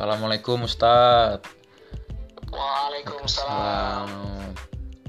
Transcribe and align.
Assalamualaikum 0.00 0.64
Ustadz. 0.64 1.44
Waalaikumsalam. 2.48 4.08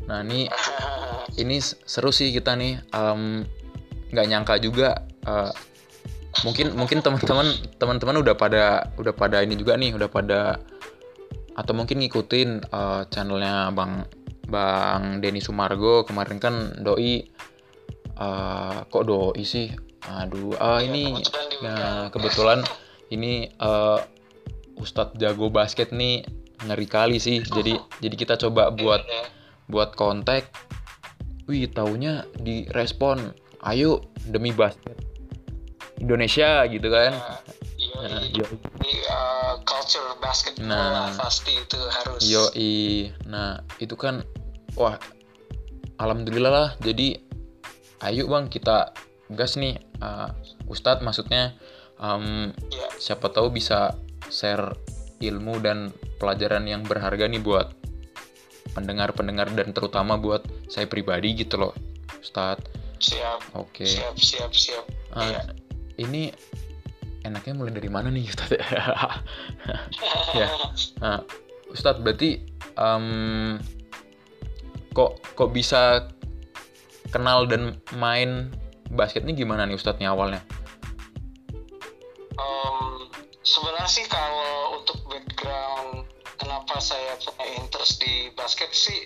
Nah 0.03 0.19
ini 0.27 0.51
ini 1.47 1.63
seru 1.63 2.11
sih 2.11 2.35
kita 2.35 2.59
nih. 2.59 2.75
Nggak 4.11 4.27
nyangka 4.27 4.59
juga. 4.59 4.99
eh, 5.23 5.51
mungkin 6.43 6.75
mungkin 6.75 6.99
teman-teman 6.99 7.55
teman-teman 7.79 8.19
udah 8.19 8.35
pada 8.35 8.91
udah 8.99 9.15
pada 9.15 9.39
ini 9.39 9.55
juga 9.55 9.79
nih, 9.79 9.95
udah 9.95 10.11
pada 10.11 10.59
atau 11.55 11.71
mungkin 11.71 12.03
ngikutin 12.03 12.67
eh, 12.67 13.01
channelnya 13.07 13.71
Bang 13.71 14.03
Bang 14.51 15.23
Denny 15.23 15.39
Sumargo 15.39 16.03
kemarin 16.03 16.35
kan 16.35 16.83
doi 16.83 17.31
eh, 18.19 18.77
kok 18.91 19.03
doi 19.07 19.39
sih? 19.47 19.71
Aduh, 20.03 20.51
Iya, 20.59 20.83
ini. 20.83 21.15
Nah, 21.63 22.11
kebetulan 22.11 22.59
ini 23.07 23.47
eh, 23.47 24.19
Ustadz 24.77 25.17
jago 25.17 25.49
basket 25.49 25.91
nih 25.91 26.23
ngeri 26.63 26.87
kali 26.87 27.17
sih. 27.17 27.41
Jadi 27.41 27.75
jadi 27.99 28.15
kita 28.15 28.35
coba 28.37 28.69
buat 28.69 29.01
Iya, 29.03 29.23
buat 29.67 29.95
kontak. 29.95 30.47
Wih, 31.49 31.67
taunya 31.67 32.23
direspon. 32.37 33.33
Ayo 33.61 34.01
demi 34.25 34.49
basket 34.51 34.97
Indonesia 35.97 36.65
gitu 36.65 36.87
kan. 36.89 37.13
Iya, 37.77 37.97
Nah, 38.01 38.21
iya. 38.25 38.41
yo 38.41 38.45
uh, 38.45 39.53
culture 39.61 40.17
basketball 40.17 40.65
Nah. 40.69 41.13
pasti 41.17 41.53
itu 41.53 41.77
harus. 41.77 42.21
yoi. 42.25 43.09
Nah, 43.29 43.61
itu 43.77 43.93
kan 43.93 44.25
wah 44.73 44.97
alhamdulillah 45.97 46.49
lah. 46.49 46.69
Jadi 46.81 47.21
ayo 48.01 48.25
Bang 48.25 48.49
kita 48.49 48.93
gas 49.29 49.53
nih 49.55 49.77
eh, 49.77 50.29
Ustadz 50.65 51.05
maksudnya 51.05 51.53
em, 52.01 52.49
Iya. 52.73 52.87
siapa 52.97 53.29
tahu 53.29 53.53
bisa 53.53 53.93
share 54.29 54.75
ilmu 55.21 55.61
dan 55.61 55.89
pelajaran 56.17 56.65
yang 56.65 56.81
berharga 56.83 57.25
nih 57.25 57.41
buat 57.41 57.73
pendengar-pendengar 58.73 59.51
dan 59.53 59.73
terutama 59.73 60.15
buat 60.15 60.45
saya 60.69 60.85
pribadi 60.87 61.33
gitu 61.35 61.57
loh 61.59 61.73
Ustadz 62.21 62.79
Siap, 63.01 63.57
oke. 63.57 63.81
Siap, 63.81 64.13
siap, 64.13 64.53
siap. 64.53 64.85
Ah, 65.17 65.25
Iya. 65.25 65.41
ini 65.97 66.29
enaknya 67.25 67.57
mulai 67.57 67.73
dari 67.73 67.89
mana 67.89 68.13
nih 68.13 68.29
Ustadz 68.29 68.53
ya. 70.37 70.45
Nah, 71.01 71.25
Ustadz 71.73 71.97
berarti 72.05 72.45
em, 72.77 73.57
kok 74.93 75.17
kok 75.33 75.49
bisa 75.49 76.13
kenal 77.09 77.49
dan 77.49 77.81
main 77.97 78.53
basket 78.93 79.25
ini 79.25 79.33
gimana 79.33 79.65
nih 79.65 79.73
Ustadz 79.81 79.97
nih 79.97 80.05
awalnya 80.05 80.45
sih 83.91 84.07
kalau 84.07 84.79
untuk 84.79 85.03
background 85.11 86.07
kenapa 86.39 86.79
saya 86.79 87.19
punya 87.19 87.59
interest 87.59 87.99
di 87.99 88.31
basket 88.39 88.71
sih 88.71 89.03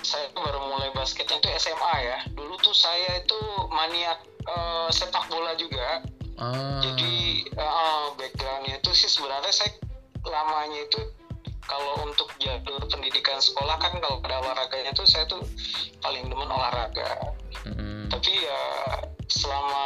saya 0.00 0.32
baru 0.32 0.72
mulai 0.72 0.88
basketnya 0.96 1.36
itu 1.36 1.48
SMA 1.60 1.94
ya. 2.00 2.18
Dulu 2.32 2.56
tuh 2.64 2.72
saya 2.72 3.20
itu 3.20 3.36
maniak 3.68 4.24
eh, 4.48 4.88
sepak 4.88 5.28
bola 5.28 5.52
juga. 5.60 6.00
Ah, 6.40 6.80
jadi 6.80 7.44
eh, 7.44 8.04
backgroundnya 8.16 8.80
itu 8.80 8.90
sih 8.96 9.12
sebenarnya 9.12 9.52
saya 9.52 9.76
lamanya 10.24 10.80
itu 10.88 11.00
kalau 11.66 12.08
untuk 12.08 12.32
jalur 12.40 12.88
pendidikan 12.88 13.36
sekolah 13.36 13.76
kan 13.76 14.00
kalau 14.00 14.22
ada 14.24 14.40
olahraganya 14.40 14.96
tuh 14.96 15.04
saya 15.04 15.28
tuh 15.28 15.44
paling 16.00 16.24
demen 16.24 16.48
olahraga. 16.48 17.36
Mm, 17.68 18.08
tapi 18.08 18.32
ya 18.32 18.62
selama 19.26 19.84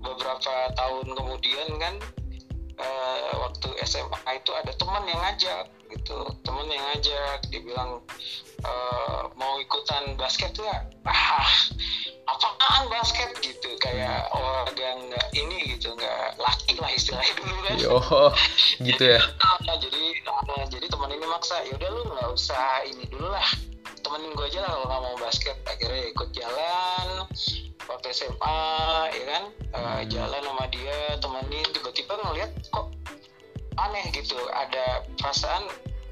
beberapa 0.00 0.70
tahun 0.78 1.06
kemudian 1.12 1.68
kan 1.82 1.94
eh, 2.76 3.32
waktu 3.40 3.68
SMA 3.84 4.30
itu 4.36 4.50
ada 4.52 4.72
teman 4.76 5.04
yang 5.08 5.20
ngajak 5.20 5.66
gitu. 5.92 6.18
Teman 6.44 6.68
yang 6.68 6.84
ngajak 6.92 7.38
dia 7.48 7.60
bilang 7.64 8.04
eh, 8.64 9.20
mau 9.36 9.56
ikutan 9.60 10.16
basket 10.20 10.52
nggak 10.56 10.82
ah 11.08 11.50
apaan 12.26 12.84
basket? 12.92 13.30
Gitu 13.40 13.68
kayak 13.80 14.28
olahraga 14.34 14.88
nggak 15.08 15.26
ini 15.32 15.76
gitu 15.76 15.94
nggak 15.96 16.36
laki 16.36 16.76
lah 16.80 16.90
istilahnya 16.92 17.34
dulu 17.40 17.56
kan. 17.64 17.76
Yo 17.80 17.96
gitu 18.84 19.04
ya? 19.16 19.20
Nah, 19.66 19.74
jadi 19.82 20.04
nah, 20.22 20.62
jadi 20.70 20.86
teman 20.86 21.10
ini 21.10 21.26
maksa 21.26 21.58
ya 21.66 21.74
udah 21.74 21.90
lu 21.90 22.02
nggak 22.06 22.30
usah 22.30 22.86
ini 22.86 23.02
dulu 23.10 23.34
lah 23.34 23.48
temenin 24.06 24.30
gue 24.38 24.46
aja 24.46 24.62
lah 24.62 24.70
kalau 24.70 24.86
nggak 24.86 25.02
mau 25.02 25.16
basket. 25.18 25.56
Akhirnya 25.66 26.02
ikut 26.14 26.28
jalan 26.30 27.06
waktu 27.86 28.06
SMA 28.14 28.60
ya 29.10 29.24
kan? 29.26 29.44
Hmm. 29.76 30.08
jalan 30.08 30.40
sama 30.40 30.64
dia 30.72 31.20
temenin 31.20 31.68
aneh 33.86 34.06
gitu. 34.10 34.38
Ada 34.50 35.06
perasaan 35.18 35.62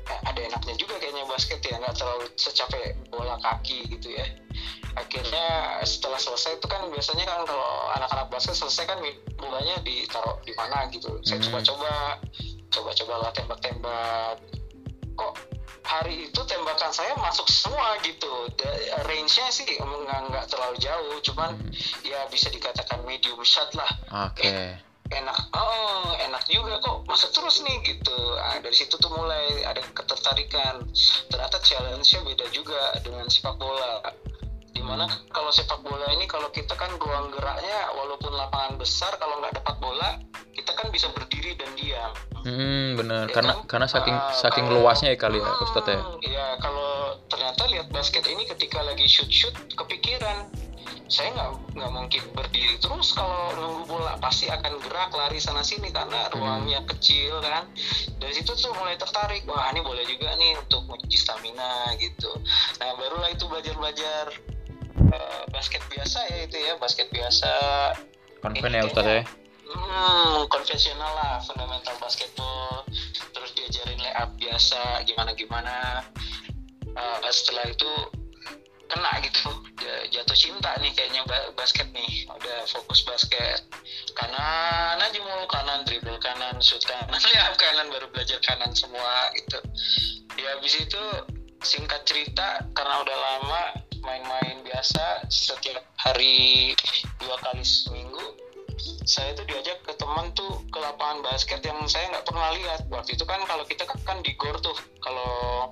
eh, 0.05 0.21
ada 0.29 0.41
enaknya 0.41 0.75
juga 0.77 1.01
kayaknya 1.01 1.25
basket 1.27 1.61
ya 1.65 1.81
nggak 1.81 1.97
terlalu 1.97 2.27
secapek 2.37 2.95
bola 3.11 3.37
kaki 3.41 3.89
gitu 3.89 4.15
ya. 4.15 4.27
Akhirnya 4.95 5.81
setelah 5.83 6.21
selesai 6.23 6.63
itu 6.63 6.67
kan 6.71 6.87
biasanya 6.87 7.27
kan 7.27 7.43
kalau 7.43 7.91
anak-anak 7.99 8.31
basket 8.31 8.55
selesai 8.55 8.87
kan 8.87 8.99
bolanya 9.35 9.75
ditaruh 9.83 10.39
di 10.47 10.55
mana 10.55 10.87
gitu. 10.95 11.19
Saya 11.27 11.43
Hmm. 11.43 11.47
coba-coba 11.51 11.93
coba-coba 12.71 13.15
lah 13.27 13.31
tembak-tembak. 13.35 14.37
Kok 15.15 15.35
hari 15.85 16.31
itu 16.31 16.41
tembakan 16.47 16.91
saya 16.95 17.15
masuk 17.19 17.47
semua 17.51 17.99
gitu. 18.07 18.51
Range-nya 19.05 19.47
sih 19.51 19.67
nggak 19.67 20.21
nggak 20.31 20.47
terlalu 20.47 20.77
jauh 20.79 21.17
cuman 21.27 21.59
Hmm, 21.59 21.71
ya 22.07 22.25
bisa 22.31 22.51
dikatakan 22.51 23.03
medium 23.03 23.43
shot 23.43 23.75
lah. 23.75 23.91
Oke 24.31 24.79
enak 25.15 25.37
oh 25.53 26.13
enak 26.19 26.43
juga 26.47 26.79
kok 26.79 27.05
masuk 27.05 27.31
terus 27.31 27.63
nih 27.63 27.77
gitu 27.85 28.17
Ah, 28.37 28.59
dari 28.59 28.73
situ 28.73 28.95
tuh 28.95 29.09
mulai 29.09 29.63
ada 29.63 29.81
ketertarikan 29.89 30.85
ternyata 31.27 31.57
challenge-nya 31.59 32.21
beda 32.23 32.47
juga 32.51 32.81
dengan 33.01 33.25
sepak 33.27 33.57
bola 33.57 34.03
di 34.69 34.83
mana 34.83 35.07
kalau 35.31 35.49
sepak 35.49 35.81
bola 35.81 36.11
ini 36.13 36.27
kalau 36.27 36.51
kita 36.51 36.75
kan 36.75 36.91
ruang 36.95 37.31
geraknya 37.31 37.79
walaupun 37.95 38.31
lapangan 38.31 38.75
besar 38.75 39.15
kalau 39.17 39.39
nggak 39.39 39.55
dapat 39.55 39.77
bola 39.79 40.19
kita 40.53 40.71
kan 40.73 40.91
bisa 40.91 41.09
berdiri 41.11 41.55
dan 41.55 41.71
diam 41.75 42.13
Hmm, 42.45 42.93
bener. 42.95 43.25
Ya 43.25 43.33
Karena 43.33 43.53
kan? 43.57 43.65
karena 43.65 43.87
saking 43.89 44.13
Ah, 44.13 44.29
saking 44.31 44.69
kalau- 44.69 44.85
luasnya 44.85 45.09
ya 45.09 45.19
kali 45.19 45.41
ya, 45.41 45.49
Ustadz 45.65 45.89
ya. 45.89 45.97
Hmm, 45.97 46.21
ya 46.21 46.47
kalau 46.61 46.93
ternyata 47.25 47.65
lihat 47.65 47.89
basket 47.89 48.21
ini 48.29 48.45
ketika 48.45 48.85
lagi 48.85 49.09
shoot 49.09 49.33
shoot 49.33 49.57
kepikiran 49.73 50.53
saya 51.09 51.31
nggak 51.37 51.51
nggak 51.77 51.91
mungkin 51.93 52.23
berdiri 52.33 52.77
terus 52.81 53.13
kalau 53.13 53.53
nunggu 53.55 53.87
bola 53.87 54.17
pasti 54.19 54.49
akan 54.49 54.81
gerak 54.83 55.11
lari 55.15 55.39
sana 55.39 55.61
sini 55.63 55.93
karena 55.93 56.27
Hmm. 56.29 56.41
ruangnya 56.41 56.81
kecil 56.89 57.39
kan 57.45 57.69
dari 58.19 58.33
situ 58.35 58.53
tuh 58.57 58.73
mulai 58.77 58.97
tertarik 58.99 59.45
wah 59.47 59.69
ini 59.71 59.85
boleh 59.85 60.05
juga 60.09 60.33
nih 60.37 60.57
untuk 60.59 60.85
menguji 60.89 61.17
stamina 61.21 61.93
gitu 62.01 62.33
nah 62.81 62.97
barulah 62.99 63.31
itu 63.31 63.45
belajar 63.47 63.75
belajar 63.77 64.25
basket 65.53 65.83
biasa 65.87 66.27
ya 66.27 66.39
itu 66.51 66.57
ya 66.59 66.75
basket 66.81 67.07
biasa 67.15 67.53
Konven 68.43 68.77
ya 68.77 68.85
Ustadz 68.85 69.09
ya. 69.09 69.23
Hmm, 69.65 70.45
konvensional 70.53 71.13
lah, 71.17 71.41
fundamental 71.41 71.97
basketball. 71.97 72.85
Terus 73.33 73.51
diajarin 73.57 73.97
layup 73.97 74.37
biasa, 74.37 75.01
gimana 75.09 75.33
gimana. 75.33 76.05
Eh, 76.85 77.33
setelah 77.33 77.73
itu 77.73 77.89
kena 78.95 79.13
gitu, 79.27 79.51
Ja- 79.83 80.07
jatuh 80.07 80.39
cinta 80.39 80.71
nih 80.79 80.95
kayaknya 80.95 81.27
ba- 81.27 81.51
basket 81.59 81.91
nih. 81.91 82.31
Udah 82.31 82.63
fokus 82.71 83.03
basket. 83.03 83.59
Kanan 84.15 85.03
aja 85.03 85.19
mulu 85.19 85.51
kanan, 85.51 85.83
dribble 85.83 86.17
kanan, 86.23 86.63
shoot 86.63 86.81
kanan, 86.87 87.11
layup 87.35 87.59
kanan, 87.59 87.91
baru 87.91 88.07
belajar 88.15 88.39
kanan 88.47 88.71
semua 88.71 89.35
gitu. 89.35 89.59
Ya 90.39 90.55
habis 90.55 90.79
itu 90.79 91.03
singkat 91.67 92.07
cerita 92.07 92.63
karena 92.73 93.03
udah 93.03 93.17
lama 93.19 93.63
main-main 94.05 94.63
biasa 94.63 95.27
setiap 95.33 95.81
hari 95.97 96.77
dua 97.19 97.41
kali 97.41 97.65
seminggu 97.65 98.37
saya 99.05 99.37
tuh 99.37 99.45
diajak 99.47 99.79
ke 99.85 99.93
teman 99.97 100.33
tuh 100.33 100.63
ke 100.73 100.79
lapangan 100.81 101.23
basket 101.23 101.61
yang 101.63 101.79
saya 101.87 102.11
nggak 102.11 102.27
pernah 102.27 102.51
lihat. 102.57 102.81
Waktu 102.89 103.15
itu 103.15 103.25
kan 103.29 103.41
kalau 103.45 103.65
kita 103.69 103.85
kan- 103.85 104.03
kan 104.05 104.19
di 104.25 104.33
gor 104.35 104.57
tuh 104.59 104.75
kalau 105.01 105.69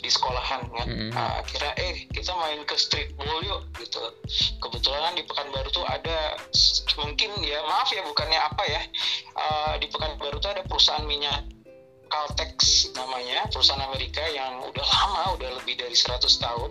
di 0.00 0.10
sekolahan 0.12 0.62
kan. 0.68 0.86
Mhm. 0.86 1.10
Nah, 1.16 1.40
akhirnya 1.40 1.72
eh 1.80 2.06
kita 2.12 2.36
main 2.36 2.60
ke 2.68 2.76
streetball 2.76 3.40
yuk 3.42 3.60
gitu. 3.80 4.00
Kebetulan 4.60 5.00
kan 5.10 5.14
di 5.16 5.24
pekanbaru 5.24 5.68
tuh 5.72 5.86
ada 5.88 6.36
mungkin 6.96 7.30
ya 7.44 7.60
maaf 7.64 7.88
ya 7.92 8.02
bukannya 8.04 8.40
apa 8.40 8.62
ya 8.68 8.82
eh, 9.36 9.74
di 9.80 9.86
pekanbaru 9.88 10.40
tuh 10.40 10.50
ada 10.52 10.62
perusahaan 10.64 11.04
minyak 11.04 11.55
Caltex 12.06 12.56
namanya 12.94 13.44
perusahaan 13.50 13.82
Amerika 13.82 14.22
yang 14.30 14.62
udah 14.62 14.86
lama 14.94 15.36
udah 15.36 15.50
lebih 15.60 15.76
dari 15.76 15.94
100 15.94 16.16
tahun 16.38 16.70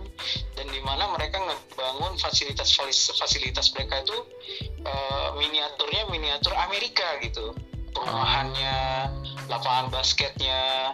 dan 0.56 0.66
di 0.72 0.82
mana 0.82 1.12
mereka 1.12 1.38
ngebangun 1.38 2.16
fasilitas 2.18 2.72
fasilitas 3.16 3.72
mereka 3.76 4.02
itu 4.02 4.18
eh, 4.82 5.28
miniaturnya 5.36 6.08
miniatur 6.10 6.56
Amerika 6.56 7.20
gitu. 7.20 7.52
Perumahannya 7.96 9.08
lapangan 9.48 9.88
basketnya. 9.88 10.92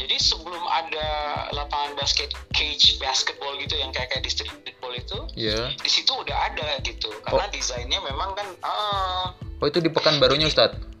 Jadi 0.00 0.16
sebelum 0.16 0.64
ada 0.64 1.08
lapangan 1.52 1.92
basket 1.92 2.32
cage 2.56 2.96
basketball 2.96 3.52
gitu 3.60 3.76
yang 3.76 3.92
kayak 3.92 4.08
kayak 4.08 4.24
di 4.24 4.32
streetball 4.32 4.96
itu 4.96 5.18
Iya. 5.36 5.76
di 5.76 5.90
situ 5.92 6.08
udah 6.08 6.48
ada 6.48 6.80
gitu. 6.80 7.12
Karena 7.20 7.52
desainnya 7.52 8.00
memang 8.00 8.32
kan 8.32 8.48
ah, 8.64 9.36
Oh 9.60 9.66
itu 9.68 9.82
di 9.82 9.90
Pekanbarunya 9.92 10.48
Ustadz? 10.48 10.97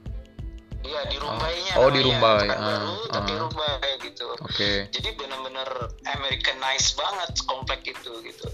Iya 0.88 1.00
di 1.04 1.16
Rumbainya. 1.20 1.72
Oh, 1.76 1.92
di 1.92 2.00
namanya. 2.00 2.08
Rumbai. 2.08 2.40
Bukan 2.40 2.56
Ah, 2.56 2.64
baru, 2.64 2.96
tapi 3.12 3.30
ah. 3.30 3.38
Rumbai 3.44 3.90
gitu. 4.00 4.26
Oke. 4.40 4.70
Jadi 4.88 5.08
bener-bener 5.14 5.68
Americanized 6.08 6.96
banget 6.96 7.30
komplek 7.44 7.84
itu 7.84 8.12
gitu. 8.24 8.48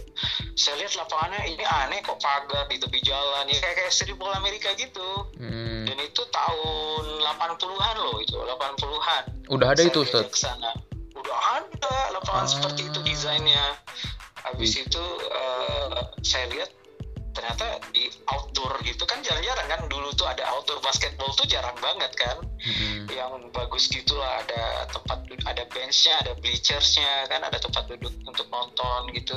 Saya 0.54 0.74
lihat 0.78 0.94
lapangannya 0.96 1.46
ini 1.46 1.62
aneh 1.62 1.98
kok 2.00 2.18
pagar 2.18 2.66
di 2.66 2.76
tepi 2.76 2.98
jalan 3.00 3.46
ya 3.46 3.58
kayak 3.60 3.76
kayak 3.86 4.14
ball 4.14 4.34
Amerika 4.34 4.74
gitu. 4.74 5.30
Hmm. 5.36 5.86
Dan 5.86 5.98
itu 6.00 6.22
tahun 6.26 7.04
80-an 7.22 7.94
loh 7.96 8.18
itu, 8.18 8.34
80-an. 8.34 9.22
Udah 9.46 9.68
ada 9.70 9.78
Saya 9.78 9.90
itu 9.90 10.00
Ustaz. 10.02 10.26
ke 10.26 10.38
sana. 10.40 10.70
Udah 11.14 11.38
ada 11.54 11.94
lapangan 12.12 12.46
Ah. 12.46 12.50
seperti 12.50 12.90
itu 12.90 12.98
desainnya. 13.00 13.78
Habis 14.44 14.74
Wih. 14.74 14.84
itu 14.84 15.04
eh, 15.30 16.02
saya 16.20 16.44
lihat 16.50 16.70
ternyata 17.34 17.82
di 17.90 18.06
outdoor 18.30 18.78
gitu 18.86 19.02
kan 19.04 19.18
jarang-jarang 19.20 19.66
kan 19.66 19.80
dulu 19.90 20.14
tuh 20.14 20.24
ada 20.30 20.46
outdoor 20.54 20.78
basketball 20.80 21.34
tuh 21.34 21.44
jarang 21.50 21.74
banget 21.82 22.14
kan 22.14 22.38
Mm-mm. 22.62 23.10
yang 23.10 23.34
bagus 23.50 23.90
gitulah 23.90 24.40
ada 24.40 24.86
tempat 24.88 25.26
ada 25.44 25.62
benchnya 25.68 26.14
ada 26.22 26.32
bleachersnya 26.38 27.26
kan 27.28 27.42
ada 27.42 27.58
tempat 27.58 27.90
duduk 27.90 28.14
untuk 28.24 28.46
nonton 28.48 29.10
gitu 29.12 29.34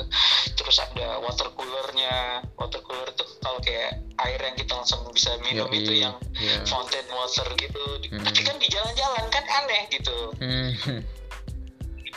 terus 0.54 0.78
ada 0.78 1.18
water 1.20 1.50
coolernya 1.58 2.46
water 2.54 2.80
cooler 2.86 3.10
tuh 3.18 3.26
kalau 3.42 3.58
kayak 3.60 3.98
air 4.24 4.40
yang 4.40 4.56
kita 4.56 4.72
langsung 4.78 5.02
bisa 5.10 5.34
minum 5.42 5.66
Yoi, 5.68 5.82
itu 5.82 5.92
yang 5.98 6.14
iya. 6.38 6.62
fountain 6.64 7.06
water 7.10 7.46
gitu 7.58 7.82
Hmm. 8.08 8.24
tapi 8.24 8.40
kan 8.40 8.56
di 8.56 8.68
jalan-jalan 8.72 9.26
kan 9.28 9.44
aneh 9.44 9.84
gitu 9.92 10.32
Hmm. 10.40 10.70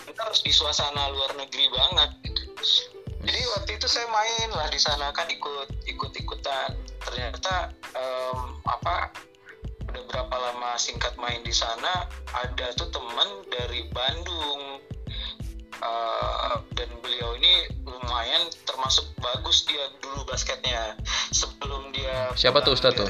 kita 0.08 0.22
harus 0.24 0.40
di 0.40 0.52
suasana 0.56 1.12
luar 1.12 1.36
negeri 1.36 1.68
banget 1.68 2.10
gitu. 2.24 3.01
Jadi 3.22 3.42
waktu 3.58 3.72
itu 3.78 3.88
saya 3.88 4.08
main 4.10 4.50
lah 4.54 4.68
di 4.70 4.80
sana 4.82 5.14
kan 5.14 5.30
ikut 5.30 5.70
ikut 5.86 6.12
ikutan. 6.18 6.74
Ternyata 7.06 7.70
em, 7.94 8.40
apa 8.66 9.14
udah 9.92 10.04
berapa 10.08 10.36
lama 10.36 10.78
singkat 10.80 11.14
main 11.20 11.44
di 11.44 11.52
sana 11.52 12.08
ada 12.32 12.68
tuh 12.80 12.88
temen 12.90 13.44
dari 13.52 13.86
Bandung 13.92 14.82
Eh, 15.82 16.56
dan 16.78 16.90
beliau 17.02 17.34
ini 17.42 17.66
lumayan 17.82 18.46
termasuk 18.70 19.02
bagus 19.18 19.66
dia 19.66 19.82
dulu 19.98 20.22
basketnya 20.30 20.94
sebelum 21.34 21.90
dia 21.90 22.30
Siapa 22.38 22.62
tuh, 22.62 22.78
Ustadz 22.78 23.02
tuh? 23.02 23.10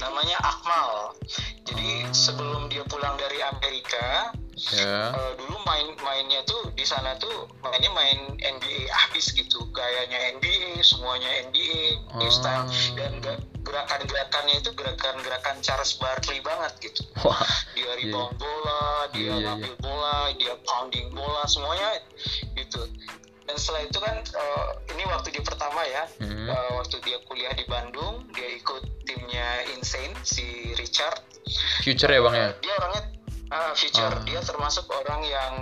Namanya 0.00 0.36
Akmal 0.40 1.14
jadi 1.62 1.88
Ah. 2.02 2.10
sebelum 2.10 2.66
dia 2.66 2.82
pulang 2.84 3.14
dari 3.16 3.38
Amerika 3.42 4.32
Ya. 4.68 5.08
Eh, 5.08 5.32
dulu 5.40 5.56
main 5.64 5.88
mainnya 5.96 6.44
tuh 6.44 6.68
di 6.70 6.84
sana 6.84 7.16
tuh 7.16 7.48
mainnya 7.60 7.88
main 7.90 8.18
NBA 8.36 8.92
habis 8.92 9.32
gitu 9.32 9.56
gayanya 9.72 10.36
NBA 10.36 10.76
semuanya 10.80 11.48
NBA 11.48 11.96
Oh. 12.12 12.28
style 12.28 12.68
dan 12.92 13.24
ge- 13.24 13.40
gerakan-gerakannya 13.62 14.60
itu 14.60 14.68
gerakan-gerakan 14.70 15.64
Charles 15.64 15.96
Barkley 15.96 16.44
banget 16.44 16.76
gitu 16.82 17.08
Wah. 17.24 17.40
dia 17.72 17.88
Iya. 17.88 17.92
rebound 18.04 18.36
bola 18.36 18.82
dia 19.08 19.20
Iya, 19.22 19.32
iya, 19.32 19.44
ngambil 19.48 19.74
bola 19.80 20.14
dia 20.34 20.54
pounding 20.60 21.08
bola 21.08 21.42
semuanya 21.46 21.88
gitu 22.52 22.84
dan 23.50 23.58
setelah 23.58 23.82
itu 23.82 23.98
kan 23.98 24.14
eh, 24.14 24.66
ini 24.94 25.02
waktu 25.04 25.34
dia 25.34 25.42
pertama 25.42 25.82
ya 25.82 26.06
Hmm. 26.22 26.46
eh, 26.46 26.70
waktu 26.72 27.02
dia 27.02 27.18
kuliah 27.26 27.50
di 27.50 27.66
Bandung 27.66 28.22
dia 28.30 28.46
ikut 28.54 28.86
timnya 29.02 29.66
Insane 29.74 30.14
si 30.22 30.70
Richard 30.78 31.18
Future 31.82 32.06
ya 32.08 32.22
bang 32.22 32.34
ya. 32.36 32.48
dia 32.62 32.74
orangnya 32.78 33.02
ah, 33.50 33.72
future 33.74 34.06
Ah. 34.08 34.22
dia 34.22 34.38
termasuk 34.38 34.86
orang 34.86 35.26
yang 35.26 35.54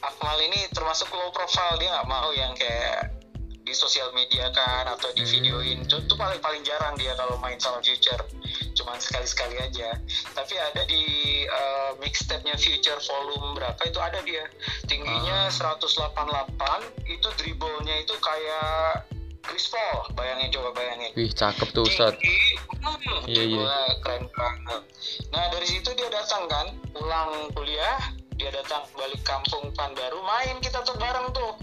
Akmal 0.00 0.36
ini 0.42 0.64
termasuk 0.72 1.08
low 1.08 1.28
profile 1.30 1.76
dia 1.76 1.88
nggak 1.90 2.04
mau 2.06 2.28
yang 2.32 2.52
kayak 2.52 3.16
di 3.60 3.72
sosial 3.76 4.10
media 4.12 4.48
kan 4.50 4.88
atau 4.88 5.12
di 5.12 5.22
videoin. 5.22 5.84
Itu 5.84 6.02
tuh 6.04 6.16
paling 6.16 6.40
paling 6.40 6.62
jarang 6.64 6.96
dia 6.96 7.12
kalau 7.14 7.36
main 7.38 7.60
sama 7.60 7.78
future. 7.80 8.20
Cuman 8.74 8.96
sekali 8.98 9.26
sekali 9.28 9.56
aja. 9.60 9.94
Tapi 10.32 10.54
ada 10.56 10.82
di 10.88 11.04
uh, 11.46 11.92
mixtape-nya 12.00 12.56
future 12.56 12.98
volume 13.04 13.54
berapa 13.54 13.80
itu 13.84 13.98
ada 14.00 14.18
dia. 14.24 14.44
Tingginya 14.88 15.52
Ah. 15.52 15.76
188 15.76 17.06
itu 17.06 17.28
dribblenya 17.38 18.02
itu 18.02 18.14
kayak 18.18 19.06
Chris 19.40 19.68
Paul. 19.68 20.08
Bayangin 20.14 20.48
coba 20.52 20.70
bayangin. 20.76 21.10
Wih 21.16 21.30
cakep 21.32 21.68
tuh 21.72 21.84
Ustaz. 21.86 22.12
hmm, 22.16 23.28
Iya, 23.28 23.42
iya. 23.44 23.66
keren 24.00 24.24
banget. 24.32 24.82
Nah 25.32 25.44
dari 25.48 25.66
situ 25.68 25.90
dia 25.94 26.08
datang 26.08 26.44
kan 26.48 26.66
pulang 26.92 27.48
kuliah 27.54 27.98
dia 28.36 28.48
datang 28.52 28.80
balik 28.96 29.20
kampung 29.20 29.68
Pandaru 29.76 30.20
main 30.24 30.56
kita 30.64 30.80
tuh 30.80 30.96
bareng 30.96 31.28
tuh 31.36 31.60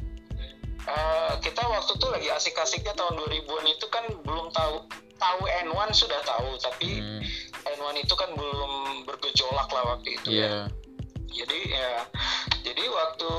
Eh, 0.87 1.33
kita 1.41 1.61
waktu 1.61 1.91
itu 1.93 2.07
lagi 2.07 2.29
asik-asiknya 2.31 2.95
tahun 2.95 3.19
2000-an 3.19 3.65
itu 3.67 3.85
kan 3.87 4.07
belum 4.23 4.47
tahu 4.49 4.87
tahu 5.17 5.41
N1 5.65 5.91
sudah 5.91 6.21
tahu 6.23 6.55
tapi 6.57 6.97
Hmm. 6.97 7.19
N1 7.67 7.95
itu 7.99 8.13
kan 8.13 8.31
belum 8.31 8.71
bergejolak 9.03 9.67
lah 9.67 9.83
waktu 9.89 10.15
itu 10.15 10.27
Iya. 10.31 10.47
ya 10.47 10.55
jadi 11.27 11.59
ya 11.67 11.91
jadi 12.63 12.83
waktu 12.87 13.29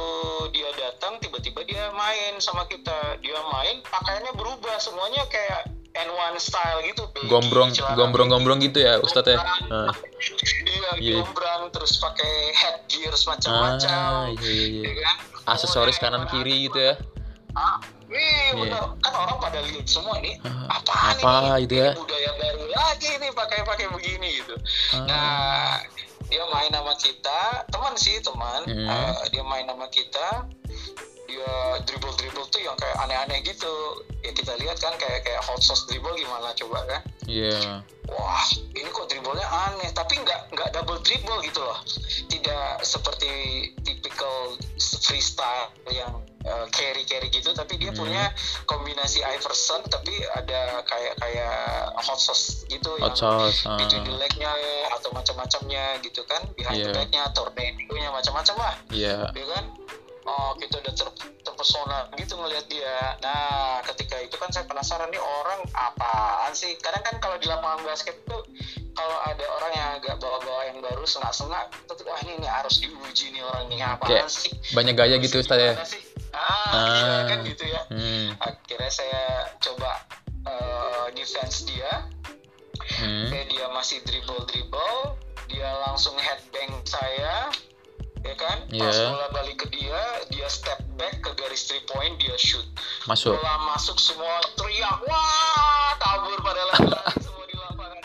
dia 0.51 0.69
datang 0.77 1.17
tiba-tiba 1.19 1.65
dia 1.65 1.89
main 1.91 2.37
sama 2.37 2.63
kita 2.65 2.93
dia 3.19 3.41
main 3.43 3.81
pakaiannya 3.83 4.33
berubah 4.35 4.77
semuanya 4.77 5.25
kayak 5.27 5.73
N1 5.97 6.37
style 6.37 6.85
gitu 6.85 7.09
Gombrong, 7.27 7.73
celana 7.73 7.97
gombrong-gombrong 7.97 8.61
gitu 8.61 8.79
ya 8.79 9.01
Ustaz 9.01 9.25
ya. 9.25 9.41
Ah. 9.67 9.89
Iya, 10.61 10.91
Iya. 11.01 11.17
gombrang 11.19 11.73
terus 11.73 11.97
pakai 11.97 12.33
headgear 12.53 13.11
Ah, 13.11 13.23
macam-macam. 13.27 14.37
iya 14.37 14.47
iya 14.47 14.67
iya. 14.69 14.83
ya 14.85 14.95
kan? 15.01 15.17
Aksesoris 15.49 15.97
kanan 15.97 16.29
kiri 16.29 16.69
gitu 16.69 16.79
ya. 16.79 16.95
Ah, 17.59 17.77
wih, 18.07 18.15
Iya. 18.15 18.55
bener. 18.55 18.83
Kan 19.03 19.13
orang 19.13 19.39
pada 19.39 19.59
lihat 19.61 19.83
semua 19.85 20.15
ini. 20.19 20.39
Ah, 20.47 20.79
Apaan 20.79 21.19
apa 21.19 21.31
ini? 21.59 21.67
gitu 21.67 21.75
ya? 21.77 21.91
Budaya 21.93 22.31
baru 22.39 22.65
lagi 22.71 23.11
nih 23.19 23.31
pakai-pakai 23.35 23.87
begini 23.91 24.29
gitu. 24.39 24.55
Ah. 24.95 25.03
Nah, 25.05 25.75
dia 26.29 26.45
main 26.47 26.71
sama 26.71 26.95
kita, 26.95 27.41
teman 27.67 27.95
sih 27.97 28.17
teman. 28.21 28.61
Hmm. 28.63 28.87
Eh, 28.87 29.13
dia 29.33 29.43
main 29.43 29.67
sama 29.67 29.87
kita. 29.89 30.47
Dia 31.29 31.53
dribble 31.85 32.15
dribble 32.15 32.49
tuh 32.49 32.59
yang 32.59 32.73
kayak 32.75 32.97
aneh-aneh 32.99 33.39
gitu. 33.43 33.73
Ya 34.19 34.33
kita 34.33 34.57
lihat 34.57 34.77
kan 34.79 34.97
kayak 34.97 35.23
kayak 35.23 35.41
hot 35.41 35.61
sauce 35.61 35.85
dribble 35.85 36.17
gimana 36.17 36.51
coba 36.55 36.83
kan? 36.87 37.03
Iya. 37.29 37.85
wah 38.09 38.41
ini 38.73 38.89
kok 38.89 39.05
dribblenya 39.05 39.45
aneh 39.45 39.93
tapi 39.93 40.17
nggak 40.17 40.49
nggak 40.49 40.73
double 40.73 40.97
dribble 40.99 41.45
gitu 41.45 41.61
loh 41.61 41.77
tidak 42.25 42.81
seperti 42.81 43.29
typical 43.85 44.57
freestyle 44.81 45.69
yang 45.87 46.17
uh, 46.43 46.65
carry 46.73 47.05
carry 47.05 47.29
gitu 47.29 47.53
tapi 47.53 47.77
dia 47.77 47.93
Hmm. 47.93 48.01
punya 48.01 48.33
kombinasi 48.65 49.21
Iverson 49.21 49.85
tapi 49.87 50.17
ada 50.33 50.81
kayak 50.83 51.21
kayak 51.21 51.53
hot 52.01 52.17
sauce 52.17 52.65
gitu 52.65 52.97
Hot 52.97 53.13
yang 53.13 53.17
sauce. 53.45 53.69
ah. 53.69 53.77
between 53.77 54.09
the 54.09 54.15
leg-nya 54.17 54.49
atau 54.89 55.13
macam-macamnya 55.13 56.01
gitu 56.01 56.25
kan 56.25 56.41
behind 56.57 56.81
the 56.81 56.89
Iya. 56.89 56.97
back-nya 56.97 57.23
tornado-nya 57.35 58.09
macam-macam 58.09 58.55
lah 58.57 58.75
Iya. 58.89 59.29
ya 59.31 59.45
kan 59.53 59.65
oh 60.29 60.53
kita 60.55 60.77
udah 60.79 60.93
ter- 60.93 61.17
terpesona 61.41 61.99
gitu 62.15 62.37
ngelihat 62.37 62.69
dia 62.69 63.17
nah 63.19 63.81
ketika 63.83 64.21
itu 64.21 64.37
kan 64.37 64.49
saya 64.49 64.65
penasaran 64.65 65.09
nih 65.09 65.19
orang 65.19 65.65
apaan 65.71 66.53
sih 66.53 66.77
kadang 66.79 67.01
kan 67.01 67.17
kalau 67.17 67.37
di 67.37 67.49
lapangan 67.49 67.81
basket 67.83 68.21
tuh 68.23 68.45
kalau 68.93 69.17
ada 69.23 69.45
orang 69.49 69.73
yang 69.73 69.89
agak 69.95 70.17
bawa-bawa 70.19 70.63
yang 70.67 70.79
baru 70.79 71.03
sengak-sengak 71.03 71.65
tuh 71.87 71.97
wah 72.05 72.19
ini, 72.21 72.37
ini 72.37 72.47
harus 72.47 72.77
diuji 72.77 73.31
nih 73.31 73.41
orang 73.43 73.65
ini 73.67 73.81
apaan 73.81 74.29
sih 74.29 74.53
Banyak 74.69 74.95
gaya 74.95 75.17
gitu 75.17 75.39
Ustaz 75.39 75.57
ya. 75.57 75.73
Sih? 75.81 76.03
ah, 76.29 76.77
iya 76.77 77.07
Ah. 77.09 77.23
kan 77.25 77.39
gitu 77.43 77.65
ya 77.65 77.81
Hmm. 77.89 78.37
akhirnya 78.37 78.93
saya 78.93 79.23
coba 79.59 80.05
eh, 80.45 81.07
defense 81.15 81.65
dia 81.65 82.05
Hmm. 82.89 83.29
Kayak 83.29 83.47
dia 83.49 83.67
masih 83.71 84.01
dribble 84.03 84.43
dribble 84.45 85.15
dia 85.47 85.71
langsung 85.83 86.17
headbang 86.17 86.73
saya 86.83 87.47
ya 88.21 88.35
kan 88.35 88.59
pas 88.69 88.93
Iya. 88.93 89.09
bola 89.09 89.29
balik 89.31 89.57
ke 89.59 89.67
dia 89.71 90.01
dia 90.29 90.47
step 90.47 90.79
back 90.95 91.19
ke 91.19 91.31
garis 91.35 91.65
three 91.65 91.83
point 91.87 92.15
dia 92.17 92.35
shoot 92.37 92.65
Masuk. 93.05 93.33
bola 93.33 93.55
masuk 93.69 93.97
semua 93.97 94.29
teriak 94.55 94.99
wah 95.03 95.91
kabur 95.97 96.39
pada 96.39 96.63
lari 96.67 96.89
semua 97.25 97.45
di 97.45 97.55
lapangan 97.55 97.99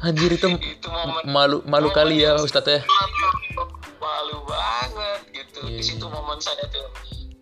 Anjir 0.04 0.30
itu 0.30 0.48
itu 0.58 0.88
momen 0.88 1.22
malu 1.24 1.58
malu 1.64 1.88
kali 1.90 2.20
ya 2.20 2.34
Ustaz 2.36 2.66
ya. 2.66 2.80
malu 3.96 4.38
banget 4.42 5.20
gitu 5.32 5.60
Iya, 5.62 5.78
di 5.78 5.84
situ 5.84 6.02
iya. 6.02 6.10
momen 6.10 6.38
saya 6.38 6.66
tuh 6.66 6.86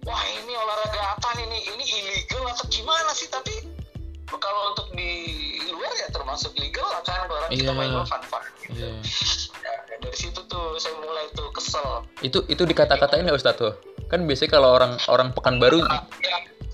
wah 0.02 0.20
ini 0.26 0.52
olahraga 0.52 1.14
apa 1.14 1.28
ini 1.40 1.58
ini 1.66 1.84
illegal 1.86 2.44
atau 2.46 2.68
gimana 2.68 3.10
sih 3.12 3.26
tapi 3.26 3.64
kalau 4.30 4.72
untuk 4.72 4.92
di 4.92 5.10
luar 5.66 5.90
ya 5.96 6.08
termasuk 6.08 6.52
legal 6.54 6.84
lah 6.86 7.00
kan 7.00 7.24
orang 7.24 7.48
kita 7.50 7.64
Iya. 7.66 7.72
main 7.72 7.92
fun 8.04 8.22
fun 8.24 8.44
Iya. 8.68 8.88
Nah, 8.92 9.02
dari 10.10 10.18
situ 10.18 10.42
tuh 10.44 10.74
saya 10.74 10.98
mulai 10.98 11.30
tuh 11.30 11.46
kesel 11.54 12.02
Itu 12.18 12.42
itu 12.50 12.66
dikata-katain 12.66 13.22
ya 13.22 13.30
Ustaz 13.30 13.54
tuh. 13.54 13.78
Kan 14.10 14.26
biasanya 14.26 14.50
kalau 14.50 14.74
orang 14.74 14.98
orang 15.06 15.30
Pekanbaru 15.30 15.86
ya, 15.86 16.02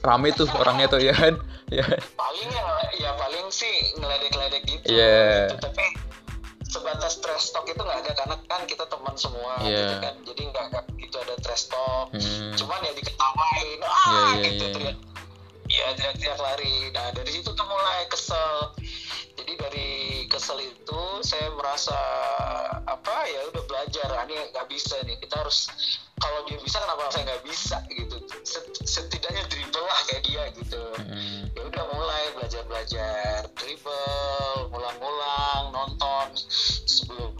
rame 0.00 0.32
tuh 0.32 0.48
orangnya 0.56 0.88
tuh 0.88 1.04
ya 1.04 1.12
kan. 1.12 1.36
Ya. 1.68 1.84
paling 2.16 2.48
ya 2.48 2.64
ya 2.96 3.10
paling 3.12 3.44
sih 3.50 3.68
ngeledek-ledek 3.98 4.62
gitu 4.64 4.88
Iya. 4.88 5.50
gitu. 5.50 5.66
tapi 5.66 5.82
sebatas 6.62 7.18
trash 7.18 7.50
talk 7.50 7.66
itu 7.66 7.76
nggak 7.76 8.06
ada 8.06 8.12
karena 8.14 8.36
kan 8.46 8.62
kita 8.64 8.86
teman 8.86 9.12
semua 9.18 9.58
Iya. 9.60 9.74
gitu 9.76 9.94
kan 10.00 10.14
jadi 10.22 10.42
nggak 10.46 10.84
gitu 10.96 11.16
ada 11.18 11.34
trash 11.42 11.66
talk 11.66 12.14
Hmm. 12.14 12.54
cuman 12.54 12.78
ya 12.80 12.92
diketawain 12.94 13.78
ah 13.82 13.90
Iya, 13.90 14.22
iya, 14.32 14.42
gitu 14.46 14.62
iya. 14.62 14.72
teriak 14.72 14.96
ya 15.66 15.86
teriak-teriak 15.92 16.38
lari 16.38 16.76
nah 16.94 17.06
dari 17.10 17.30
situ 17.34 17.50
tuh 17.50 17.66
mulai 17.66 18.00
kesel 18.06 18.54
jadi 19.46 19.62
dari 19.62 19.90
kesel 20.26 20.58
itu 20.58 21.00
saya 21.22 21.54
merasa 21.54 21.94
apa 22.82 23.14
ya 23.30 23.46
udah 23.54 23.62
belajar. 23.70 24.10
Ini 24.26 24.50
nggak 24.50 24.66
bisa 24.66 24.98
nih. 25.06 25.14
Kita 25.22 25.38
harus 25.38 25.70
kalau 26.18 26.42
dia 26.50 26.58
bisa 26.58 26.82
kenapa 26.82 27.06
saya 27.14 27.30
nggak 27.30 27.46
bisa 27.46 27.78
gitu. 27.94 28.18
Set- 28.42 28.74
setidaknya 28.82 29.46
dribble 29.46 29.86
lah 29.86 30.02
kayak 30.10 30.26
dia 30.26 30.42
gitu. 30.58 30.82
Mm-mm. 30.98 31.54
ya 31.54 31.62
udah 31.62 31.84
mulai 31.94 32.22
belajar 32.34 32.66
belajar 32.66 33.46
dribble 33.54 34.66
ngulang-ngulang 34.74 35.64
nonton. 35.70 36.26
Sebelum 36.90 37.30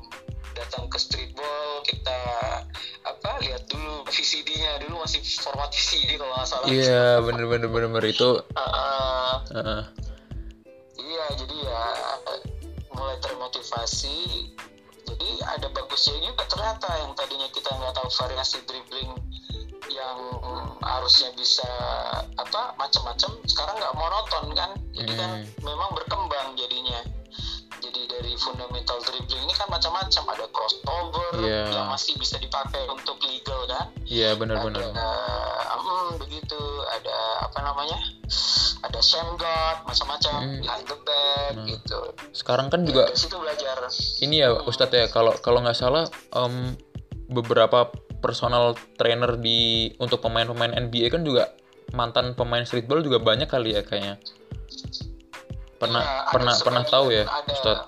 datang 0.55 0.87
ke 0.87 1.03
streetball 1.03 1.83
kita 1.91 2.23
apa 3.03 3.31
lihat 3.43 3.67
dulu 3.67 4.07
VCD-nya 4.07 4.79
dulu 4.87 5.03
masih 5.03 5.27
format 5.43 5.75
VCD 5.75 6.23
kalau 6.23 6.39
nggak 6.39 6.47
salah. 6.47 6.67
Iya, 6.71 7.19
bener 7.27 7.51
bener 7.51 7.67
bener 7.67 7.91
bener 7.91 8.07
itu. 8.15 8.47
Uh, 8.55 9.43
Heeh. 9.51 9.83
iya 9.91 10.06
bagusnya 15.97 16.29
juga 16.29 16.45
ternyata 16.45 16.89
yang 17.01 17.13
tadinya 17.17 17.49
kita 17.57 17.73
nggak 17.73 17.93
tahu 17.97 18.09
variasi 18.21 18.61
dribbling 18.69 19.17
yang 19.89 20.19
harusnya 20.85 21.33
bisa 21.33 21.65
apa 22.37 22.77
macam-macam 22.77 23.33
sekarang 23.49 23.81
nggak 23.81 23.97
monoton 23.97 24.45
kan 24.53 24.71
jadi 24.93 25.13
kan 25.17 25.31
Hmm. 25.41 25.49
memang 25.65 25.97
berkembang 25.97 26.53
jadinya 26.53 27.01
jadi 27.81 28.13
dari 28.13 28.37
fundamental 28.37 29.01
dribbling 29.09 29.41
ini 29.41 29.55
kan 29.57 29.73
macam-macam 29.73 30.37
ada 30.37 30.45
crossover 30.53 31.41
Iya. 31.41 31.65
yang 31.73 31.89
masih 31.89 32.13
bisa 32.21 32.37
dipakai 32.37 32.85
untuk 32.93 33.17
legal 33.25 33.65
kan 33.65 33.89
Iya, 34.05 34.37
bener 34.37 34.61
bener. 34.61 34.93
ada 34.93 35.09
hmm, 35.81 36.21
begitu 36.21 36.61
ada 36.93 37.17
apa 37.41 37.59
namanya 37.65 37.97
ada 38.87 39.01
sham 39.01 39.35
guard 39.35 39.83
macam-macam 39.85 40.33
Hmm. 40.37 40.61
behind 40.61 40.87
the 40.87 40.99
back 41.03 41.53
Nah. 41.53 41.67
gitu 41.67 42.01
Sekarang 42.31 42.67
kan 42.69 42.83
Ya, 42.83 42.87
juga 42.87 43.03
dari 43.07 43.19
situ 43.19 43.37
belajar 43.37 43.77
ini 44.21 44.37
ya 44.41 44.49
Ustadz 44.63 44.95
ya 44.95 45.07
kalau 45.09 45.35
kalau 45.37 45.61
nggak 45.61 45.75
salah 45.75 46.07
em, 46.33 46.75
beberapa 47.27 47.91
personal 48.17 48.73
trainer 48.97 49.37
di 49.37 49.91
untuk 49.99 50.19
pemain-pemain 50.21 50.73
NBA 50.73 51.11
kan 51.11 51.23
juga 51.23 51.53
mantan 51.93 52.33
pemain 52.33 52.63
streetball 52.63 52.99
juga 52.99 53.19
banyak 53.19 53.47
kali 53.47 53.75
ya 53.75 53.83
kayaknya. 53.83 54.19
Pernah 55.77 56.01
Ya, 56.01 56.15
pernah 56.33 56.55
pernah 56.57 56.83
tahu 56.83 57.11
ya 57.11 57.25
ada. 57.25 57.53
Ustadz? 57.53 57.85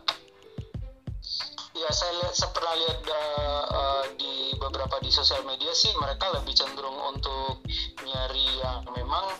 ya 1.74 1.88
saya 1.88 2.10
lihat 2.12 2.34
saya 2.34 2.50
pernah 2.50 2.74
lihat 2.74 2.98
uh, 3.06 3.64
uh, 3.70 4.04
di 4.14 4.32
beberapa 4.58 4.98
di 4.98 5.08
sosial 5.08 5.40
media 5.42 5.70
sih 5.72 5.94
mereka 5.96 6.26
lebih 6.34 6.50
cenderung 6.50 6.98
untuk 7.08 7.62
nyari 8.02 8.58
yang 8.58 8.82
memang 8.90 9.30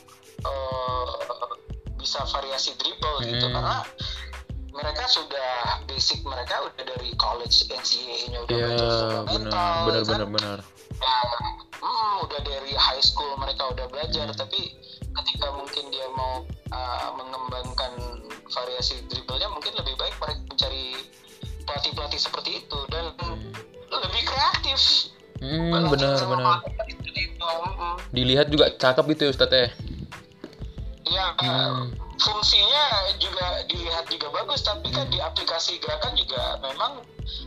uh, 0.43 1.07
bisa 1.95 2.23
variasi 2.29 2.75
dribble 2.75 3.19
gitu 3.25 3.45
Hmm. 3.45 3.55
karena 3.55 3.77
mereka 4.71 5.05
sudah 5.07 5.51
basic 5.85 6.23
mereka 6.23 6.63
udah 6.63 6.85
dari 6.87 7.11
college 7.17 7.67
NCAA-nya 7.67 8.39
udah 8.41 8.55
Iya, 8.55 8.65
belajar 8.65 8.87
benar 8.87 9.01
fundamental 9.01 9.75
benar 9.83 9.99
kan? 9.99 10.07
benar 10.07 10.29
benar. 10.31 10.59
Ya, 10.95 11.17
hmm, 11.77 12.15
udah 12.23 12.41
dari 12.41 12.73
high 12.73 13.03
school 13.03 13.35
mereka 13.37 13.63
udah 13.69 13.87
belajar 13.89 14.27
Hmm. 14.27 14.37
tapi 14.37 14.61
ketika 15.19 15.51
mungkin 15.51 15.85
dia 15.89 16.07
mau 16.13 16.47
uh, 16.71 17.09
mengembangkan 17.13 17.93
variasi 18.49 19.03
dribblenya 19.05 19.51
mungkin 19.51 19.75
lebih 19.75 19.95
baik 19.97 20.15
mereka 20.17 20.41
mencari 20.47 20.85
pelatih-pelatih 21.65 22.21
seperti 22.21 22.51
itu 22.63 22.79
dan 22.89 23.11
Hmm, 23.19 23.51
lebih 23.91 24.23
kreatif 24.25 25.11
Hmm, 25.39 25.71
benar 25.71 26.19
benar. 26.19 26.59
Dilihat 28.11 28.47
juga 28.49 28.71
cakep 28.73 29.05
gitu 29.09 29.21
ya 29.23 29.31
Ustadz 29.31 29.55
ya. 29.57 29.69
Ya 31.09 31.27
Hmm. 31.39 31.89
fungsinya 32.17 32.85
juga 33.17 33.63
dilihat 33.65 34.05
juga 34.07 34.29
bagus 34.33 34.61
tapi 34.61 34.91
kan 34.91 35.07
di 35.07 35.19
aplikasi 35.19 35.79
gerakan 35.79 36.13
juga 36.13 36.59
memang 36.61 37.01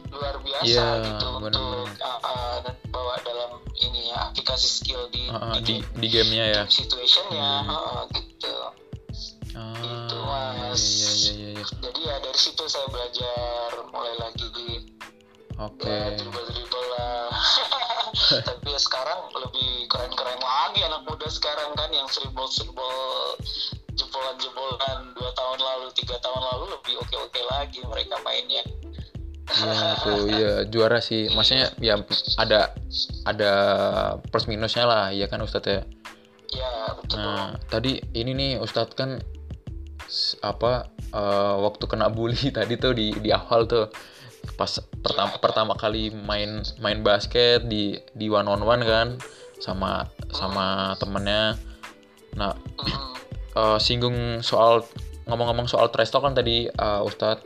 luar 0.10 0.36
biasa 0.40 0.66
Iya, 0.66 0.88
gitu 1.04 1.28
benar, 1.38 1.52
untuk 1.52 1.88
uh, 1.98 2.20
uh, 2.22 2.56
bawa 2.88 3.16
dalam 3.22 3.52
ini 3.76 4.10
ya 4.10 4.28
aplikasi 4.28 4.68
skill 4.68 5.08
di, 5.10 5.28
Ah, 5.28 5.52
ah, 5.52 5.60
di, 5.60 5.80
di 5.80 5.84
di 5.98 6.08
gamenya 6.08 6.46
ya. 6.52 6.64
situationnya 6.66 7.50
Hmm. 7.64 7.72
uh, 7.72 8.04
gitu 8.12 8.56
Ah, 9.52 9.76
Gitu, 9.76 10.16
iya 10.16 10.40
Mas. 10.72 10.80
iya 10.80 11.10
iya 11.12 11.32
iya. 11.34 11.50
iya. 11.60 11.64
jadi 11.84 12.00
ya 12.02 12.16
dari 12.20 12.40
situ 12.40 12.64
saya 12.66 12.88
belajar 12.88 13.68
mulai 13.92 14.16
lagi 14.18 14.48
Oke. 15.62 15.86
ya 15.86 16.16
dribble 16.16 16.48
dribble 16.48 16.88
lah 16.96 17.28
tapi 18.40 18.72
ya 18.72 18.80
sekarang 18.80 19.20
lebih 19.36 19.92
keren 19.92 20.12
keren 20.16 20.40
lagi 20.40 20.80
anak 20.88 21.04
muda 21.04 21.28
sekarang 21.28 21.76
kan 21.76 21.92
yang 21.92 22.08
seribol 22.08 22.48
seribol 22.48 23.36
jebolan 24.00 24.36
jebolan 24.40 25.00
dua 25.12 25.30
tahun 25.36 25.60
lalu 25.60 25.88
tiga 26.00 26.16
tahun 26.24 26.40
lalu 26.40 26.66
lebih 26.80 26.94
oke 27.04 27.16
oke 27.28 27.40
lagi 27.52 27.80
mereka 27.84 28.16
mainnya 28.24 28.64
Iya 29.52 30.00
tuh, 30.00 30.32
iya 30.32 30.52
juara 30.64 31.04
sih. 31.04 31.28
Maksudnya 31.28 31.76
ya 31.84 32.00
ada 32.40 32.72
ada 33.28 33.52
plus 34.32 34.48
minusnya 34.48 34.88
lah, 34.88 35.12
ya 35.12 35.28
kan 35.28 35.44
Ustadz 35.44 35.68
ya. 35.68 35.82
ya 36.56 36.72
betul 36.96 37.20
Nah, 37.20 37.60
tadi 37.68 38.00
ini 38.16 38.32
nih 38.32 38.52
Ustadz 38.64 38.96
kan 38.96 39.20
apa 40.44 40.92
eh, 41.16 41.56
waktu 41.60 41.84
kena 41.88 42.08
bully 42.12 42.52
tadi 42.58 42.76
tuh 42.80 42.96
di 42.96 43.12
di 43.20 43.30
awal 43.32 43.68
tuh 43.68 43.92
pas 44.58 44.72
pertama 45.02 45.34
pertama 45.38 45.74
kali 45.78 46.14
main 46.14 46.62
main 46.82 47.02
basket 47.02 47.66
di 47.66 47.98
di 48.18 48.28
one 48.30 48.50
on 48.50 48.62
one 48.62 48.84
kan 48.86 49.08
sama 49.62 50.10
sama 50.34 50.98
temennya. 50.98 51.58
Nah, 52.38 52.56
eh, 53.60 53.78
singgung 53.78 54.42
soal 54.42 54.86
ngomong-ngomong 55.30 55.70
soal 55.70 55.94
trash 55.94 56.10
talk 56.10 56.26
kan 56.26 56.34
tadi 56.34 56.66
eh, 56.68 57.02
Ustadz. 57.06 57.46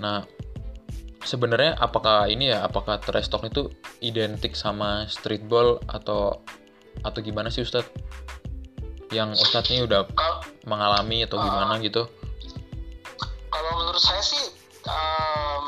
Nah, 0.00 0.24
sebenarnya 1.22 1.76
apakah 1.76 2.26
ini 2.32 2.50
ya 2.52 2.64
apakah 2.64 2.98
trash 3.00 3.28
talk 3.28 3.44
itu 3.44 3.68
identik 4.00 4.56
sama 4.56 5.04
streetball 5.06 5.78
atau 5.90 6.40
atau 7.04 7.20
gimana 7.20 7.52
sih 7.52 7.64
Ustadz? 7.64 7.92
Yang 9.12 9.44
Ustadz 9.44 9.68
ini 9.68 9.84
udah 9.84 10.08
mengalami 10.64 11.28
atau 11.28 11.36
gimana 11.36 11.76
gitu? 11.84 12.08
kalau 13.52 13.70
menurut 13.78 14.00
saya 14.00 14.22
sih 14.24 14.44
um, 14.88 15.62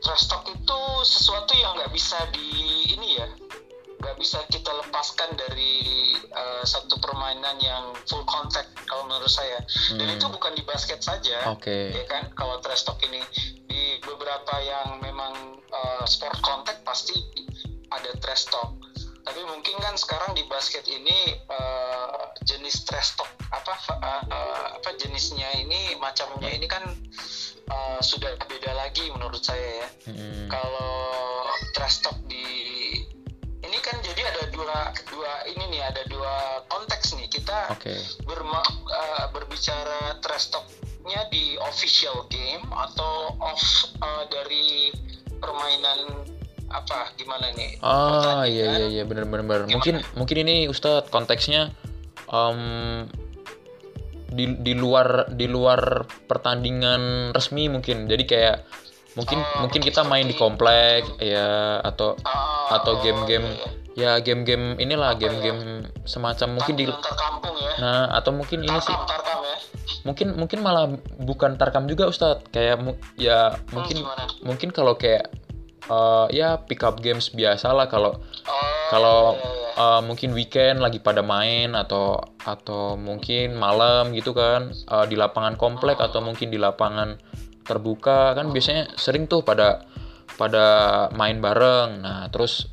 trash 0.00 0.26
talk 0.26 0.44
itu 0.48 0.80
sesuatu 1.04 1.52
yang 1.56 1.76
nggak 1.76 1.92
bisa 1.92 2.16
di 2.32 2.48
ini 2.92 3.20
ya 3.20 3.28
nggak 4.00 4.16
bisa 4.16 4.40
kita 4.48 4.72
lepaskan 4.80 5.36
dari 5.36 6.16
uh, 6.32 6.64
satu 6.64 6.96
permainan 7.04 7.60
yang 7.60 7.92
full 8.08 8.24
contact 8.24 8.72
kalau 8.88 9.04
menurut 9.04 9.28
saya 9.28 9.60
dan 10.00 10.08
Hmm. 10.08 10.16
itu 10.16 10.26
bukan 10.32 10.56
di 10.56 10.64
basket 10.64 11.04
saja 11.04 11.52
Oke. 11.52 11.92
ya 11.92 12.04
kan 12.08 12.32
kalau 12.32 12.56
trash 12.64 12.88
talk 12.88 12.96
ini 13.04 13.20
di 13.68 14.00
beberapa 14.00 14.56
yang 14.64 15.04
memang 15.04 15.60
uh, 15.68 16.04
sport 16.08 16.40
contact 16.40 16.80
pasti 16.80 17.12
ada 17.92 18.16
trash 18.24 18.48
talk 18.48 18.72
tapi 19.30 19.46
mungkin 19.46 19.78
kan 19.78 19.94
sekarang 19.94 20.34
di 20.34 20.42
basket 20.50 20.82
ini 20.90 21.14
uh, 21.46 22.34
jenis 22.42 22.82
trash 22.82 23.14
talk 23.14 23.30
apa 23.54 23.78
uh, 23.94 24.22
uh, 24.26 24.66
apa 24.74 24.90
jenisnya 24.98 25.46
ini 25.54 25.94
macamnya 26.02 26.50
ini 26.50 26.66
kan 26.66 26.82
uh, 27.70 28.02
sudah 28.02 28.34
beda 28.42 28.74
lagi 28.74 29.06
menurut 29.14 29.38
saya 29.38 29.86
ya 29.86 29.88
Hmm. 30.10 30.50
kalau 30.50 31.06
trash 31.70 32.02
talk 32.02 32.18
di 32.26 32.42
ini 33.62 33.78
kan 33.78 33.94
jadi 34.02 34.34
ada 34.34 34.50
dua 34.50 34.90
dua 35.06 35.32
ini 35.46 35.78
nih 35.78 35.82
ada 35.86 36.02
dua 36.10 36.66
konteks 36.66 37.14
nih 37.14 37.30
kita 37.30 37.70
Oke. 37.70 37.94
berma- 38.26 38.66
uh, 38.90 39.30
berbicara 39.30 40.18
trash 40.18 40.50
talk-nya 40.50 41.22
di 41.30 41.54
official 41.62 42.26
game 42.26 42.66
atau 42.74 43.38
off 43.38 43.62
uh, 44.02 44.26
dari 44.26 44.90
permainan 45.38 46.26
apa 46.70 47.10
gimana 47.14 47.50
nih? 47.52 47.76
Ah 47.82 48.46
iya 48.46 48.64
Pertandingan. 48.64 48.78
iya 48.80 48.86
iya 48.88 49.02
benar 49.04 49.24
benar 49.26 49.44
benar. 49.44 49.62
Mungkin 49.68 49.94
mungkin 50.14 50.36
ini 50.40 50.66
Ustadz 50.66 51.10
konteksnya 51.10 51.74
em, 52.26 52.58
di 54.30 54.46
di 54.62 54.72
luar 54.72 55.26
di 55.28 55.50
luar 55.50 56.06
pertandingan 56.24 57.34
resmi 57.34 57.66
mungkin. 57.66 58.06
Jadi 58.06 58.24
kayak 58.24 58.56
mungkin 59.18 59.42
Oh, 59.42 59.66
mungkin 59.66 59.82
kita 59.82 60.06
main 60.06 60.22
di 60.24 60.38
komplek 60.38 61.02
ya 61.18 61.82
atau 61.82 62.14
Ah, 62.22 62.78
atau 62.78 62.94
oh, 62.94 63.02
game-game 63.02 63.42
iya, 63.42 63.66
iya. 63.98 64.14
ya 64.14 64.22
game-game 64.22 64.78
inilah 64.78 65.18
ya? 65.18 65.26
game-game 65.26 65.60
semacam 66.06 66.54
mungkin 66.54 66.74
di 66.78 66.86
kampung 66.86 67.58
ya. 67.58 67.74
nah 67.82 68.02
atau 68.14 68.30
mungkin 68.30 68.62
ini 68.62 68.78
sih 68.78 68.94
tarkam 68.94 69.10
tarkam 69.10 69.38
ya. 69.42 69.56
mungkin 70.06 70.26
mungkin 70.38 70.58
malah 70.62 70.86
bukan 71.18 71.58
tarkam 71.58 71.90
juga 71.90 72.06
Ustadz 72.06 72.46
kayak 72.54 72.78
ya 73.18 73.50
Hmm, 73.50 73.74
mungkin 73.74 73.96
gimana? 73.98 74.24
mungkin 74.46 74.68
kalau 74.70 74.94
kayak 74.94 75.26
eh, 75.90 76.26
ya 76.32 76.62
pick 76.62 76.80
up 76.80 76.98
games 76.98 77.30
biasa 77.30 77.74
lah 77.74 77.86
kalau 77.86 78.14
Oh, 78.46 78.66
kalau 78.90 79.20
eh, 79.74 80.00
mungkin 80.02 80.30
weekend 80.32 80.78
lagi 80.78 80.98
pada 80.98 81.20
main 81.20 81.74
atau 81.74 82.18
atau 82.40 82.94
mungkin 82.94 83.54
malam 83.54 84.14
gitu 84.14 84.30
kan 84.32 84.70
eh, 84.70 85.06
di 85.06 85.14
lapangan 85.14 85.54
komplek 85.54 85.98
atau 85.98 86.22
mungkin 86.22 86.48
di 86.48 86.58
lapangan 86.58 87.18
terbuka 87.60 88.34
kan 88.34 88.50
biasanya 88.50 88.94
sering 88.96 89.26
tuh 89.26 89.42
pada 89.42 89.84
pada 90.34 90.66
main 91.14 91.38
bareng 91.38 92.02
nah 92.02 92.26
terus 92.32 92.66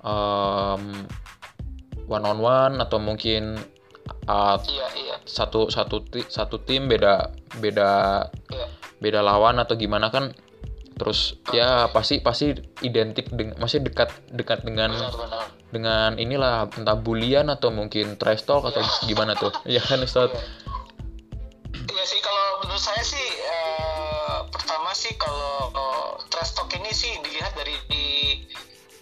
em, 0.00 1.04
one 2.08 2.24
on 2.24 2.38
one 2.40 2.74
atau 2.78 2.96
mungkin 2.96 3.58
uh, 4.24 4.56
Iya, 4.64 4.86
iya. 4.96 5.16
satu 5.26 5.68
satu 5.68 6.00
ti- 6.02 6.24
satu 6.24 6.62
tim 6.62 6.88
beda 6.88 7.30
beda 7.58 7.90
Iya. 8.48 8.66
beda 8.96 9.20
lawan 9.20 9.60
atau 9.60 9.76
gimana 9.76 10.08
kan 10.08 10.32
terus 11.00 11.40
ya 11.56 11.88
pasti 11.88 12.20
pasti 12.20 12.52
identik 12.84 13.32
dengan 13.32 13.56
masih 13.56 13.80
dekat 13.80 14.12
dekat 14.28 14.60
dengan 14.60 14.92
benar-benar 14.92 15.48
dengan 15.70 16.18
inilah 16.18 16.66
entah 16.74 16.98
bulian 16.98 17.46
atau 17.48 17.70
mungkin 17.70 18.18
trash 18.18 18.42
talk 18.42 18.66
atau 18.66 18.82
gimana 19.06 19.38
tuh. 19.38 19.54
Ya 19.64 19.78
kan 19.80 20.02
Ustaz? 20.02 20.34
Iya 21.70 22.04
sih 22.04 22.20
kalau 22.20 22.46
menurut 22.66 22.82
saya 22.82 23.02
sih 23.06 23.26
eh, 23.46 24.38
pertama 24.50 24.90
sih 24.92 25.14
kalau 25.14 25.70
eh, 25.70 26.10
trash 26.28 26.58
talk 26.58 26.70
ini 26.74 26.90
sih 26.90 27.14
dilihat 27.22 27.54
dari 27.54 27.74
di, 27.86 28.06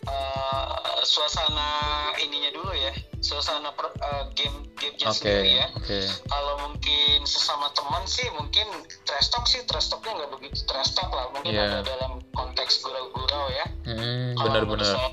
eh, 0.04 1.00
suasana 1.02 2.12
ininya 2.20 2.52
dulu 2.52 2.72
ya 2.76 2.92
suasana 3.28 3.68
per, 3.70 3.92
eh, 3.92 4.24
game 4.32 4.56
gamenya 4.74 5.06
oke 5.06 5.16
sendiri 5.20 5.50
ya. 5.54 5.66
oke. 5.70 5.98
Kalau 6.24 6.54
mungkin 6.64 7.18
sesama 7.22 7.68
teman 7.72 8.00
sih 8.04 8.24
mungkin 8.32 8.64
trash 9.04 9.28
talk 9.28 9.44
sih. 9.44 9.60
Trash 9.62 9.92
talknya 9.92 10.16
nggak 10.16 10.30
begitu 10.32 10.64
trash 10.64 10.96
talk 10.96 11.12
lah. 11.12 11.28
Mungkin 11.30 11.52
Iya. 11.52 11.68
ada 11.68 11.78
dalam 11.84 12.24
konteks 12.32 12.80
gurau-gurau 12.80 13.46
ya. 13.52 13.66
Hmm, 13.84 14.32
Kalau 14.32 14.48
benar 14.48 14.62
menurut 14.64 14.80
benar. 14.80 14.96
saya, 14.96 15.08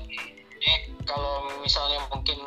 ini 0.56 0.74
kalau 1.04 1.34
misalnya 1.60 2.00
mungkin 2.08 2.38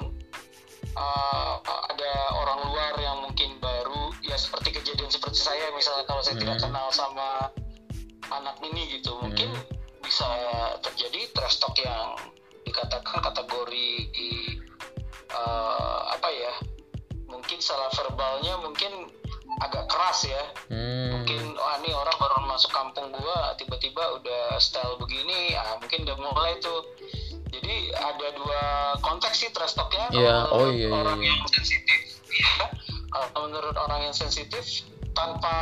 uh, 0.91 1.53
ada 1.61 2.11
orang 2.35 2.59
luar 2.65 2.93
yang 2.97 3.17
mungkin 3.21 3.55
baru 3.59 4.09
ya 4.21 4.35
seperti 4.35 4.73
kejadian 4.73 5.07
seperti 5.07 5.37
saya 5.39 5.69
misalnya 5.71 6.03
kalau 6.03 6.19
saya 6.19 6.35
tidak 6.35 6.57
Hmm. 6.57 6.65
kenal 6.65 6.87
sama 6.89 7.53
anak 8.29 8.57
ini 8.61 8.97
gitu 8.97 9.13
mungkin 9.17 9.53
bisa 9.99 10.25
terjadi 10.81 11.29
trash 11.31 11.57
talk 11.57 11.77
yang 11.77 12.17
dikatakan 12.61 13.21
kategori 13.21 13.89
uh, 15.33 15.99
apa 16.13 16.29
ya 16.29 16.53
mungkin 17.29 17.57
salah 17.61 17.89
verbalnya 17.93 18.57
mungkin 18.61 19.09
agak 19.59 19.89
keras 19.91 20.29
ya. 20.29 20.43
Hmm, 20.71 21.19
mungkin 21.19 21.57
wah 21.57 21.75
ini 21.83 21.91
orang 21.91 22.15
baru 22.15 22.45
masuk 22.47 22.71
kampung 22.71 23.11
gua 23.11 23.53
tiba-tiba 23.59 24.21
udah 24.21 24.55
style 24.61 24.95
begini 25.01 25.53
ah 25.57 25.77
mungkin 25.81 26.05
udah 26.07 26.17
mulai 26.17 26.57
tuh. 26.63 26.85
Jadi 27.49 27.89
ada 27.97 28.27
dua 28.37 28.61
konteks 29.01 29.41
sih 29.41 29.49
trash 29.49 29.73
talknya 29.73 30.05
kalau 30.13 30.21
Iya, 30.21 30.37
oh 30.53 30.69
menurut 30.69 30.77
iya, 30.77 30.85
iya, 30.85 30.93
orang 30.93 31.19
iya. 31.19 31.27
yang 31.33 31.41
sensitif 31.49 31.99
ya 32.29 32.53
kalau 33.09 33.49
menurut 33.49 33.75
orang 33.75 33.99
yang 34.09 34.15
sensitif 34.15 34.65
tanpa 35.17 35.57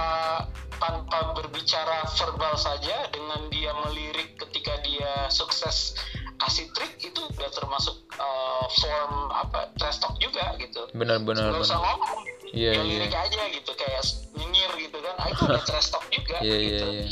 tanpa 0.77 1.33
berbicara 1.33 2.05
verbal 2.05 2.53
saja 2.59 3.07
dengan 3.09 3.49
dia 3.49 3.73
melirik 3.87 4.37
ketika 4.37 4.77
dia 4.85 5.25
sukses 5.31 5.97
kasih 6.37 6.65
trik 6.73 6.93
itu 7.01 7.21
udah 7.21 7.49
termasuk 7.53 7.95
uh, 8.17 8.65
form 8.81 9.13
apa 9.33 9.73
trash 9.77 9.99
talk 10.01 10.15
juga 10.21 10.53
gitu. 10.61 10.89
Benar 10.93 11.21
benar. 11.25 11.53
nggak 11.53 11.65
usah 11.65 11.77
benar 11.81 11.97
ngomong 11.97 12.21
ya 12.55 12.71
iya. 12.73 12.81
lirik 12.81 13.13
aja 13.13 13.41
gitu 13.51 13.71
kayak 13.75 14.03
nyengir 14.37 14.71
gitu 14.87 14.97
kan. 15.01 15.15
Ah, 15.19 15.27
itu 15.33 15.41
udah 15.45 15.63
trash 15.69 15.89
talk 15.91 16.05
juga 16.13 16.37
iya 16.41 16.57
iya 16.57 16.67
gitu. 16.69 16.85
iya. 16.87 17.05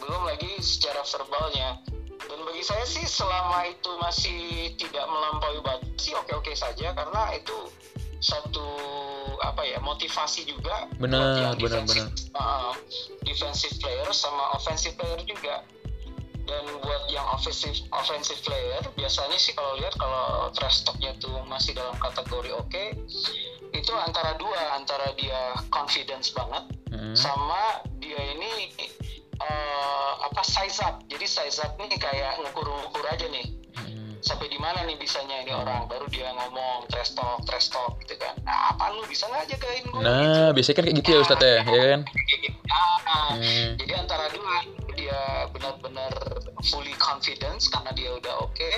Belum 0.00 0.22
lagi 0.26 0.50
secara 0.60 1.00
verbalnya. 1.04 1.80
Dan 2.24 2.40
bagi 2.40 2.64
saya 2.64 2.84
sih 2.88 3.04
selama 3.04 3.68
itu 3.68 3.90
masih 4.00 4.40
tidak 4.80 5.04
melampaui 5.04 5.60
batas 5.60 5.84
sih 6.00 6.12
oke 6.16 6.32
oke 6.36 6.52
saja 6.56 6.92
karena 6.96 7.22
itu 7.36 7.56
satu 8.24 8.68
apa 9.44 9.60
ya 9.68 9.76
motivasi 9.84 10.48
juga 10.48 10.88
Benar, 10.96 11.56
benar, 11.60 11.84
defensive, 11.84 12.08
uh, 12.32 12.72
defensive 13.24 13.76
player 13.80 14.08
sama 14.16 14.56
offensive 14.56 14.96
player 14.96 15.20
juga 15.28 15.60
dan 16.44 16.64
buat 16.78 17.02
yang 17.08 17.24
offensive 17.28 17.76
offensive 17.90 18.40
player 18.40 18.80
biasanya 18.94 19.36
sih 19.36 19.52
kalau 19.52 19.76
lihat 19.76 19.96
kalau 19.96 20.48
trash 20.52 20.84
talknya 20.84 21.16
tuh 21.16 21.32
masih 21.44 21.72
dalam 21.72 21.96
kategori 21.96 22.50
oke 22.52 22.84
itu 23.70 23.92
antara 23.96 24.36
dua 24.36 24.76
antara 24.76 25.10
dia 25.14 25.52
confidence 25.68 26.30
banget 26.30 26.64
Hmm, 26.94 27.10
sama 27.10 27.82
dia 27.98 28.14
ini 28.14 28.70
eh, 29.34 30.10
apa 30.22 30.46
size 30.46 30.78
up. 30.78 31.02
Jadi 31.10 31.26
size 31.26 31.58
up 31.58 31.74
nih 31.74 31.98
kayak 31.98 32.38
ngukur-ngukur 32.38 33.02
aja 33.10 33.26
nih. 33.26 33.50
Hmm. 33.74 34.14
sampai 34.22 34.46
di 34.46 34.56
mana 34.56 34.86
nih 34.86 34.94
bisanya 34.94 35.42
ini 35.42 35.50
orang 35.50 35.84
baru 35.84 36.06
dia 36.06 36.30
ngomong 36.30 36.86
trash 36.86 37.12
talk 37.12 37.42
trash 37.42 37.66
talk 37.66 37.98
gitu 37.98 38.14
kan. 38.14 38.30
Nah 38.46 38.70
apa 38.70 38.94
lu? 38.94 39.02
Bisa 39.04 39.26
nggak 39.26 39.58
jagain 39.58 39.84
gue 39.84 40.00
nah 40.00 40.54
biasanya 40.54 40.76
kan 40.78 40.84
kayak 40.86 40.96
gitu 41.02 41.08
ya 41.10 41.18
Ustaz 41.18 41.42
ya? 41.42 41.54
Ya 41.60 41.82
kan? 41.90 42.00
Ah, 42.70 43.34
Hmm. 43.34 43.74
jadi 43.74 43.92
antara 43.98 44.30
dua 44.30 44.54
dia 45.04 45.20
benar-benar 45.52 46.12
fully 46.72 46.96
confidence 46.96 47.68
karena 47.68 47.92
dia 47.92 48.08
udah 48.16 48.40
oke 48.40 48.70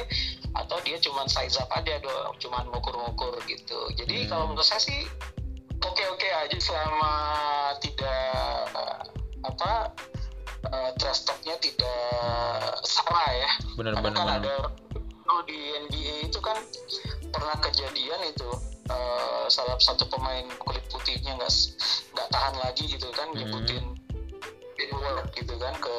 atau 0.59 0.77
dia 0.83 0.99
cuma 0.99 1.23
size 1.31 1.55
up 1.63 1.71
aja 1.71 2.03
doang 2.03 2.35
cuma 2.43 2.67
ngukur-ngukur 2.67 3.39
gitu 3.47 3.79
jadi 3.95 4.27
Hmm. 4.27 4.29
kalau 4.35 4.45
menurut 4.51 4.67
saya 4.67 4.83
sih 4.83 5.07
oke-oke 5.79 6.27
aja 6.27 6.59
selama 6.59 7.15
tidak 7.79 8.35
apa 9.47 9.95
eh, 10.67 10.91
trash 10.99 11.23
talknya 11.23 11.55
tidak 11.63 12.03
salah 12.83 13.31
ya 13.31 13.51
benar 13.79 13.93
karena 13.95 14.03
benar 14.11 14.19
kan 14.19 14.37
ada 14.43 14.55
kalau 15.23 15.43
di 15.47 15.59
NBA 15.87 16.27
itu 16.27 16.43
kan 16.43 16.59
pernah 17.31 17.55
kejadian 17.63 18.19
itu 18.27 18.51
eh, 18.91 19.45
salah 19.47 19.79
satu 19.79 20.11
pemain 20.11 20.43
kulit 20.59 20.83
putihnya 20.91 21.39
nggak 21.39 21.53
nggak 22.19 22.29
tahan 22.35 22.55
lagi 22.59 22.85
gitu 22.91 23.07
kan 23.15 23.31
Hmm. 23.31 23.95
Word 24.93 25.27
gitu 25.33 25.55
kan 25.57 25.75
ke 25.75 25.99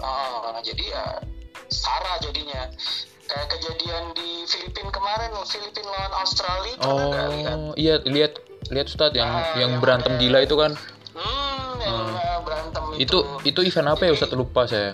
ah, 0.00 0.58
jadi 0.60 0.84
ya 0.90 1.04
Sarah 1.66 2.18
jadinya. 2.20 2.68
Kayak 3.24 3.48
kejadian 3.50 4.12
di 4.12 4.44
Filipina 4.44 4.92
kemarin 4.92 5.32
Filipina 5.44 5.88
lawan 5.88 6.12
Australia 6.14 6.76
pernah 6.76 7.06
nggak 7.08 7.28
lihat 7.32 7.56
oh 7.56 7.72
iya 7.74 7.94
lihat 8.04 8.32
lihat 8.68 8.86
Ustaz 8.86 9.12
yang 9.12 9.24
Ah, 9.26 9.56
yang 9.56 9.72
yang 9.72 9.72
berantem 9.80 10.12
gila 10.18 10.38
itu 10.40 10.52
kan. 10.54 10.76
Hmm, 11.14 11.72
yang 11.80 12.04
Hmm. 12.04 12.44
berantem 12.44 12.84
itu. 12.98 13.18
Itu 13.42 13.60
event 13.62 13.88
apa 13.88 14.02
ya 14.04 14.12
Ustaz? 14.12 14.28
Lupa 14.30 14.66
saya. 14.66 14.92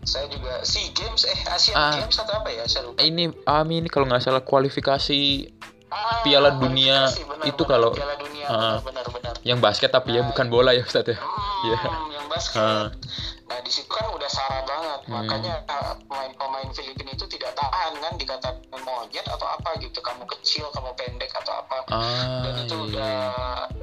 saya 0.00 0.24
juga 0.26 0.62
SEA 0.62 0.88
Games 0.94 1.20
eh 1.22 1.36
Asian 1.50 1.74
Ah. 1.74 1.92
Games 1.92 2.16
atau 2.16 2.32
apa 2.32 2.48
ya 2.48 2.64
saya 2.64 2.86
lupa. 2.86 2.96
Ini 2.98 3.28
Ami 3.44 3.82
ini 3.82 3.88
kalau 3.88 4.06
nggak 4.06 4.22
salah 4.22 4.40
kualifikasi 4.40 5.50
Ah, 5.88 6.20
Piala 6.22 6.52
Dunia 6.54 7.08
kualifikasi, 7.08 7.24
benar, 7.26 7.44
itu 7.44 7.58
benar, 7.58 7.70
kalau- 7.70 7.92
Piala 7.92 8.14
Dunia 8.16 8.46
Ah. 8.46 8.78
benar-benar 8.78 9.34
yang 9.42 9.58
basket 9.58 9.90
tapi 9.90 10.12
ya 10.12 10.22
Nah, 10.22 10.30
bukan 10.30 10.46
bola 10.46 10.70
ya 10.70 10.80
Ustaz 10.80 11.04
ya? 11.04 11.16
Hmm, 11.16 11.66
Iya. 11.66 11.78
Basket. 12.38 12.62
Ah. 12.62 12.86
Nah 13.48 13.58
di 13.60 13.70
situ 13.70 13.88
kan 13.88 14.06
udah 14.08 14.30
sarah 14.30 14.62
banget, 14.62 15.00
Hmm. 15.04 15.12
makanya 15.18 15.54
uh, 15.66 15.94
pemain-pemain 16.04 16.68
Filipina 16.70 17.10
itu 17.10 17.26
tidak 17.26 17.52
tahan 17.52 17.92
kan 17.96 18.12
dikatakan 18.14 18.54
monyet 18.78 19.24
atau 19.24 19.46
apa 19.48 19.74
gitu, 19.80 19.98
kamu 19.98 20.22
kecil, 20.28 20.68
kamu 20.70 20.90
pendek 20.94 21.32
atau 21.34 21.52
apa, 21.56 21.76
ah 21.88 22.44
dan 22.44 22.54
itu 22.62 22.76
iya 22.76 22.84
udah 22.86 23.18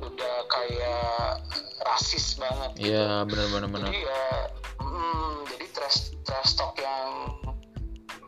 udah 0.06 0.36
kayak 0.48 1.42
rasis 1.84 2.38
banget. 2.38 2.70
gitu. 2.78 2.94
iya 2.94 3.26
benar 3.26 3.48
benar 3.50 3.68
benar 3.68 3.88
Jadi 3.90 4.00
ya, 4.02 4.24
mm, 4.80 5.34
jadi 5.50 5.66
trash 5.74 6.00
trash 6.24 6.52
talk 6.56 6.74
yang 6.78 7.10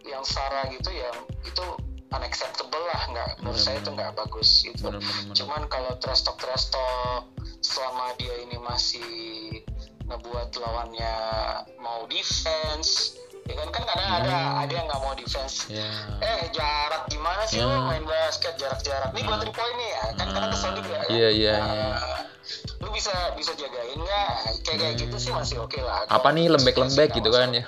yang 0.04 0.24
sarah 0.26 0.66
gitu 0.68 0.90
ya 0.90 1.12
itu 1.44 1.66
unacceptable 2.10 2.82
lah, 2.88 3.02
nggak 3.14 3.30
menurut 3.40 3.62
saya 3.62 3.78
itu 3.78 3.92
nggak 3.94 4.12
bagus 4.18 4.50
gitu. 4.66 4.90
benar 4.90 5.02
Cuman 5.38 5.62
kalau 5.70 5.94
trash 6.02 6.26
talk 6.26 6.42
trash 6.42 6.74
talk 6.74 7.30
selama 7.62 8.16
dia 8.18 8.34
ini 8.42 8.58
masih 8.58 9.62
ngebuat 10.08 10.50
lawannya 10.56 11.14
mau 11.78 12.08
defense, 12.08 13.16
ya 13.44 13.56
kan 13.58 13.68
kan 13.70 13.84
kadang 13.86 14.10
ada 14.14 14.32
Hmm. 14.32 14.62
ada 14.62 14.72
yang 14.74 14.86
nggak 14.86 15.02
mau 15.02 15.14
defense. 15.14 15.68
ya 15.68 15.84
Eh 16.20 16.48
jarak 16.50 17.08
gimana 17.08 17.44
sih 17.44 17.60
Ya. 17.60 17.68
lu 17.68 17.84
main 17.84 18.04
basket 18.04 18.56
jarak-jarak? 18.56 19.12
Nih 19.12 19.22
gua 19.22 19.36
Ah. 19.36 19.40
three 19.40 19.52
point 19.52 19.76
nih 19.76 19.90
ya, 19.90 20.04
kan 20.14 20.28
kadang 20.30 20.50
kesel 20.50 20.72
juga 20.74 20.94
kan. 20.98 21.08
Iya, 21.10 21.30
iya, 21.30 21.54
Nah, 21.54 21.68
iya. 21.68 21.92
Lu 22.78 22.88
bisa 22.90 23.12
bisa 23.34 23.52
jagain 23.54 23.98
nggak? 23.98 24.32
Kayak 24.64 24.78
kayak 24.78 24.96
gitu 24.98 25.18
sih 25.18 25.32
masih 25.32 25.60
oke 25.60 25.80
lah. 25.80 26.08
apa 26.08 26.28
nih 26.30 26.48
lembek-lembek 26.48 27.10
gitu 27.14 27.28
kan 27.30 27.52
ya 27.52 27.64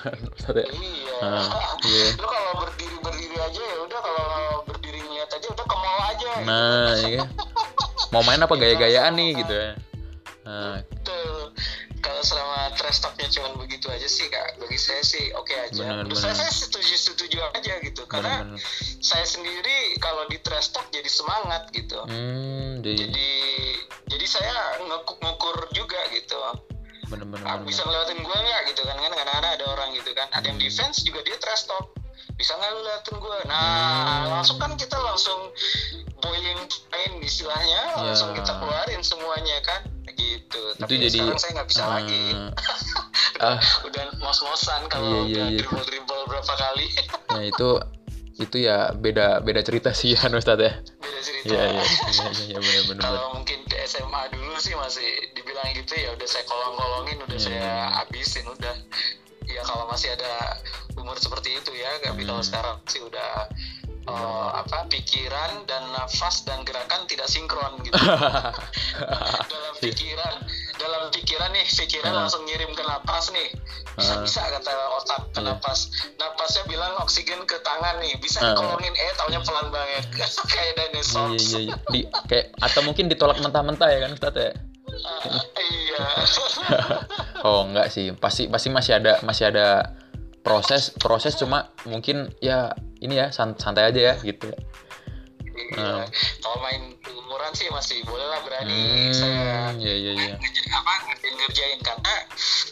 ya 0.50 0.64
Iya. 0.64 1.16
Ah, 1.20 1.44
iya. 1.82 2.04
Lu 2.14 2.24
kalau 2.24 2.52
berdiri 2.58 2.96
berdiri 2.98 3.36
aja 3.38 3.60
ya 3.62 3.76
udah 3.82 4.00
kalau 4.00 4.26
berdiri 4.64 5.00
niat 5.02 5.28
aja 5.28 5.46
udah 5.46 5.66
ke 5.66 5.76
mall 5.76 6.00
aja. 6.06 6.30
gitu. 6.30 6.46
nah 6.46 6.92
iya 6.98 7.18
kan 7.18 7.28
mau 8.10 8.22
main 8.22 8.38
apa 8.38 8.54
gaya-gayaan 8.56 9.12
nih 9.12 9.30
gitu 9.36 9.52
ya 9.52 9.70
nah 10.40 10.80
Betul. 10.82 11.19
Trash 12.80 13.04
talknya 13.04 13.28
cuma 13.28 13.60
begitu 13.60 13.92
aja 13.92 14.08
sih 14.08 14.24
kak, 14.26 14.56
bagi 14.56 14.80
saya 14.80 15.04
sih 15.04 15.28
oke 15.36 15.52
aja. 15.52 15.76
Benar, 15.76 16.00
Menurut 16.00 16.16
benar. 16.16 16.32
saya, 16.32 16.48
saya 16.48 16.52
setuju 16.56 16.94
setuju 16.96 17.36
aja 17.52 17.76
gitu, 17.78 18.02
karena 18.08 18.40
benar-benar 18.40 18.64
saya 18.98 19.26
sendiri 19.28 19.76
kalau 20.00 20.24
di 20.26 20.40
trash 20.40 20.72
talk 20.72 20.88
jadi 20.88 21.04
semangat 21.06 21.68
gitu. 21.76 22.00
hmm 22.08 22.80
jadi 22.80 22.96
Jadi 23.04 23.28
jadi 24.08 24.26
saya 24.26 24.80
ngukur 24.80 25.68
juga 25.70 26.00
gitu. 26.08 26.40
benar-benar 27.06 27.44
Ah, 27.44 27.56
bisa 27.60 27.84
ngelewatin 27.84 28.22
gua 28.22 28.38
nggak 28.38 28.60
gitu 28.72 28.82
kan 28.82 28.96
kan 28.96 29.12
kadang-kadang 29.12 29.52
ada 29.60 29.66
orang 29.68 29.88
gitu 29.92 30.10
kan. 30.14 30.26
Ada 30.32 30.46
yang 30.48 30.56
Hmm. 30.56 30.64
defense 30.64 31.04
juga 31.04 31.20
dia 31.20 31.36
trash 31.36 31.68
talk. 31.68 31.92
Bisa 32.32 32.56
nggak 32.56 32.70
lu 32.70 32.80
lewatin 32.80 33.16
gua? 33.20 33.38
Nah 33.44 33.60
Hmm. 33.60 34.24
langsung 34.32 34.56
kan 34.56 34.72
kita 34.74 34.96
langsung 34.96 35.52
boiling 36.16 36.60
point 36.88 37.14
istilahnya, 37.20 37.98
langsung 37.98 38.32
Ya. 38.32 38.40
kita 38.40 38.52
keluarin 38.56 39.02
semuanya 39.02 39.58
kan 39.60 39.80
gitu. 40.20 40.62
Tapi 40.76 40.92
itu 40.94 41.02
jadi 41.08 41.18
sekarang 41.18 41.40
saya 41.40 41.52
nggak 41.56 41.68
bisa 41.68 41.82
ah, 41.82 41.88
lagi. 41.96 42.20
ah 43.48 43.58
udah 43.88 44.04
mos-mosan 44.20 44.80
kalau 44.86 45.24
Iya, 45.24 45.24
iya, 45.24 45.24
udah 45.24 45.46
iya. 45.48 45.58
dribble 45.58 45.84
dribble 45.86 46.22
berapa 46.28 46.54
kali 46.54 46.86
nah 47.30 47.42
itu 47.42 47.68
itu 48.36 48.56
ya 48.60 48.92
beda 48.92 49.40
beda 49.40 49.60
cerita 49.60 49.90
sih 49.92 50.12
ya 50.16 50.28
Ustaz 50.28 50.60
ya 50.60 50.76
beda 50.76 51.20
cerita 51.24 51.48
iya 51.48 51.62
iya 51.72 51.80
iya 51.80 52.26
iya 52.28 52.44
iya, 52.52 52.58
benar-benar 52.60 53.00
kalau 53.00 53.24
mungkin 53.32 53.58
di 53.64 53.76
SMA 53.88 54.22
dulu 54.28 54.56
sih 54.60 54.76
masih 54.76 55.08
dibilang 55.32 55.72
gitu 55.72 55.92
ya 55.94 56.12
udah 56.12 56.28
saya 56.28 56.44
kolong-kolongin 56.44 57.16
udah 57.22 57.38
Iya, 57.38 57.44
saya 57.48 57.56
iya. 57.64 57.76
habisin 57.96 58.44
udah 58.44 58.74
ya 59.48 59.62
kalau 59.64 59.84
masih 59.88 60.12
ada 60.12 60.32
umur 60.94 61.16
seperti 61.16 61.56
itu 61.56 61.72
ya 61.74 61.90
tapi 62.04 62.22
kalau 62.22 62.44
Hmm. 62.44 62.48
sekarang 62.48 62.76
sih 62.86 63.00
udah 63.00 63.48
eh, 64.10 64.48
apa 64.56 64.78
pikiran 64.86 65.62
dan 65.64 65.82
nafas 65.90 66.42
dan 66.42 66.60
gerakan 66.62 67.06
tidak 67.06 67.26
sinkron 67.26 67.78
gitu. 67.80 67.94
Dalam 69.50 69.74
pikiran 69.78 70.34
dalam 70.76 71.12
pikiran 71.12 71.52
nih 71.52 71.66
pikiran 71.66 72.08
Ah. 72.10 72.24
langsung 72.24 72.40
ngirim 72.44 72.72
ke 72.72 72.80
napas 72.80 73.28
nih. 73.30 73.52
Bisa 73.94 74.16
Ah. 74.16 74.24
bisa 74.24 74.40
kata 74.40 74.72
otak 74.96 75.20
ke 75.30 75.38
Iya. 75.38 75.52
napas. 75.52 75.78
Napasnya 76.16 76.64
bilang 76.66 76.96
oksigen 76.98 77.44
ke 77.44 77.60
tangan 77.60 78.00
nih 78.00 78.16
bisa 78.16 78.40
Ah. 78.40 78.56
dikolongin. 78.56 78.88
Eh 78.90 79.12
taunya 79.14 79.40
pelan 79.40 79.68
banget. 79.68 80.04
Kayak 80.48 80.64
iya 80.66 80.84
dinosaurus 80.88 81.44
iya. 81.52 81.60
Iya 81.60 81.74
di 81.92 82.00
kayak 82.26 82.46
atau 82.58 82.80
mungkin 82.82 83.06
ditolak 83.06 83.38
mentah-mentah 83.38 83.88
ya 83.88 83.98
kan 84.00 84.10
Ustaz 84.10 84.34
ya? 84.34 84.50
Ah, 85.00 85.42
iya. 85.60 86.00
Oh 87.46 87.64
enggak 87.64 87.88
sih. 87.88 88.12
Pasti 88.12 88.48
pasti 88.48 88.68
masih 88.68 88.96
ada 88.96 89.20
masih 89.20 89.52
ada 89.52 89.96
proses. 90.40 90.92
Proses 90.96 91.36
cuma 91.36 91.68
mungkin 91.84 92.32
ya 92.40 92.72
ini 93.00 93.14
ya 93.16 93.28
san- 93.30 93.56
santai 93.56 93.88
aja 93.88 94.00
ya 94.00 94.14
gitu 94.20 94.46
ya 94.46 94.58
Iya. 95.70 96.02
Ah. 96.02 96.06
kalau 96.40 96.58
main 96.58 96.82
umuran 97.06 97.52
sih 97.52 97.68
masih 97.68 98.00
boleh 98.02 98.24
lah 98.24 98.40
berani 98.42 99.12
saya 99.12 99.70
hmm 99.70 99.78
iya 99.78 99.94
iya 99.94 100.12
iya 100.14 100.34
ngerja- 100.34 100.66
apa 100.72 100.92
ngerjain 101.06 101.34
ngerjain 101.36 101.78
karena 101.80 102.14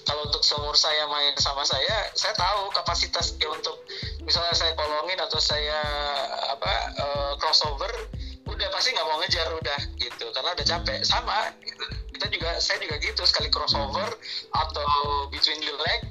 kalau 0.03 0.25
untuk 0.25 0.41
seumur 0.41 0.73
saya 0.73 1.05
main 1.07 1.31
sama 1.37 1.63
saya 1.63 2.09
saya 2.13 2.33
tahu 2.33 2.73
kapasitas 2.73 3.37
dia 3.37 3.47
untuk 3.47 3.77
misalnya 4.21 4.51
saya 4.53 4.73
kolongin 4.73 5.21
atau 5.21 5.37
saya 5.37 5.79
apa 6.49 6.73
eh, 6.97 7.33
crossover 7.37 7.93
udah 8.47 8.69
pasti 8.73 8.91
nggak 8.91 9.07
mau 9.07 9.21
ngejar 9.21 9.47
udah 9.53 9.79
gitu 9.95 10.25
karena 10.33 10.51
udah 10.51 10.67
capek 10.67 10.99
sama 11.03 11.53
gitu. 11.61 11.85
kita 12.11 12.27
juga 12.31 12.51
saya 12.59 12.79
juga 12.81 12.97
gitu 12.99 13.23
sekali 13.23 13.49
crossover 13.49 14.09
atau 14.51 14.89
between 15.29 15.61
the 15.61 15.75
leg 15.77 16.03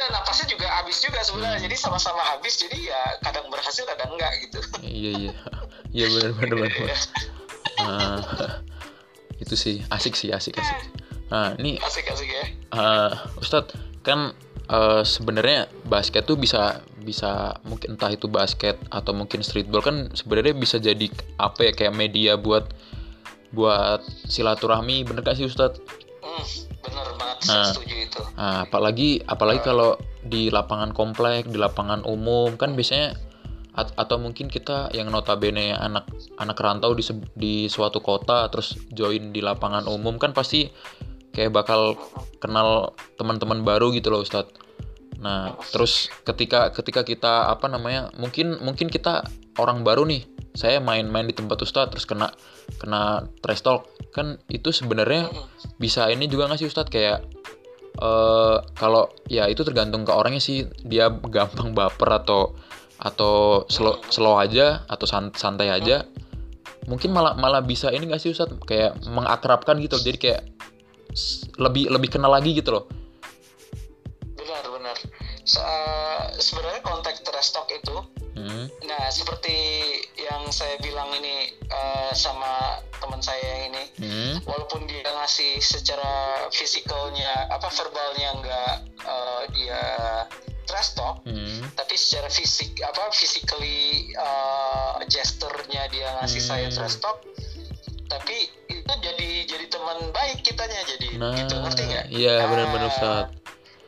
udah 0.00 0.16
napasnya 0.16 0.46
juga 0.48 0.66
habis 0.80 0.96
juga 1.04 1.20
sebenarnya. 1.20 1.60
Jadi 1.68 1.76
sama-sama 1.76 2.24
habis 2.24 2.56
jadi 2.56 2.78
ya 2.88 3.00
kadang 3.20 3.52
berhasil 3.52 3.84
kadang 3.84 4.16
enggak 4.16 4.32
gitu. 4.48 4.58
Iya 4.80 5.10
iya. 5.12 5.32
Iya 5.92 6.06
benar 6.16 6.30
benar 6.40 6.56
benar. 6.56 7.00
Ah, 7.80 8.60
itu 9.40 9.56
sih 9.56 9.80
asik 9.88 10.12
sih 10.12 10.28
asik 10.28 10.52
asik. 10.52 10.92
Nah 11.32 11.56
ini 11.56 11.80
asik-asik 11.80 12.28
ya. 12.28 12.44
Eh 12.76 13.12
Ustadz 13.40 13.72
kan 14.04 14.36
eh, 14.68 15.02
sebenarnya 15.08 15.64
basket 15.88 16.28
tuh 16.28 16.36
bisa 16.36 16.84
bisa 17.00 17.56
mungkin 17.64 17.96
entah 17.96 18.12
itu 18.12 18.28
basket 18.28 18.76
atau 18.92 19.16
mungkin 19.16 19.40
streetball 19.40 19.80
kan 19.80 20.12
sebenarnya 20.12 20.52
bisa 20.52 20.76
jadi 20.76 21.08
apa 21.40 21.68
ya 21.68 21.72
kayak 21.72 21.96
media 21.96 22.36
buat 22.36 22.68
buat 23.56 24.04
silaturahmi 24.28 25.08
bener 25.08 25.24
gak 25.24 25.40
sih 25.40 25.48
Ustadz? 25.48 25.80
hmm, 26.22 26.44
bener 26.80 27.06
banget 27.16 27.38
saya 27.44 27.56
Nah. 27.60 27.66
setuju 27.72 27.94
itu 28.08 28.20
Nah, 28.40 28.64
apalagi 28.64 29.20
apalagi 29.28 29.60
kalau 29.60 30.00
di 30.24 30.48
lapangan 30.48 30.96
komplek, 30.96 31.48
di 31.48 31.60
lapangan 31.60 32.04
umum 32.08 32.56
kan 32.56 32.72
biasanya 32.72 33.16
at- 33.76 33.94
atau 33.94 34.16
mungkin 34.18 34.48
kita 34.50 34.90
yang 34.96 35.12
notabene 35.12 35.76
anak 35.76 36.08
anak 36.40 36.58
rantau 36.58 36.96
di 36.96 37.04
di 37.36 37.54
suatu 37.70 38.00
kota 38.02 38.48
terus 38.50 38.74
join 38.90 39.30
di 39.30 39.44
lapangan 39.44 39.86
umum 39.86 40.16
kan 40.16 40.32
pasti 40.34 40.66
kayak 41.30 41.54
bakal 41.54 41.94
kenal 42.42 42.96
teman-teman 43.14 43.62
baru 43.62 43.94
gitu 43.94 44.10
loh 44.10 44.24
Ustadz. 44.26 44.50
Nah, 45.20 45.52
terus 45.70 46.08
ketika 46.24 46.72
ketika 46.72 47.04
kita 47.04 47.52
apa 47.52 47.68
namanya? 47.68 48.08
Mungkin 48.16 48.64
mungkin 48.64 48.88
kita 48.88 49.22
orang 49.58 49.82
baru 49.82 50.06
nih. 50.06 50.26
Saya 50.50 50.82
main-main 50.82 51.30
di 51.30 51.34
tempat 51.34 51.62
Ustadz 51.62 51.94
terus 51.94 52.06
kena 52.06 52.34
kena 52.82 53.26
trash 53.38 53.62
talk. 53.62 53.86
Kan 54.10 54.42
itu 54.50 54.74
sebenarnya 54.74 55.30
bisa 55.78 56.10
ini 56.10 56.26
juga 56.26 56.50
nggak 56.50 56.60
sih 56.60 56.68
Ustadz? 56.68 56.90
Kayak 56.90 57.22
eh 58.00 58.56
kalau 58.74 59.10
ya 59.30 59.46
itu 59.46 59.62
tergantung 59.62 60.02
ke 60.02 60.10
orangnya 60.10 60.42
sih. 60.42 60.66
Dia 60.82 61.10
gampang 61.10 61.70
baper 61.70 62.22
atau 62.22 62.54
atau 63.00 63.64
slow 63.70 64.02
slow 64.12 64.36
aja 64.36 64.84
atau 64.90 65.06
san- 65.06 65.32
santai 65.32 65.70
aja. 65.70 66.04
Mungkin 66.90 67.14
malah 67.14 67.38
malah 67.38 67.62
bisa 67.62 67.94
ini 67.94 68.10
nggak 68.10 68.18
sih 68.18 68.34
Ustadz? 68.34 68.58
Kayak 68.66 68.98
mengakrabkan 69.06 69.78
gitu. 69.78 70.02
Jadi 70.02 70.18
kayak 70.18 70.42
lebih 71.62 71.90
lebih 71.94 72.10
kenal 72.10 72.34
lagi 72.34 72.58
gitu 72.58 72.74
loh. 72.74 72.84
Benar 74.34 74.66
benar. 74.66 74.96
Se- 75.46 76.42
sebenarnya 76.42 76.82
konteks 76.82 77.22
trash 77.22 77.54
talk 77.54 77.70
itu 77.70 78.19
hmm. 78.46 78.66
nah 78.86 79.04
seperti 79.08 79.56
yang 80.16 80.48
saya 80.50 80.76
bilang 80.80 81.08
ini 81.16 81.52
eh, 81.56 82.12
sama 82.12 82.80
teman 83.00 83.20
saya 83.20 83.40
yang 83.40 83.62
ini 83.74 83.84
Hmm. 84.00 84.34
walaupun 84.48 84.88
dia 84.88 85.04
ngasih 85.04 85.60
secara 85.60 86.46
fisikalnya 86.50 87.48
apa 87.52 87.68
verbalnya 87.68 88.28
nggak 88.40 88.74
eh, 89.04 89.42
dia 89.52 89.82
trash 90.64 90.94
talk 90.94 91.20
Hmm. 91.26 91.66
tapi 91.74 91.98
secara 91.98 92.30
fisik 92.30 92.78
apa 92.80 93.10
physically 93.10 94.14
uh, 94.14 95.02
gesturnya 95.10 95.90
dia 95.90 96.14
ngasih 96.22 96.38
Hmm. 96.38 96.50
saya 96.54 96.66
trash 96.70 97.02
talk 97.02 97.18
tapi 98.06 98.46
itu 98.70 98.92
jadi 99.02 99.28
jadi 99.46 99.66
teman 99.66 100.10
baik 100.14 100.42
kitanya 100.46 100.78
jadi 100.86 101.08
nah 101.18 101.34
gitu 101.34 101.54
ngerti 101.58 101.82
nggak 101.90 102.06
iya 102.10 102.46
benar-benar 102.46 102.86
Ustadz 102.86 103.34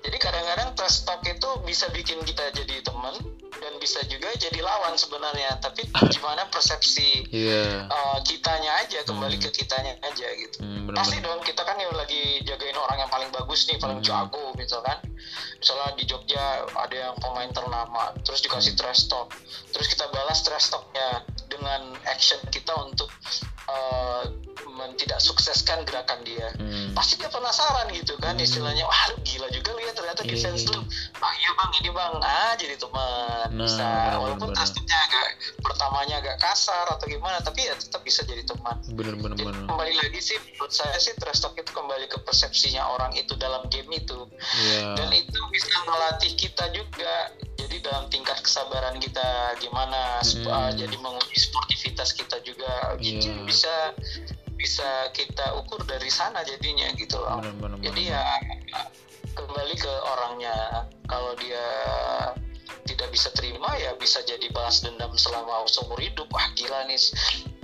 jadi 0.02 0.16
kadang-kadang 0.18 0.74
trash 0.74 1.06
talk 1.06 1.22
itu 1.22 1.48
bisa 1.62 1.86
bikin 1.94 2.18
kita 2.26 2.50
jadi 2.50 2.82
teman 2.82 3.14
dan 3.62 3.72
bisa 3.78 4.02
juga 4.10 4.26
jadi 4.34 4.58
lawan 4.58 4.98
sebenarnya. 4.98 5.62
Tapi 5.62 5.86
gimana 6.14 6.50
persepsi 6.50 7.30
iya. 7.30 7.86
uh, 7.86 8.18
kitanya 8.26 8.82
aja 8.82 9.06
kembali 9.06 9.38
Hmm. 9.38 9.44
ke 9.46 9.50
kitanya 9.62 9.94
aja 10.02 10.26
gitu. 10.34 10.58
Hmm, 10.60 10.90
pasti 10.90 11.22
benar-benar 11.22 11.22
dong 11.22 11.40
kita 11.46 11.62
kan 11.62 11.76
yang 11.78 11.94
lagi 11.94 12.42
jagain 12.42 12.74
orang 12.74 12.98
yang 13.06 13.10
paling 13.10 13.30
bagus 13.30 13.70
nih 13.70 13.78
paling 13.78 14.02
Hmm. 14.02 14.08
jago 14.10 14.50
gitu 14.58 14.76
kan. 14.82 14.98
Misalnya 15.62 15.94
di 15.94 16.04
Jogja 16.10 16.66
ada 16.74 16.96
yang 16.98 17.14
pemain 17.22 17.50
ternama 17.54 18.10
terus 18.26 18.42
dikasih 18.42 18.74
trash 18.74 19.06
talk. 19.06 19.30
Terus 19.70 19.86
kita 19.86 20.10
balas 20.10 20.42
trash 20.42 20.74
talknya 20.74 21.22
dengan 21.46 21.94
action 22.10 22.42
kita 22.50 22.74
untuk 22.82 23.06
uh, 23.70 24.26
tidak 24.94 25.18
sukseskan 25.18 25.82
gerakan 25.84 26.20
dia. 26.22 26.48
Hmm. 26.58 26.90
pasti 26.92 27.16
dia 27.16 27.26
penasaran 27.26 27.88
gitu 27.90 28.14
kan 28.18 28.34
Hmm. 28.34 28.44
istilahnya 28.44 28.84
wah 28.84 29.02
lu 29.08 29.16
gila 29.22 29.48
juga 29.48 29.72
lu 29.72 29.80
ya 29.80 29.92
ternyata 29.92 30.22
Iya, 30.22 30.30
defense 30.30 30.62
iya, 30.62 30.72
lu. 30.72 30.80
Ah 31.18 31.32
iya 31.34 31.50
bang 31.52 31.70
ini 31.80 31.90
bang. 31.90 32.12
Ah 32.20 32.52
jadi 32.54 32.74
teman. 32.76 33.46
Nah, 33.50 33.64
bisa 33.64 33.86
walaupun 34.18 34.48
talknya 34.52 34.98
agak 35.02 35.26
pertamanya 35.58 36.14
agak 36.18 36.36
kasar 36.38 36.86
atau 36.88 37.06
gimana 37.06 37.38
tapi 37.40 37.64
ya 37.64 37.74
tetap 37.74 38.02
bisa 38.02 38.20
jadi 38.22 38.42
teman. 38.42 38.76
Bener-bener 38.88 39.34
jadi 39.34 39.46
bener. 39.48 39.64
kembali 39.66 39.94
lagi 39.96 40.20
sih 40.20 40.36
menurut 40.38 40.70
saya 40.70 40.96
sih 40.96 41.12
trash 41.16 41.40
talk 41.40 41.54
itu 41.54 41.70
kembali 41.70 42.06
ke 42.06 42.18
persepsinya 42.20 42.82
orang 42.88 43.12
itu 43.14 43.32
dalam 43.36 43.64
game 43.68 43.88
itu. 43.92 44.28
Iya. 44.60 44.96
Dan 44.96 45.08
itu 45.12 45.38
bisa 45.48 45.72
melatih 45.84 46.32
kita 46.34 46.64
juga. 46.70 47.14
Jadi 47.54 47.78
dalam 47.80 48.04
tingkat 48.08 48.42
kesabaran 48.42 48.98
kita 48.98 49.22
gimana 49.56 50.18
Hmm. 50.22 50.46
uh, 50.46 50.70
jadi 50.72 50.96
menguji 50.98 51.36
sportivitas 51.36 52.12
kita 52.12 52.36
juga. 52.40 52.94
Iya. 52.98 53.42
bisa 53.42 53.94
bisa 54.62 55.10
kita 55.10 55.58
ukur 55.58 55.82
dari 55.82 56.06
sana 56.06 56.46
jadinya 56.46 56.86
gitu 56.94 57.18
loh. 57.18 57.42
Bener-bener 57.42 57.82
jadi 57.82 58.02
ya 58.14 58.22
kembali 59.34 59.74
ke 59.74 59.92
orangnya. 60.06 60.86
Kalau 61.10 61.34
dia 61.42 61.66
tidak 62.86 63.10
bisa 63.10 63.28
terima 63.34 63.74
ya 63.74 63.90
bisa 63.98 64.22
jadi 64.22 64.46
balas 64.54 64.86
dendam 64.86 65.10
selama 65.18 65.66
seumur 65.66 65.98
hidup. 65.98 66.30
Wah 66.30 66.46
gila 66.54 66.86
nih. 66.86 66.96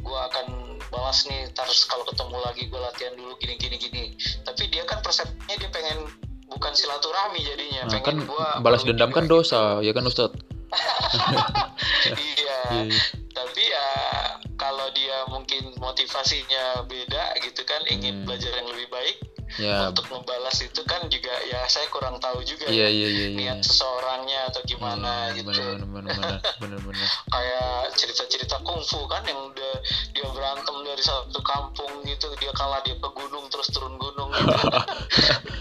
Gue 0.02 0.18
akan 0.18 0.76
balas 0.90 1.22
nih 1.30 1.46
terus 1.54 1.86
kalau 1.86 2.02
ketemu 2.10 2.36
lagi 2.42 2.62
gue 2.66 2.80
latihan 2.82 3.14
dulu 3.14 3.38
gini 3.38 3.54
gini 3.54 3.76
gini. 3.78 4.04
Tapi 4.42 4.66
dia 4.66 4.82
kan 4.82 4.98
persepsinya 4.98 5.54
dia 5.54 5.70
pengen 5.70 6.10
bukan 6.50 6.72
silaturahmi 6.74 7.46
jadinya. 7.46 7.86
Nah 7.86 8.02
kan 8.02 8.18
pengen 8.18 8.26
gua 8.26 8.58
balas 8.58 8.82
dendam 8.82 9.14
kan 9.14 9.30
dosa 9.30 9.78
ya 9.86 9.94
kan 9.94 10.02
Ustadz? 10.02 10.34
Iya. 12.08 12.60
Iya, 12.68 12.84
iya. 12.88 13.00
tapi 13.32 13.62
ya 13.64 13.86
kalau 14.58 14.90
dia 14.90 15.22
mungkin 15.26 15.70
motivasinya 15.78 16.82
beda 16.84 17.22
gitu 17.40 17.62
kan 17.62 17.80
ingin 17.86 18.10
Hmm. 18.12 18.26
belajar 18.26 18.50
yang 18.52 18.66
lebih 18.66 18.88
baik 18.88 19.16
ya. 19.56 19.88
untuk 19.88 20.04
membalas 20.08 20.58
itu 20.58 20.82
kan 20.82 21.06
juga 21.06 21.30
ya 21.44 21.62
saya 21.64 21.86
kurang 21.88 22.18
tahu 22.18 22.42
juga 22.42 22.66
iya 22.66 22.84
ya 22.84 22.90
iya 22.90 23.08
iya 23.08 23.26
iya. 23.26 23.38
niat 23.38 23.58
seseorangnya 23.62 24.40
atau 24.46 24.60
gimana 24.64 25.30
Iya, 25.30 25.38
gitu. 25.38 25.48
bener 25.48 25.78
bener 25.80 26.12
bener 26.12 26.38
bener 26.58 26.78
bener 26.86 27.06
kayak 27.28 27.70
cerita-cerita 27.94 28.58
kungfu 28.60 29.06
kan 29.06 29.22
yang 29.22 29.38
udah 29.46 29.74
dia 30.10 30.26
berantem 30.28 30.74
dari 30.82 31.00
satu 31.00 31.38
kampung 31.40 32.02
gitu 32.02 32.26
dia 32.36 32.50
kalah 32.52 32.82
dia 32.82 32.94
ke 32.94 33.08
gunung 33.08 33.46
terus 33.48 33.68
turun 33.68 33.94
gunung 33.94 34.28
gitu. 34.30 34.52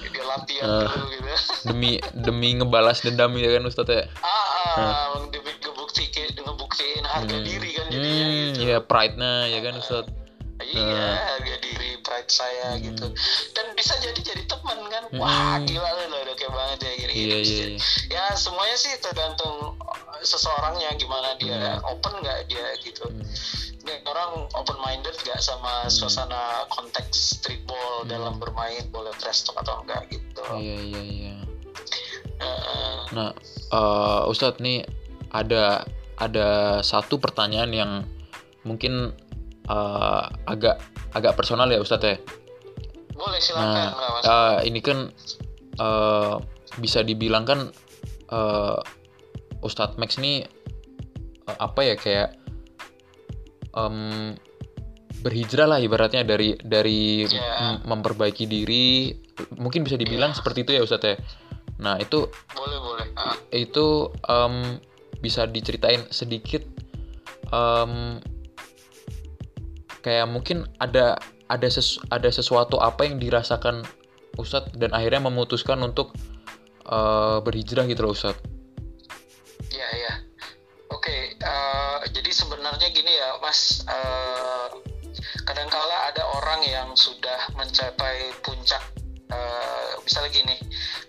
Dia 0.08 0.24
latihan 0.26 0.66
Ah. 0.66 0.90
dulu 0.90 1.06
gitu. 1.08 1.30
Demi 1.64 1.92
demi 2.16 2.50
ngebalas 2.54 3.00
dendam 3.00 3.30
ya 3.36 3.54
kan 3.54 3.64
Ustadz 3.64 3.94
ya? 3.94 4.04
Ah, 4.18 4.48
ah 4.74 5.22
demi 5.30 5.54
ngebuktiin 5.54 6.34
ngebuktiin 6.36 7.04
harga 7.06 7.38
Hmm. 7.38 7.46
diri 7.46 7.77
hmm, 8.20 8.38
gitu 8.54 8.60
ya 8.66 8.80
pride-nya 8.82 9.34
ya 9.48 9.60
kan 9.62 9.74
Ustadz 9.78 10.12
iya 10.58 11.38
harga 11.38 11.56
diri 11.62 12.02
pride 12.02 12.28
saya 12.28 12.74
Hmm. 12.74 12.82
gitu 12.82 13.06
dan 13.54 13.66
bisa 13.78 13.94
jadi 14.02 14.18
jadi 14.18 14.44
teman 14.50 14.80
kan 14.90 15.04
wah 15.16 15.62
Hmm. 15.62 15.66
gila 15.66 15.90
lu 16.04 16.18
udah 16.18 16.34
kayak 16.34 16.50
banget 16.50 16.80
ya 16.82 16.92
gini 16.98 17.12
iya 17.14 17.38
iya 17.38 17.66
iya 17.70 17.78
ya 18.10 18.26
semuanya 18.34 18.74
sih 18.74 18.90
tergantung 18.98 19.78
uh, 19.78 20.18
seseorangnya 20.22 20.98
gimana 20.98 21.38
dia 21.38 21.78
Hmm. 21.78 21.94
open 21.94 22.14
nggak 22.20 22.50
dia 22.50 22.66
gitu 22.82 23.06
Hmm. 23.06 23.22
Nih, 23.88 24.04
orang 24.04 24.52
open 24.52 24.76
minded 24.84 25.16
nggak 25.24 25.40
sama 25.40 25.88
suasana 25.88 26.66
konteks 26.68 27.38
streetball 27.38 28.04
Hmm. 28.04 28.10
dalam 28.10 28.34
bermain 28.36 28.84
boleh 28.90 29.14
trash 29.16 29.46
talk 29.46 29.62
atau 29.62 29.86
enggak 29.86 30.10
gitu 30.10 30.42
iya 30.58 30.76
iya 30.82 31.02
iya 31.02 31.34
Heeh. 32.38 32.98
Nah, 33.14 33.32
eh, 33.72 34.22
Ustadz 34.30 34.60
nih 34.60 34.86
ada 35.32 35.82
ada 36.18 36.48
satu 36.82 37.18
pertanyaan 37.18 37.72
yang 37.72 37.92
mungkin 38.64 39.14
eh, 39.64 40.24
agak 40.46 40.82
agak 41.14 41.34
personal 41.34 41.68
ya 41.68 41.78
Ustadz 41.78 42.06
ya. 42.06 42.18
boleh 43.14 43.42
silakan 43.42 43.90
Nah, 43.90 44.22
eh, 44.22 44.70
ini 44.70 44.80
kan 44.80 45.10
eh, 45.76 46.36
bisa 46.78 47.02
dibilang 47.02 47.44
kan 47.44 47.60
eh, 48.30 48.78
Ustadz 49.60 49.98
Max 49.98 50.18
nih 50.18 50.46
eh, 51.44 51.58
apa 51.58 51.82
ya 51.82 51.96
kayak 51.96 52.30
em, 53.74 54.34
berhijrah 55.18 55.66
lah 55.68 55.80
ibaratnya 55.80 56.22
dari 56.22 56.54
dari 56.58 57.26
Ya. 57.26 57.74
mem- 57.78 57.98
memperbaiki 57.98 58.46
diri 58.46 59.14
mungkin 59.54 59.82
bisa 59.82 59.98
dibilang 59.98 60.34
Ya. 60.34 60.38
seperti 60.38 60.60
itu 60.62 60.72
ya 60.74 60.82
Ustadz 60.82 61.08
ya. 61.08 61.16
Nah 61.78 61.98
itu 61.98 62.26
boleh 62.54 62.78
boleh 62.80 63.06
Ah, 63.14 63.38
itu 63.50 63.86
em, 64.24 64.78
bisa 65.28 65.44
diceritain 65.44 66.08
sedikit 66.08 66.64
em, 67.52 68.24
kayak 70.00 70.28
mungkin 70.32 70.64
ada 70.80 71.20
ada 71.52 71.68
ses- 71.68 72.00
ada 72.08 72.32
sesuatu 72.32 72.80
apa 72.80 73.04
yang 73.04 73.20
dirasakan 73.20 73.84
Ustadz 74.40 74.72
dan 74.80 74.96
akhirnya 74.96 75.28
memutuskan 75.28 75.84
untuk 75.84 76.16
eh, 76.88 77.38
berhijrah 77.44 77.84
gitu 77.92 78.08
loh 78.08 78.16
Ustadz. 78.16 78.40
ya 79.76 79.88
ya 79.92 80.14
oke 80.96 81.16
eh, 81.36 81.98
jadi 82.16 82.32
sebenarnya 82.32 82.88
gini 82.96 83.12
ya 83.12 83.36
Mas 83.44 83.84
eh, 83.84 84.68
kadangkala 85.44 86.16
ada 86.16 86.24
orang 86.40 86.64
yang 86.64 86.90
sudah 86.96 87.52
mencapai 87.60 88.32
puncak 88.40 88.80
eh, 89.28 89.92
misalnya 90.02 90.32
gini 90.32 90.56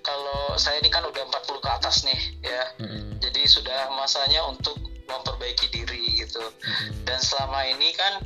kalau 0.02 0.56
saya 0.56 0.80
ini 0.80 0.88
kan 0.88 1.04
udah 1.04 1.22
40 1.28 1.64
ke 1.64 1.68
atas 1.70 1.96
nih 2.02 2.20
ya. 2.40 2.62
Mm-mm, 2.80 3.20
jadi 3.20 3.42
sudah 3.44 3.92
masanya 3.94 4.42
untuk 4.48 4.78
memperbaiki 5.06 5.68
diri 5.70 6.18
gitu. 6.18 6.40
Mm-mm, 6.40 7.04
dan 7.04 7.18
selama 7.20 7.62
ini 7.66 7.92
kan 7.94 8.22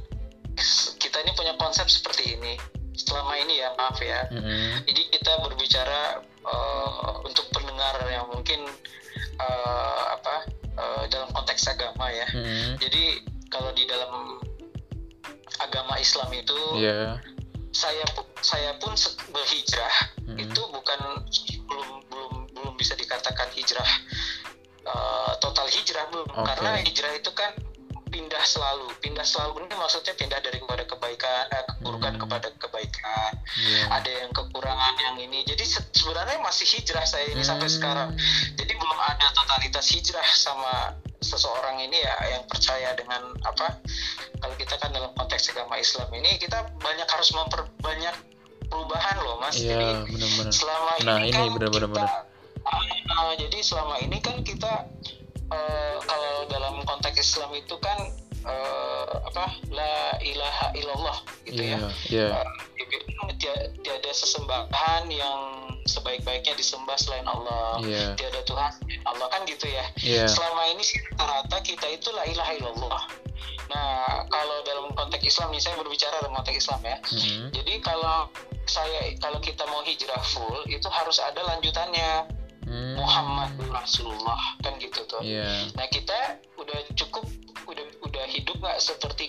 kita 0.99 1.19
ini 1.25 1.33
punya 1.35 1.55
konsep 1.59 1.89
seperti 1.89 2.37
ini. 2.39 2.55
Selama 2.93 3.35
ini 3.41 3.59
ya 3.61 3.73
maaf 3.75 3.99
ya. 3.99 4.29
Mm-mm, 4.31 4.85
jadi 4.87 5.03
kita 5.11 5.33
berbicara 5.43 6.21
eh, 6.23 7.13
untuk 7.27 7.49
pendengar 7.51 7.99
yang 8.09 8.29
mungkin 8.31 8.63
eh, 9.37 10.03
apa 10.13 10.47
eh, 10.79 11.05
dalam 11.11 11.29
konteks 11.35 11.67
agama 11.69 12.09
ya. 12.09 12.29
Mm-mm. 12.33 12.79
jadi 12.79 13.05
kalau 13.53 13.69
di 13.77 13.85
dalam 13.85 14.41
agama 15.61 16.01
Islam 16.01 16.33
itu 16.33 16.61
Iya. 16.81 17.21
Saya 17.73 18.05
saya 18.39 18.77
pun 18.77 18.93
berhijrah 19.29 19.95
Mm-mm. 20.23 20.39
itu 20.39 20.61
bukan 20.69 21.01
belum 21.67 21.89
belum 22.07 22.33
belum 22.53 22.73
bisa 22.77 22.93
dikatakan 22.95 23.49
hijrah 23.51 23.91
eh, 24.83 25.33
total 25.39 25.67
hijrah 25.67 26.05
belum 26.09 26.29
Oke. 26.29 26.45
karena 26.45 26.71
hijrah 26.81 27.13
itu 27.15 27.33
kan 27.33 27.53
pindah 28.09 28.45
selalu 28.45 28.93
pindah 29.01 29.25
selalu 29.25 29.65
ini 29.65 29.73
maksudnya 29.73 30.13
pindah 30.13 30.37
dari 30.39 30.61
kepada 30.61 30.85
kebaikan 30.85 31.45
eh, 31.49 31.65
keburukan 31.67 32.13
Hmm. 32.13 32.21
kepada 32.21 32.49
kebaikan 32.55 33.33
Iya. 33.57 33.83
ada 33.91 34.11
yang 34.13 34.31
kekurangan 34.31 34.95
yang 35.01 35.17
ini 35.19 35.41
jadi 35.43 35.65
se- 35.65 35.89
sebenarnya 35.93 36.37
masih 36.41 36.69
hijrah 36.69 37.05
saya 37.05 37.33
ini 37.33 37.41
sampai 37.41 37.73
Hmm. 37.73 37.77
sekarang 37.81 38.11
jadi 38.53 38.73
belum 38.75 38.99
ada 39.01 39.27
totalitas 39.33 39.89
hijrah 39.89 40.29
sama 40.29 40.93
seseorang 41.23 41.81
ini 41.81 41.97
ya 41.97 42.15
yang 42.29 42.45
percaya 42.45 42.93
dengan 42.93 43.33
apa 43.41 43.81
kalau 44.37 44.55
kita 44.59 44.75
kan 44.77 44.91
dalam 44.91 45.09
konteks 45.43 45.59
agama 45.59 45.75
Islam 45.77 46.07
ini 46.15 46.39
kita 46.39 46.55
banyak 46.79 47.03
harus 47.05 47.35
memperbanyak 47.35 48.15
perubahan 48.71 49.17
loh 49.19 49.43
mas 49.43 49.59
Iya, 49.59 49.75
jadi 49.75 49.87
benar-benar. 50.07 50.53
selama 50.55 50.91
Nah, 51.03 51.17
ini, 51.19 51.27
ini 51.27 51.35
kan 51.35 51.51
benar-benar 51.51 51.91
kita 51.91 52.07
Ah, 53.13 53.35
jadi 53.35 53.59
selama 53.59 53.95
ini 53.99 54.23
kan 54.23 54.39
kita 54.41 54.87
eh, 55.51 55.97
kalau 56.01 56.47
dalam 56.47 56.79
konteks 56.87 57.19
Islam 57.19 57.51
itu 57.53 57.75
kan 57.77 57.99
eh, 58.39 59.11
apa 59.27 59.51
la 59.69 60.15
ilaha 60.23 60.67
illallah 60.73 61.19
gitu 61.43 61.59
Iya, 61.59 61.75
ya 61.75 61.91
iya. 62.07 62.27
dibilang 62.79 63.35
tia- 63.37 63.71
tiada 63.83 64.11
sesembahan 64.15 65.11
yang 65.11 65.39
sebaik-baiknya 65.85 66.55
disembah 66.55 66.95
selain 66.95 67.27
Allah 67.27 67.83
Iya. 67.83 68.15
tiada 68.15 68.47
Tuhan 68.47 68.71
Allah 69.03 69.27
kan 69.27 69.43
gitu 69.43 69.67
ya 69.67 69.83
Iya. 69.99 70.31
selama 70.31 70.71
ini 70.71 70.87
sih 70.87 71.03
rata-rata 71.11 71.59
kita 71.61 71.91
itu 71.91 72.15
la 72.15 72.23
ilaha 72.25 72.53
illallah 72.55 73.03
nah 73.69 74.27
kalau 74.29 74.57
dalam 74.63 74.91
konteks 74.93 75.25
Islam 75.25 75.51
nih 75.51 75.63
saya 75.63 75.75
berbicara 75.79 76.21
dalam 76.21 76.35
konteks 76.37 76.59
Islam 76.67 76.81
ya 76.83 76.97
Mm-mm. 77.01 77.49
jadi 77.55 77.75
kalau 77.81 78.29
saya 78.65 79.13
kalau 79.19 79.39
kita 79.43 79.65
mau 79.67 79.83
hijrah 79.83 80.23
full 80.23 80.63
itu 80.67 80.87
harus 80.89 81.19
ada 81.19 81.41
lanjutannya 81.43 82.41
Hmm. 82.63 82.95
Muhammad 82.95 83.53
Rasulullah 83.69 84.39
kan 84.63 84.79
gitu 84.79 85.03
tuh 85.11 85.19
Iya. 85.21 85.67
Nah 85.75 85.83
kita 85.91 86.39
udah 86.55 86.79
cukup 86.95 87.27
udah 87.67 87.85
udah 88.07 88.25
hidup 88.31 88.55
nggak 88.63 88.79
seperti 88.79 89.29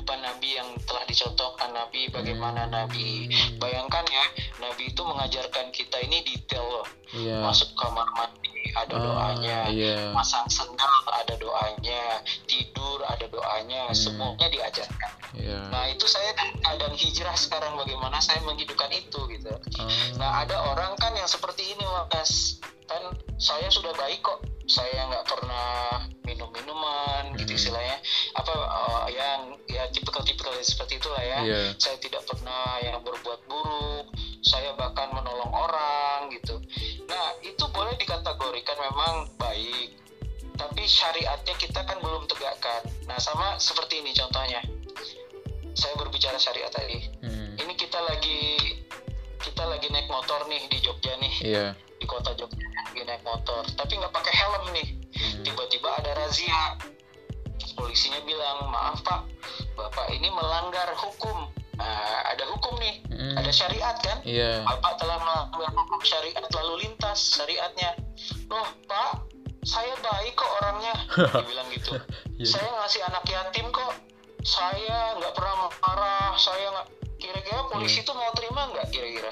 kehidupan 0.00 0.24
Nabi 0.24 0.56
yang 0.56 0.68
telah 0.88 1.04
dicontohkan 1.04 1.76
Nabi 1.76 2.08
bagaimana 2.08 2.64
Nabi 2.66 3.28
Hmm. 3.28 3.60
bayangkan 3.60 4.00
ya 4.08 4.24
Nabi 4.58 4.88
itu 4.88 5.02
mengajarkan 5.04 5.68
kita 5.70 6.00
ini 6.00 6.24
detail 6.24 6.64
loh 6.64 6.86
Iya. 7.12 7.44
masuk 7.44 7.68
kamar 7.76 8.08
mandi 8.16 8.48
ada 8.72 8.96
Ah, 8.96 9.02
doanya 9.02 9.58
Iya. 9.68 10.08
masang 10.16 10.48
sendal 10.48 10.88
ada 11.12 11.36
doanya 11.36 12.24
tidur 12.48 13.04
ada 13.04 13.28
doanya 13.28 13.92
Hmm. 13.92 13.94
semuanya 13.94 14.48
diajarkan 14.48 15.12
Iya. 15.36 15.68
nah 15.68 15.84
itu 15.84 16.08
saya 16.08 16.32
keadaan 16.32 16.96
hijrah 16.96 17.36
sekarang 17.36 17.76
bagaimana 17.76 18.16
saya 18.18 18.40
menghidupkan 18.40 18.88
itu 18.90 19.20
gitu 19.28 19.52
Ah. 19.76 19.84
Nah 20.16 20.30
ada 20.40 20.56
orang 20.64 20.96
kan 20.96 21.12
yang 21.12 21.28
seperti 21.28 21.76
ini 21.76 21.84
mas 22.08 22.56
kan 22.88 23.04
saya 23.36 23.68
sudah 23.68 23.92
baik 23.94 24.24
kok 24.24 24.40
saya 24.64 25.04
nggak 25.04 25.26
pernah 25.26 25.69
ya 31.42 31.48
Iya. 31.50 31.72
saya 31.76 31.96
tidak 31.98 32.22
pernah 32.24 32.64
yang 32.80 33.00
berbuat 33.00 33.40
buruk 33.44 34.06
saya 34.40 34.72
bahkan 34.74 35.08
menolong 35.10 35.48
orang 35.48 36.32
gitu 36.32 36.56
nah 37.04 37.26
itu 37.40 37.64
boleh 37.68 37.94
dikategorikan 37.96 38.76
memang 38.80 39.14
baik 39.34 39.96
tapi 40.54 40.82
syariatnya 40.82 41.54
kita 41.56 41.80
kan 41.80 41.96
belum 41.98 42.24
tegakkan 42.26 42.80
nah 43.04 43.16
sama 43.16 43.56
seperti 43.56 43.98
ini 43.98 44.12
contohnya 44.12 44.60
saya 45.72 45.94
berbicara 45.96 46.36
syariat 46.36 46.68
tadi 46.68 46.98
Hmm. 47.20 47.56
ini 47.56 47.72
kita 47.74 47.96
lagi 48.00 48.56
kita 49.40 49.64
lagi 49.64 49.88
naik 49.88 50.06
motor 50.06 50.44
nih 50.46 50.60
di 50.66 50.78
Jogja 50.78 51.16
nih 51.16 51.34
Iya. 51.42 51.66
di 51.94 52.04
kota 52.04 52.32
Jogja 52.34 52.60
lagi 52.86 53.02
naik 53.02 53.22
motor 53.22 53.64
tapi 53.74 53.96
nggak 53.96 54.10
pakai 54.10 54.34
helm 54.34 54.64
nih 54.72 54.88
Hmm. 55.10 55.42
tiba-tiba 55.42 55.88
ada 55.94 56.12
razia 56.14 56.76
polisinya 57.74 58.20
bilang 58.26 58.68
maaf 58.70 59.00
pak 59.02 59.26
bapak 59.74 60.06
ini 60.12 60.28
melanggar 60.30 60.88
hukum. 60.96 61.48
Nah, 61.80 62.20
ada 62.28 62.44
hukum 62.52 62.76
nih 62.76 63.00
Hmm. 63.08 63.36
ada 63.36 63.52
syariat 63.52 63.96
kan? 64.00 64.20
Iya. 64.24 64.64
bapak 64.64 64.96
telah 65.00 65.16
melanggar 65.20 65.72
hukum 65.76 66.00
syariat 66.04 66.44
lalu 66.52 66.88
lintas 66.88 67.36
syariatnya. 67.36 67.96
Loh 68.48 68.68
pak 68.88 69.24
saya 69.64 69.92
baik 70.00 70.32
kok 70.36 70.50
orangnya. 70.60 70.94
Dibilang 71.40 71.68
gitu. 71.72 71.96
Iya. 72.40 72.48
saya 72.48 72.68
ngasih 72.80 73.00
anak 73.08 73.24
yatim 73.28 73.68
kok. 73.72 73.92
Saya 74.40 75.20
nggak 75.20 75.32
pernah 75.36 75.68
marah 75.84 76.32
saya 76.40 76.72
nggak 76.72 76.88
kira-kira 77.20 77.60
polisi 77.68 78.00
itu 78.00 78.12
mau 78.16 78.32
terima 78.32 78.72
nggak 78.72 78.88
kira-kira 78.88 79.28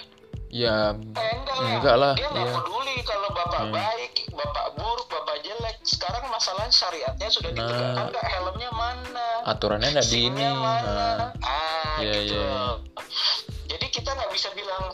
Ya. 0.48 0.96
eh 0.96 1.30
enggak, 1.34 1.56
Enggak 1.61 1.96
lah, 1.96 2.12
dia 2.14 2.26
nggak 2.26 2.40
iya. 2.42 2.54
peduli 2.54 2.96
kalau 3.02 3.28
bapak 3.30 3.61
Hmm. 3.61 3.72
baik 3.74 4.12
bapak 4.30 4.66
buruk 4.74 5.06
bapak 5.06 5.37
jelek 5.40 5.76
sekarang 5.82 6.24
masalah 6.28 6.64
syariatnya 6.68 7.28
sudah 7.28 7.50
Nah. 7.50 7.58
ditegakkan 7.58 8.04
nggak 8.08 8.26
helmnya 8.26 8.70
mana 8.72 9.26
Aturannya 9.44 9.88
nggak 9.90 10.08
di 10.08 10.18
ini. 10.24 10.44
Mana 10.48 10.88
Nah. 10.88 11.28
ah 11.42 11.96
Iya, 11.98 12.14
gitu 12.22 12.34
iya. 12.34 12.61
jadi 13.66 13.87
kita 13.88 14.11
nggak 14.11 14.30
bisa 14.30 14.48
bilang 14.52 14.84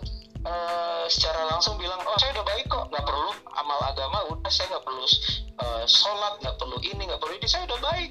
eh, 0.42 1.04
secara 1.06 1.40
langsung 1.46 1.76
bilang 1.76 2.00
oh 2.02 2.16
saya 2.16 2.32
udah 2.32 2.44
baik 2.44 2.66
kok 2.66 2.84
nggak 2.88 3.00
perlu 3.02 3.30
amal 3.54 3.80
agama 3.80 4.18
udah 4.28 4.50
saya 4.50 4.68
nggak 4.68 4.84
perlu 4.84 5.04
eh, 5.54 5.84
sholat 5.84 6.34
nggak 6.38 6.56
perlu 6.56 6.76
ini 6.82 7.02
nggak 7.04 7.16
perlu 7.18 7.34
ini 7.34 7.46
saya 7.46 7.64
udah 7.64 7.80
baik 7.80 8.10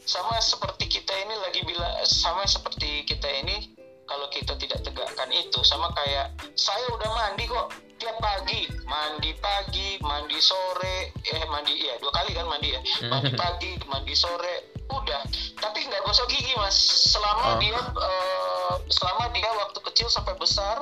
sama 0.00 0.38
seperti 0.38 0.88
kita 0.90 1.12
ini 1.18 1.34
lagi 1.38 1.60
bilang 1.62 1.90
sama 2.02 2.44
seperti 2.44 3.04
kita 3.04 3.28
ini 3.38 3.76
kalau 4.08 4.26
kita 4.32 4.56
tidak 4.56 4.80
tegakkan 4.82 5.28
itu 5.30 5.60
sama 5.62 5.92
kayak 5.92 6.32
saya 6.56 6.82
udah 6.96 7.10
mandi 7.12 7.44
kok 7.44 7.68
tiap 7.98 8.16
pagi 8.18 8.64
mandi 8.88 9.30
pagi 9.38 10.00
mandi 10.00 10.38
sore 10.40 11.12
eh 11.12 11.44
mandi 11.46 11.76
ya 11.76 11.94
dua 12.00 12.12
kali 12.14 12.32
kan 12.32 12.46
mandi 12.48 12.72
ya 12.72 12.80
mandi 13.06 13.30
pagi 13.36 13.76
mandi 13.84 14.14
sore 14.16 14.72
udah 14.88 15.22
tapi 15.60 15.84
nggak 15.84 16.00
gosok 16.02 16.26
gigi 16.32 16.56
mas 16.56 16.72
Oh. 16.78 17.20
selama 17.20 17.60
dia 17.60 17.76
eh, 17.76 18.74
selama 18.88 19.24
dia 19.34 19.50
waktu 19.52 19.78
kecil 19.92 20.08
sampai 20.08 20.32
besar 20.40 20.80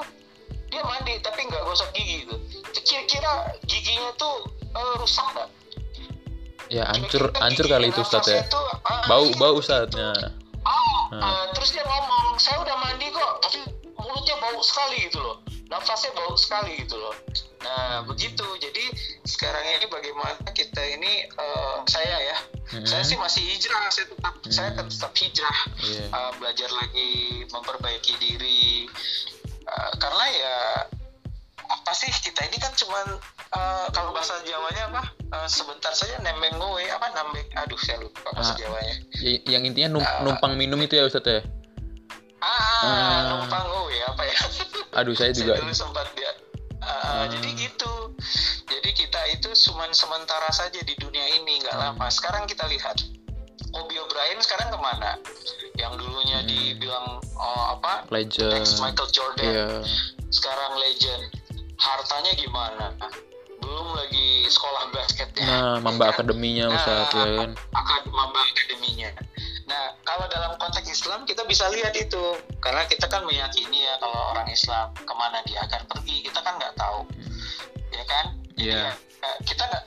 dia 0.70 0.82
mandi 0.84 1.18
tapi 1.18 1.46
nggak 1.46 1.62
gosok 1.66 1.90
gigi 1.92 2.22
gitu 2.22 2.36
kira-kira 2.86 3.50
giginya 3.66 4.14
tuh 4.14 4.46
eh, 4.62 4.94
rusak 5.02 5.26
nggak 5.34 5.50
Ya 6.66 6.82
hancur 6.90 7.30
hancur 7.38 7.66
kali 7.70 7.94
itu 7.94 8.02
Ustaz 8.02 8.26
ya. 8.26 8.42
ah, 8.42 9.06
Bau 9.06 9.30
iya, 9.30 9.38
bau 9.38 9.54
gitu. 9.54 9.70
Ustaznya. 9.70 10.34
Oh, 10.66 10.98
Hmm. 11.08 11.22
eh, 11.22 11.46
terus 11.54 11.70
dia 11.70 11.82
ngomong, 11.82 12.34
saya 12.36 12.58
udah 12.58 12.76
mandi 12.76 13.06
kok, 13.08 13.32
tapi 13.40 13.58
mulutnya 13.94 14.34
bau 14.38 14.58
sekali 14.60 15.06
gitu 15.06 15.22
loh. 15.22 15.38
nafasnya 15.66 16.14
bau 16.14 16.38
sekali 16.38 16.78
gitu 16.78 16.94
loh 16.94 17.10
nah 17.58 17.98
begitu 18.06 18.46
jadi 18.62 18.84
sekarang 19.26 19.66
ini 19.66 19.90
bagaimana 19.90 20.38
kita 20.54 20.78
ini 20.78 21.26
uh, 21.34 21.82
saya 21.90 22.22
ya 22.22 22.38
Hmm. 22.70 22.86
saya 22.86 23.02
sih 23.02 23.18
masih 23.18 23.42
hijrah 23.42 23.90
saya 23.90 24.06
tetap 24.06 24.34
saya 24.46 24.68
akan 24.74 24.86
tetap 24.86 25.10
hijrah 25.18 25.58
Iya. 25.82 26.06
uh, 26.10 26.30
belajar 26.38 26.70
lagi 26.70 27.10
memperbaiki 27.50 28.14
diri 28.14 28.86
Uh, 29.66 29.90
karena 29.98 30.24
ya 30.30 30.56
apa 31.68 31.92
sih? 31.92 32.10
Kita 32.10 32.42
ini 32.42 32.56
kan 32.56 32.72
cuman 32.72 33.06
uh, 33.52 33.86
kalau 33.90 34.10
bahasa 34.10 34.38
Jawanya 34.42 34.90
apa? 34.90 35.02
Uh, 35.26 35.46
sebentar 35.46 35.90
saja 35.90 36.18
nembeng 36.20 36.54
gowe 36.56 36.78
apa 36.80 37.06
nambeng? 37.12 37.46
Aduh 37.56 37.78
saya 37.78 38.00
lupa 38.00 38.30
bahasa 38.30 38.52
Ah. 38.52 38.58
Jawanya. 38.58 38.94
yang 39.46 39.62
intinya 39.62 39.88
num- 39.92 40.04
Ah. 40.04 40.22
numpang 40.22 40.54
minum 40.54 40.78
itu 40.78 40.94
ya 40.94 41.04
Ustadz 41.04 41.26
ya? 41.28 41.40
Ah, 42.38 42.54
Ah. 42.84 43.18
numpang 43.32 43.64
gowe 43.64 43.96
apa 44.06 44.22
ya? 44.22 44.38
Aduh 44.96 45.12
saya 45.12 45.34
saya 45.34 45.42
juga 45.42 45.52
dulu 45.58 45.72
sempat 45.72 46.06
dia 46.14 46.30
uh, 46.78 46.86
Ah. 46.86 47.24
jadi 47.26 47.48
gitu. 47.54 47.92
Jadi 48.66 48.90
kita 48.92 49.20
itu 49.30 49.48
cuman 49.66 49.90
sementara 49.90 50.48
saja 50.50 50.78
di 50.78 50.94
dunia 50.94 51.26
ini 51.32 51.58
nggak 51.60 51.74
Hmm. 51.74 51.84
lama. 51.92 52.06
Sekarang 52.08 52.46
kita 52.46 52.66
lihat 52.66 52.98
Kobe 53.68 53.92
O'Brien 53.94 54.38
sekarang 54.40 54.70
ke 54.70 54.78
mana? 54.78 55.18
Yang 55.74 55.92
dulunya 56.00 56.38
Hmm. 56.40 56.48
dibilang 56.48 57.06
oh, 57.34 57.64
apa? 57.74 58.06
Legend. 58.08 58.52
Ex 58.54 58.78
Michael 58.78 59.10
Jordan. 59.10 59.44
Iya. 59.44 59.68
Sekarang 60.28 60.72
legend 60.76 61.22
hartanya 61.76 62.32
gimana? 62.36 62.86
Belum 63.60 63.88
lagi 63.96 64.46
sekolah 64.48 64.92
basketnya. 64.92 65.46
Nah 65.46 65.74
mamba 65.80 66.12
akademinya 66.12 66.70
Nah, 66.70 66.76
Ustadz 66.76 67.14
ya 67.16 67.26
kan? 67.44 67.50
akad 67.72 68.02
mamba 68.12 68.40
akademinya. 68.40 69.10
Nah 69.66 69.84
kalau 70.06 70.26
dalam 70.30 70.54
konteks 70.60 70.88
Islam 70.88 71.24
kita 71.26 71.42
bisa 71.48 71.66
lihat 71.72 71.96
itu. 71.96 72.36
Karena 72.62 72.86
kita 72.86 73.06
kan 73.10 73.24
meyakini 73.26 73.84
ya 73.84 73.94
kalau 73.98 74.36
orang 74.36 74.48
Islam 74.50 74.92
ke 74.94 75.14
mana 75.14 75.42
dia 75.44 75.62
akan 75.66 75.82
pergi 75.90 76.16
kita 76.26 76.38
kan 76.42 76.54
nggak 76.58 76.74
tahu. 76.78 77.00
Ya 77.92 78.04
kan? 78.06 78.26
Jadi 78.56 78.72
Eh, 79.26 79.42
kita 79.42 79.66
nggak 79.66 79.82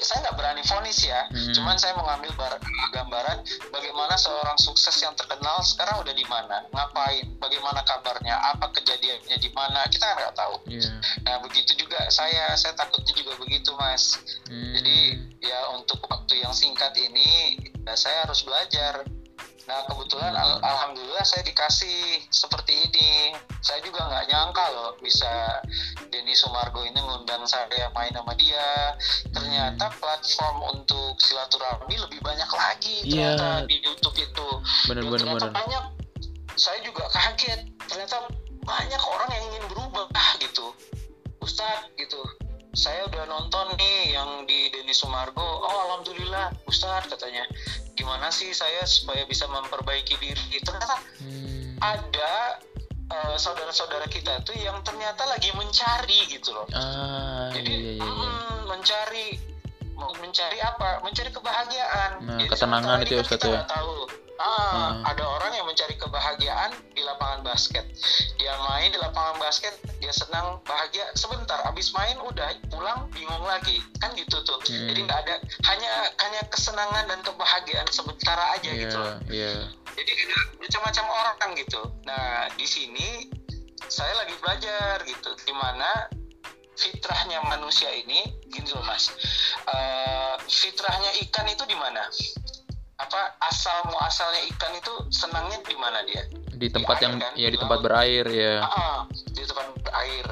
saya 0.00 0.18
nggak 0.22 0.36
berani 0.38 0.62
vonis 0.62 1.02
ya 1.02 1.26
Hmm. 1.26 1.50
cuman 1.52 1.74
saya 1.74 1.92
mengambil 1.92 2.30
bar- 2.34 2.62
gambaran 2.90 3.42
bagaimana 3.68 4.14
seorang 4.14 4.54
sukses 4.56 4.94
yang 4.96 5.10
terkenal 5.12 5.58
sekarang 5.60 5.98
udah 5.98 6.14
di 6.14 6.22
mana 6.24 6.62
ngapain 6.70 7.26
bagaimana 7.36 7.82
kabarnya 7.82 8.34
apa 8.36 8.70
kejadiannya 8.70 9.36
di 9.36 9.50
mana 9.50 9.82
kita 9.86 10.06
kan 10.06 10.16
nggak 10.18 10.36
tahu 10.36 10.54
iya 10.68 10.86
nah 11.22 11.38
begitu 11.40 11.74
juga 11.74 11.98
saya 12.08 12.54
saya 12.54 12.74
takutnya 12.74 13.10
juga 13.12 13.34
begitu 13.36 13.74
mas 13.74 14.18
Hmm. 14.46 14.70
jadi 14.72 14.98
ya 15.40 15.58
untuk 15.74 15.98
waktu 16.04 16.38
yang 16.38 16.54
singkat 16.54 16.94
ini 16.94 17.58
ya 17.82 17.94
saya 17.96 18.22
harus 18.22 18.42
belajar. 18.42 19.02
Nah 19.68 19.84
kebetulan 19.86 20.32
al- 20.32 20.62
alhamdulillah 20.62 21.24
saya 21.24 21.44
dikasih 21.44 22.24
seperti 22.32 22.88
ini. 22.88 23.34
Saya 23.60 23.84
juga 23.84 24.08
nggak 24.08 24.24
nyangka 24.32 24.64
loh 24.72 24.90
bisa 25.00 25.60
Denny 26.08 26.32
Sumargo 26.32 26.80
ini 26.84 26.96
ngundang 26.96 27.44
saya 27.44 27.68
main 27.92 28.12
sama 28.14 28.32
dia. 28.34 28.96
Ternyata 29.30 29.92
platform 30.00 30.56
untuk 30.76 31.16
silaturahmi 31.20 31.94
lebih 31.96 32.20
banyak 32.24 32.50
lagi 32.50 32.96
Iya. 33.04 33.36
ternyata 33.36 33.68
di 33.68 33.76
YouTube 33.84 34.16
itu. 34.16 34.48
bener 34.88 35.02
Dan 35.04 35.10
bener 35.12 35.20
ternyata 35.20 35.46
bener 35.46 35.54
banyak. 35.54 35.84
Saya 36.56 36.78
juga 36.84 37.04
kaget. 37.12 37.60
Ternyata 37.86 38.16
banyak 38.64 39.02
orang 39.02 39.28
yang 39.32 39.44
ingin 39.54 39.64
berubah 39.72 40.06
gitu. 40.40 40.72
Ustadz 41.40 41.88
gitu 41.96 42.20
saya 42.70 43.02
udah 43.06 43.24
nonton 43.26 43.66
nih 43.74 44.14
yang 44.14 44.46
di 44.46 44.70
Denny 44.70 44.94
Sumargo. 44.94 45.42
Oh 45.42 45.78
alhamdulillah 45.90 46.54
Ustadz 46.66 47.10
katanya. 47.10 47.42
Gimana 47.98 48.30
sih 48.30 48.54
saya 48.54 48.86
supaya 48.86 49.26
bisa 49.26 49.50
memperbaiki 49.50 50.14
diri? 50.16 50.62
Ternyata 50.62 50.96
Hmm. 51.20 51.74
ada 51.82 52.32
eh, 53.10 53.36
saudara-saudara 53.36 54.06
kita 54.06 54.38
tuh 54.46 54.54
yang 54.54 54.78
ternyata 54.86 55.26
lagi 55.26 55.50
mencari 55.52 56.30
gitu 56.30 56.54
loh. 56.54 56.66
Ah 56.70 57.50
jadi 57.50 57.70
iya 57.74 57.78
iya 57.78 57.92
iya. 57.98 58.06
mm, 58.06 58.58
mencari 58.70 59.26
mencari 60.00 60.58
apa? 60.62 61.02
Mencari 61.04 61.28
kebahagiaan. 61.28 62.10
Nah, 62.24 62.38
Jadi 62.38 62.44
ketenangan 62.48 62.96
itu 63.02 63.12
ya, 63.12 63.20
ini 63.20 63.26
kan 63.26 63.36
Ustadz, 63.36 63.50
ya? 63.50 63.62
tahu 63.68 63.92
ah, 64.40 64.96
Hmm. 64.96 65.04
ada 65.04 65.20
orang 65.22 65.52
yang 65.52 65.66
mencari 65.68 65.94
kebahagiaan 66.00 66.72
di 66.96 67.04
lapangan 67.04 67.44
basket. 67.44 67.84
Dia 68.40 68.56
main 68.64 68.88
di 68.88 68.96
lapangan 68.96 69.36
basket 69.36 69.76
dia 70.00 70.08
senang 70.10 70.56
bahagia. 70.64 71.04
Sebentar 71.12 71.60
abis 71.68 71.92
main 71.92 72.16
udah 72.24 72.48
pulang 72.72 73.04
bingung 73.12 73.44
lagi. 73.44 73.84
Kan 74.00 74.16
gitu 74.16 74.40
tuh. 74.42 74.56
Hmm. 74.64 74.88
jadi 74.88 75.00
nggak 75.04 75.20
ada 75.28 75.34
hanya 75.68 75.92
hanya 76.24 76.40
kesenangan 76.48 77.04
dan 77.04 77.20
kebahagiaan 77.20 77.88
sementara 77.92 78.56
aja 78.56 78.70
iya 78.72 78.80
gitu 78.88 78.96
loh. 78.96 79.14
iya. 79.28 79.52
Jadi 79.92 80.10
ada 80.16 80.36
macam-macam 80.56 81.04
orang 81.12 81.50
gitu. 81.60 81.80
Nah 82.08 82.48
di 82.56 82.64
sini 82.64 83.28
saya 83.90 84.14
lagi 84.24 84.32
belajar 84.40 85.02
gitu 85.04 85.30
gimana 85.44 86.08
fitrahnya 86.80 87.44
manusia 87.44 87.92
ini. 87.92 88.24
Gini 88.48 88.66
loh 88.72 88.82
mas. 88.82 89.12
Eh, 89.68 90.34
fitrahnya 90.48 91.10
ikan 91.28 91.46
itu 91.46 91.62
di 91.68 91.76
mana 91.76 92.02
apa 93.00 93.20
asal 93.48 93.88
muasalnya 93.88 94.44
ikan 94.52 94.72
itu 94.76 94.92
senangnya 95.08 95.58
di 95.64 95.76
mana 95.80 96.04
dia 96.04 96.22
di 96.60 96.68
tempat 96.68 97.00
air 97.00 97.04
yang 97.08 97.14
kan? 97.16 97.32
ya 97.34 97.48
di 97.48 97.56
Di 97.56 97.60
tempat 97.60 97.78
berair 97.80 98.26
ya 98.28 98.54
Ah, 98.60 98.98
di 99.08 99.42
tempat 99.48 99.66
air. 100.04 100.26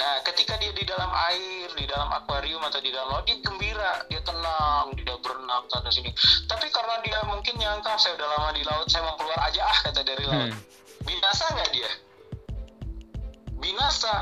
Nah, 0.00 0.12
ketika 0.24 0.56
dia 0.56 0.72
di 0.72 0.80
dalam 0.88 1.12
air, 1.28 1.68
di 1.76 1.84
dalam 1.84 2.08
akuarium 2.08 2.64
atau 2.64 2.80
di 2.80 2.88
dalam 2.88 3.12
laut, 3.12 3.28
dia 3.28 3.36
gembira, 3.44 4.00
dia 4.08 4.16
tenang, 4.24 4.96
dia 4.96 5.12
berenang 5.20 5.68
sana 5.68 5.92
sini. 5.92 6.08
Tapi 6.48 6.72
karena 6.72 6.96
dia 7.04 7.20
mungkin 7.28 7.52
nyangka 7.60 8.00
saya 8.00 8.16
udah 8.16 8.28
lama 8.32 8.48
di 8.56 8.64
laut, 8.64 8.88
saya 8.88 9.04
mau 9.04 9.20
keluar 9.20 9.36
aja 9.44 9.60
ah 9.60 9.78
kata 9.84 10.00
dari 10.00 10.24
laut. 10.24 10.48
Hmm. 10.48 10.60
Binasa 11.04 11.44
nggak 11.52 11.70
dia? 11.70 11.90
Binasa. 13.60 14.14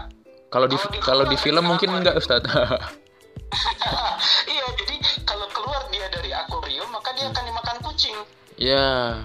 kalau 0.51 0.67
di 0.67 0.77
Kalau 0.99 1.25
di 1.27 1.35
di 1.35 1.37
film 1.39 1.63
dari 1.63 1.71
mungkin 1.71 1.89
apa? 1.91 1.99
enggak 2.03 2.15
Ustadz 2.19 2.51
iya, 4.53 4.65
jadi 4.77 4.95
kalau 5.25 5.47
keluar 5.51 5.83
dia 5.89 6.07
dari 6.09 6.31
akuarium, 6.31 6.89
maka 6.91 7.13
dia 7.15 7.27
akan 7.29 7.45
dimakan 7.45 7.77
kucing. 7.83 8.17
ya 8.57 9.21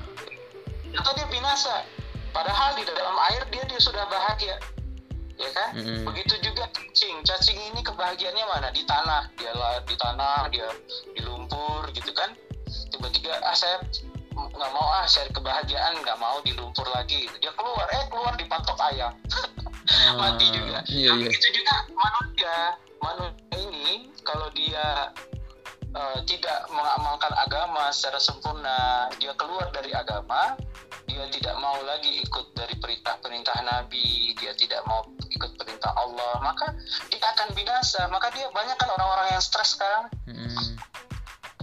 Atau 0.91 1.11
dia 1.15 1.27
binasa. 1.27 1.83
Padahal 2.31 2.75
di 2.75 2.83
dalam 2.83 3.15
air 3.31 3.43
dia 3.51 3.63
dia 3.65 3.79
sudah 3.79 4.07
bahagia. 4.07 4.55
Ya 5.35 5.49
kan? 5.51 5.73
Mm-mm. 5.73 6.05
Begitu 6.05 6.37
juga 6.41 6.67
cacing. 6.69 7.23
Cacing 7.23 7.57
ini 7.57 7.81
kebahagiaannya 7.81 8.45
mana? 8.45 8.67
Di 8.71 8.83
tanah. 8.85 9.27
Dia 9.35 9.51
lah 9.51 9.81
di 9.83 9.95
tanah, 9.95 10.47
dia 10.47 10.67
di 11.11 11.21
lumpur 11.23 11.89
gitu 11.91 12.11
kan. 12.13 12.31
Tiba-tiba 12.91 13.35
ah 13.41 13.51
saya 13.51 13.79
nggak 14.31 14.71
mau 14.71 14.87
ah 14.93 15.03
saya 15.03 15.27
kebahagiaan 15.31 15.97
nggak 15.99 16.17
mau 16.19 16.39
di 16.45 16.55
lumpur 16.55 16.87
lagi. 16.91 17.27
Dia 17.39 17.51
keluar, 17.51 17.87
eh 17.89 18.03
keluar 18.07 18.33
dipatok 18.37 18.77
ayam. 18.91 19.11
Mati 20.19 20.45
Ah, 20.47 20.51
juga. 20.55 20.77
iya 20.87 21.09
Nah, 21.09 21.17
iya 21.19 21.27
begitu 21.27 21.47
juga 21.51 21.73
manusia. 21.91 22.55
Manusia 23.01 23.57
ini 23.57 24.09
kalau 24.21 24.47
dia 24.53 25.09
eh, 25.91 26.19
tidak 26.29 26.69
mengamalkan 26.69 27.33
agama 27.35 27.89
secara 27.89 28.21
sempurna, 28.21 29.09
dia 29.17 29.33
keluar 29.35 29.67
dari 29.73 29.91
agama, 29.91 30.55
dia 31.09 31.25
tidak 31.33 31.55
mau 31.59 31.75
lagi 31.83 32.23
ikut 32.23 32.55
dari 32.55 32.77
perintah-perintah 32.79 33.57
Nabi, 33.67 34.37
dia 34.39 34.55
tidak 34.55 34.85
mau 34.87 35.03
ikut 35.27 35.51
perintah 35.59 35.91
Allah, 35.97 36.39
maka 36.39 36.71
dia 37.11 37.19
akan 37.19 37.51
binasa. 37.57 38.07
Maka 38.07 38.31
dia 38.31 38.47
banyak 38.53 38.77
kan 38.79 38.89
orang-orang 38.95 39.35
yang 39.35 39.43
stres 39.43 39.75
sekarang, 39.75 40.07
Mm-mm. 40.29 40.79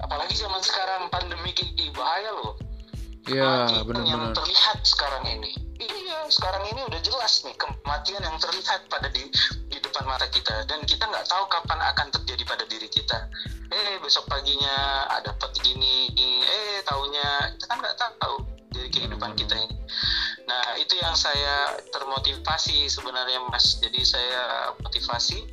apalagi 0.04 0.34
zaman 0.36 0.60
sekarang 0.60 1.08
pandemi 1.08 1.54
ini 1.56 1.88
bahaya 1.94 2.30
loh. 2.34 2.67
Ya 3.28 3.68
Kematian 3.68 3.84
bener 3.84 4.04
yang 4.08 4.20
bener 4.24 4.36
terlihat 4.36 4.78
sekarang 4.84 5.24
ini. 5.28 5.52
Iya, 5.78 6.26
sekarang 6.32 6.64
ini 6.74 6.80
udah 6.90 7.00
jelas 7.04 7.46
nih 7.46 7.54
kematian 7.54 8.22
yang 8.24 8.36
terlihat 8.40 8.80
pada 8.90 9.06
di 9.12 9.30
di 9.70 9.78
depan 9.78 10.04
mata 10.08 10.26
kita 10.26 10.66
dan 10.66 10.82
kita 10.88 11.06
nggak 11.06 11.28
tahu 11.28 11.44
kapan 11.46 11.78
akan 11.94 12.06
terjadi 12.10 12.42
pada 12.48 12.64
diri 12.66 12.88
kita. 12.90 13.28
Eh 13.68 14.00
besok 14.02 14.26
paginya 14.26 15.06
ada 15.12 15.30
dapat 15.36 15.54
gini, 15.60 16.10
eh 16.42 16.80
taunya 16.88 17.54
kita 17.54 17.64
kan 17.68 17.78
nggak 17.78 17.96
tahu 18.00 18.36
dari 18.72 18.88
kehidupan 18.90 19.36
kita 19.36 19.54
ini. 19.54 19.76
Nah 20.48 20.74
itu 20.80 20.96
yang 20.98 21.14
saya 21.14 21.78
termotivasi 21.92 22.88
sebenarnya 22.88 23.44
mas. 23.52 23.78
Jadi 23.78 24.00
saya 24.02 24.72
motivasi. 24.80 25.44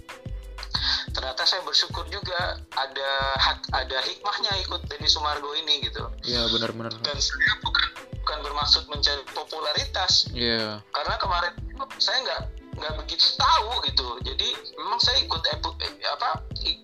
Ternyata 1.11 1.41
saya 1.47 1.61
bersyukur 1.63 2.03
juga 2.11 2.59
ada 2.75 3.11
hak, 3.39 3.71
ada 3.71 3.97
hikmahnya 4.03 4.51
ikut 4.65 4.81
Denny 4.87 5.07
Sumargo 5.09 5.51
ini 5.55 5.85
gitu. 5.85 6.03
Ya 6.27 6.45
bener 6.51 6.71
bener 6.75 6.91
dan 7.01 7.17
saya 7.19 7.53
bukan 7.63 7.85
bukan 8.21 8.37
bermaksud 8.41 8.83
mencari 8.89 9.23
popularitas. 9.31 10.29
Ya 10.33 10.81
karena 10.91 11.15
kemarin 11.21 11.53
saya 12.01 12.17
nggak 12.25 12.41
nggak 12.75 12.93
begitu 13.03 13.25
tahu 13.39 13.71
gitu. 13.87 14.07
Jadi 14.25 14.49
memang 14.75 14.99
saya 14.99 15.17
ikut 15.23 15.41
eh, 15.49 15.59
apa 16.11 16.29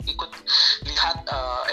ikut 0.08 0.32
lihat 0.88 1.18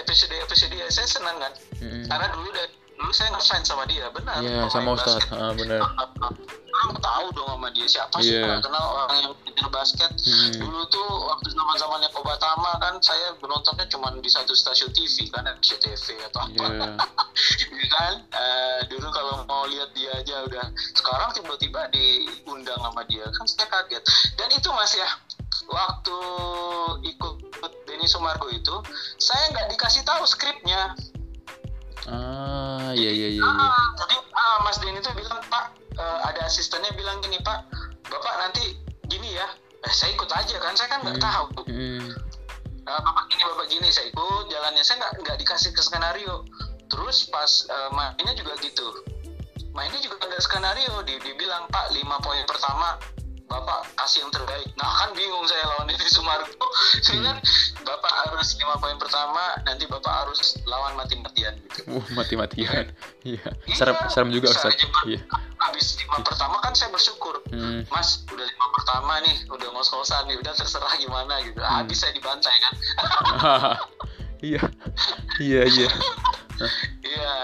episode 0.00 0.34
episode 0.42 0.74
saya 0.90 1.08
senang 1.08 1.36
kan. 1.38 1.52
Mm-mm. 1.78 2.10
karena 2.10 2.26
dulu 2.34 2.50
dari 2.50 2.74
dulu 2.98 3.12
saya 3.14 3.30
ngefans 3.30 3.66
sama 3.70 3.86
dia 3.86 4.10
benar. 4.10 4.42
Ya 4.42 4.66
pemain 4.66 4.72
sama. 4.74 4.90
Ustadz. 4.98 5.30
ah, 5.30 5.52
bener 5.54 5.80
Orang 6.88 7.04
tahu 7.04 7.26
dong 7.32 7.48
sama 7.50 7.68
dia 7.70 7.84
siapa 7.84 8.16
sih 8.18 8.32
Iya. 8.32 8.48
nggak 8.48 8.64
kenal 8.64 8.84
orang 8.96 9.12
yang 9.20 9.32
pintar 9.44 9.68
basket 9.68 10.08
Hmm. 10.18 10.56
dulu 10.56 10.80
tuh 10.88 11.04
waktu 11.26 11.48
zaman 11.50 11.76
zamannya 11.76 12.08
Kobatama 12.08 12.70
kan 12.78 12.94
saya 12.98 13.36
menontonnya 13.36 13.84
cuma 13.86 14.08
di 14.10 14.26
satu 14.26 14.52
stasiun 14.52 14.88
TV 14.90 15.28
kan 15.28 15.44
CTV 15.58 16.04
atau 16.26 16.40
apa 16.42 16.64
Iya. 16.64 16.88
ya 17.76 17.86
kan 17.88 18.12
Eh, 18.28 18.80
dulu 18.88 19.04
kalau 19.10 19.44
mau 19.44 19.66
lihat 19.66 19.92
dia 19.92 20.14
aja 20.14 20.40
udah 20.42 20.64
sekarang 20.94 21.28
tiba-tiba 21.32 21.90
diundang 21.90 22.78
sama 22.78 23.04
dia 23.04 23.28
kan 23.28 23.44
saya 23.44 23.68
kaget 23.68 24.02
dan 24.34 24.48
itu 24.48 24.68
mas 24.70 24.92
ya 24.92 25.08
waktu 25.66 26.16
ikut 27.04 27.34
Denny 27.84 28.06
Sumargo 28.06 28.48
itu 28.48 28.74
saya 29.18 29.44
nggak 29.50 29.68
dikasih 29.70 30.00
tahu 30.02 30.24
skripnya 30.24 30.96
Ah, 32.08 32.88
iya 32.94 33.10
iya 33.10 33.28
iya. 33.28 33.44
iya. 33.44 33.44
Ah, 33.44 33.88
jadi 33.98 34.16
ah, 34.32 34.56
Mas 34.62 34.80
Denny 34.80 34.96
tuh 34.98 35.12
bilang 35.12 35.44
Pak 35.44 35.76
eh, 35.98 36.18
ada 36.24 36.40
asistennya 36.46 36.94
bilang 36.94 37.18
gini 37.20 37.38
Pak 37.42 37.58
Bapak 38.08 38.34
nanti 38.40 38.78
gini 39.06 39.36
ya. 39.36 39.46
Eh, 39.78 39.92
saya 39.92 40.14
ikut 40.14 40.30
aja 40.30 40.56
kan 40.58 40.74
saya 40.74 40.88
kan 40.88 41.00
nggak 41.04 41.18
Hmm. 41.20 41.26
tahu. 41.26 41.46
Hmm. 41.68 42.08
Eh, 42.88 43.00
bapak 43.04 43.24
gini 43.28 43.42
bapak 43.44 43.66
gini 43.68 43.88
saya 43.92 44.06
ikut 44.08 44.44
jalannya. 44.48 44.82
Saya 44.82 44.96
nggak 45.04 45.12
nggak 45.22 45.36
dikasih 45.44 45.70
ke 45.70 45.82
skenario. 45.84 46.42
Terus 46.88 47.28
pas 47.28 47.50
eh, 47.68 47.88
mainnya 47.92 48.32
juga 48.32 48.56
gitu. 48.58 48.86
Mainnya 49.76 50.00
juga 50.00 50.24
nggak 50.24 50.42
skenario 50.42 51.04
dibilang 51.04 51.68
pak 51.68 51.92
lima 51.92 52.16
poin 52.18 52.42
pertama 52.48 52.96
bapak 53.48 53.80
kasih 53.96 54.22
yang 54.22 54.30
terbaik 54.30 54.68
nah 54.76 54.88
kan 54.96 55.10
bingung 55.12 55.44
saya 55.44 55.64
lawan 55.66 55.88
ini 55.88 56.06
Sumargo 56.06 56.68
saya 57.04 57.18
kan 57.24 57.36
bapak 57.82 58.12
harus 58.24 58.48
lima 58.54 58.76
poin 58.76 58.96
pertama 58.96 59.40
nanti 59.64 59.84
bapak 59.84 60.12
harus 60.14 60.38
lawan 60.64 60.92
mati-matian 60.94 61.56
gitu 61.58 61.80
Wah, 61.88 62.06
mati-matian. 62.12 62.92
Iya. 63.24 63.48
Iya, 63.64 63.74
Serem 63.74 63.96
serem 64.08 64.28
juga 64.28 64.52
Ustaz. 64.52 64.76
Iya. 65.04 65.24
habis 65.58 65.96
lima 65.96 66.20
pertama 66.20 66.60
kan 66.60 66.72
saya 66.72 66.88
bersyukur 66.88 67.40
Hmm. 67.48 67.80
Mas 67.88 68.28
udah 68.28 68.44
lima 68.44 68.66
pertama 68.70 69.24
nih 69.24 69.48
udah 69.48 69.72
ngos-ngosan 69.72 70.28
nih 70.28 70.36
udah 70.36 70.52
terserah 70.52 70.92
gimana 70.94 71.40
gitu 71.40 71.56
Hmm. 71.58 71.80
habis 71.80 71.96
saya 71.96 72.12
dibantai 72.12 72.52
kan 72.60 72.74
Iya. 74.44 74.62
Iya 75.38 75.62
iya. 75.66 75.88
Iya, 77.00 77.34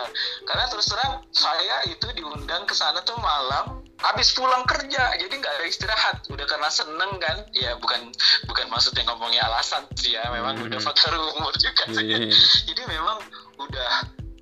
karena 0.42 0.66
terus 0.66 0.90
terang 0.90 1.22
saya 1.30 1.86
itu 1.86 2.02
diundang 2.12 2.66
ke 2.66 2.74
sana 2.74 2.98
tuh 3.00 3.14
malam 3.16 3.83
habis 4.04 4.36
pulang 4.36 4.64
kerja, 4.68 5.16
jadi 5.16 5.32
nggak 5.32 5.54
ada 5.56 5.66
istirahat. 5.66 6.16
Udah 6.28 6.44
karena 6.44 6.68
seneng 6.68 7.16
kan, 7.18 7.40
ya 7.56 7.72
bukan 7.80 8.12
bukan 8.44 8.66
maksudnya 8.68 9.02
ngomongnya 9.08 9.42
alasan 9.48 9.84
sih 9.96 10.12
ya, 10.12 10.28
memang 10.28 10.60
Hmm. 10.60 10.68
udah 10.68 10.80
faktor 10.80 11.12
umur 11.36 11.54
juga. 11.56 11.88
sih. 11.88 12.04
Iya, 12.04 12.28
iya. 12.28 12.36
Jadi 12.68 12.82
memang 12.84 13.18
udah 13.56 13.92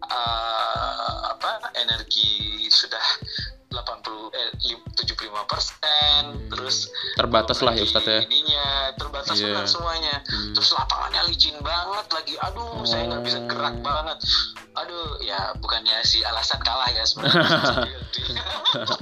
eh, 0.03 1.17
apa 1.31 1.51
energi 1.79 2.67
sudah 2.69 3.01
80 3.73 4.31
eh 4.33 4.51
75 4.95 5.17
persen, 5.45 6.21
Hmm. 6.23 6.49
terus 6.49 6.89
Terbatas 7.15 7.59
lah 7.59 7.73
ya 7.73 7.83
Ustaz 7.83 8.05
ya. 8.05 8.21
ininya 8.23 8.67
terbatas 8.95 9.35
Iya. 9.35 9.51
benar 9.51 9.67
semuanya 9.67 10.15
Hmm. 10.23 10.53
terus 10.53 10.71
lapangannya 10.71 11.23
licin 11.27 11.57
banget 11.59 12.07
lagi 12.09 12.35
aduh 12.39 12.85
saya 12.85 13.03
nggak 13.07 13.23
bisa 13.23 13.39
gerak 13.43 13.75
Oh. 13.75 13.83
banget 13.83 14.19
aduh 14.75 15.09
ya 15.21 15.39
bukannya 15.59 16.01
si 16.03 16.21
alasan 16.23 16.61
kalah 16.61 16.89
ya 16.89 17.03
sebenarnya 17.03 17.45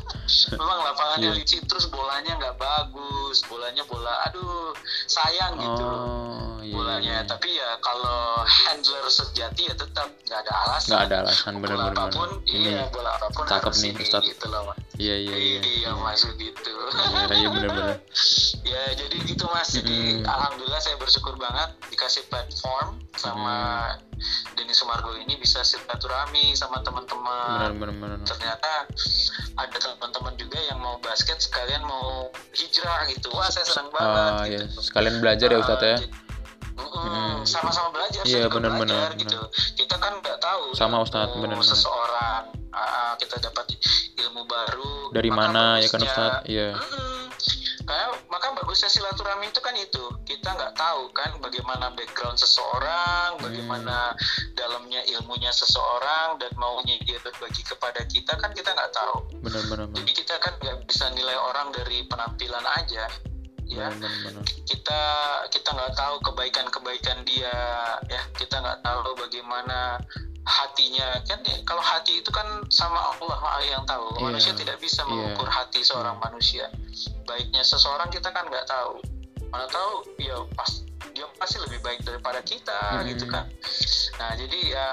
memang 0.52 0.78
lapangannya 0.82 1.28
Iya. 1.28 1.36
licin 1.36 1.62
terus 1.64 1.86
bolanya 1.86 2.32
nggak 2.36 2.56
bagus 2.56 3.42
bolanya 3.44 3.82
bola 3.84 4.14
aduh 4.24 4.74
sayang 5.06 5.54
gitu 5.56 5.86
Oh, 5.86 6.58
iya. 6.60 6.72
bolanya 6.72 7.16
iya. 7.16 7.24
tapi 7.24 7.48
ya 7.52 7.78
kalau 7.78 8.20
handler 8.42 9.04
sejati 9.06 9.62
ya 9.64 9.74
tetap 9.74 10.06
nggak 10.22 10.40
ada 10.40 10.52
alasan 10.64 10.90
Nggak 10.90 11.02
ada 11.02 11.16
alasan 11.20 11.52
benar-benar. 11.56 11.92
apa 11.92 12.04
pun 12.10 12.30
Ini 12.44 12.68
iya 12.68 12.84
bola 12.88 13.10
apa 13.12 13.26
pun 13.28 13.44
cakep 13.44 13.72
nih, 13.76 13.92
Ustadz. 13.96 14.26
gitu 14.26 14.46
loh 14.46 14.59
Mas. 14.62 14.78
Iya 14.96 15.14
iya 15.16 15.34
iya. 15.34 15.60
iya 15.62 15.90
maksud 15.92 16.34
gitu 16.34 16.72
Iya 16.90 17.34
iya 17.34 17.48
benar-benar. 17.48 17.96
ya 18.70 18.82
jadi 18.94 19.16
gitu 19.24 19.44
mas 19.46 19.70
jadi 19.70 20.20
Mm. 20.20 20.26
alhamdulillah 20.26 20.78
saya 20.78 20.96
bersyukur 20.96 21.34
banget 21.34 21.72
dikasih 21.88 22.22
platform 22.26 23.00
sama 23.12 23.56
Denny 24.52 24.70
Sumargo 24.70 25.16
ini 25.16 25.34
bisa 25.34 25.62
silaturahmi 25.62 26.52
sama 26.52 26.78
Benar 26.78 26.86
teman-teman 26.86 27.70
benar 27.72 27.92
benar. 27.92 28.18
ternyata 28.22 28.70
ada 29.56 29.76
teman-teman 29.78 30.36
juga 30.36 30.58
yang 30.60 30.78
mau 30.78 31.00
basket 31.00 31.38
sekalian 31.38 31.80
mau 31.82 32.28
hijrah 32.52 33.08
gitu 33.08 33.28
wah 33.30 33.48
saya 33.48 33.64
senang 33.64 33.88
banget 33.90 34.30
Ah, 34.30 34.44
ya. 34.44 34.60
gitu 34.60 34.66
Sekalian 34.78 35.16
belajar 35.18 35.48
ya 35.48 35.54
ya. 35.54 35.62
Ah, 35.62 35.68
jadi- 35.96 36.12
Mm-mm, 36.70 37.02
Mm. 37.02 37.38
sama-sama 37.44 37.88
belajar 37.90 38.22
Iya, 38.22 38.48
benar-benar, 38.48 39.12
gitu 39.14 39.36
kita 39.76 39.96
kan 39.96 40.16
nggak 40.16 40.38
tahu 40.38 40.72
Sama, 40.72 40.96
ilmu 40.96 41.04
Ustadz, 41.04 41.34
benar-benar. 41.34 41.64
seseorang 41.66 42.44
Ah, 42.70 43.18
kita 43.18 43.34
dapat 43.42 43.66
ilmu 44.30 44.46
baru 44.46 45.10
Dari 45.10 45.30
mana 45.34 45.82
ya 45.82 45.90
kan 45.90 46.00
Ustaz? 46.06 46.32
Iya. 46.46 46.78
Mm-mm. 46.78 47.18
Kayak 47.82 48.22
maka 48.30 48.54
bagusnya 48.54 48.86
silaturahmi 48.86 49.50
itu 49.50 49.58
kan 49.58 49.74
itu 49.74 50.04
kita 50.22 50.54
nggak 50.54 50.78
tahu 50.78 51.10
kan 51.10 51.34
bagaimana 51.42 51.90
background 51.98 52.38
seseorang, 52.38 53.34
Hmm. 53.34 53.42
bagaimana 53.50 54.14
dalamnya 54.54 55.02
ilmunya 55.10 55.50
seseorang 55.50 56.38
dan 56.38 56.54
maunya 56.54 56.94
dia 57.02 57.18
berbagi 57.18 57.66
kepada 57.66 58.06
kita 58.06 58.38
kan 58.38 58.54
kita 58.54 58.70
nggak 58.70 58.94
tahu. 58.94 59.26
Benar 59.42 59.62
benar 59.66 59.86
benar. 59.90 59.98
Jadi 60.06 60.12
kita 60.22 60.34
kan 60.38 60.54
nggak 60.62 60.86
bisa 60.86 61.10
nilai 61.18 61.34
orang 61.34 61.74
dari 61.74 62.06
penampilan 62.06 62.62
aja, 62.78 63.10
ya. 63.66 63.90
Benar 63.90 64.12
benar. 64.22 64.44
Kita 64.62 65.02
kita 65.50 65.68
nggak 65.74 65.94
tahu 65.98 66.14
kebaikan-kebaikan 66.30 67.26
dia, 67.26 67.58
ya. 68.06 68.22
Kita 68.38 68.62
nggak 68.62 68.86
tahu 68.86 69.18
bagaimana 69.18 69.98
hatinya 70.50 71.06
kan 71.24 71.38
ya, 71.46 71.56
kalau 71.62 71.78
hati 71.78 72.18
itu 72.18 72.30
kan 72.34 72.44
sama 72.66 72.98
Allah 73.14 73.38
yang 73.62 73.86
tahu 73.86 74.10
Iya. 74.18 74.22
manusia 74.26 74.52
tidak 74.58 74.76
bisa 74.82 75.06
Iya. 75.06 75.10
mengukur 75.10 75.46
hati 75.46 75.80
seorang 75.80 76.18
manusia 76.18 76.66
baiknya 77.24 77.62
seseorang 77.62 78.10
kita 78.10 78.34
kan 78.34 78.42
nggak 78.50 78.66
tahu 78.66 78.98
mana 79.50 79.66
tahu 79.70 80.02
ya 80.18 80.34
pas 80.58 80.82
dia 81.10 81.26
pasti 81.38 81.58
lebih 81.58 81.78
baik 81.82 82.02
daripada 82.02 82.38
kita 82.42 82.98
Mm-mm. 82.98 83.10
gitu 83.14 83.24
kan 83.26 83.46
nah 84.18 84.30
jadi 84.34 84.58
ya 84.74 84.86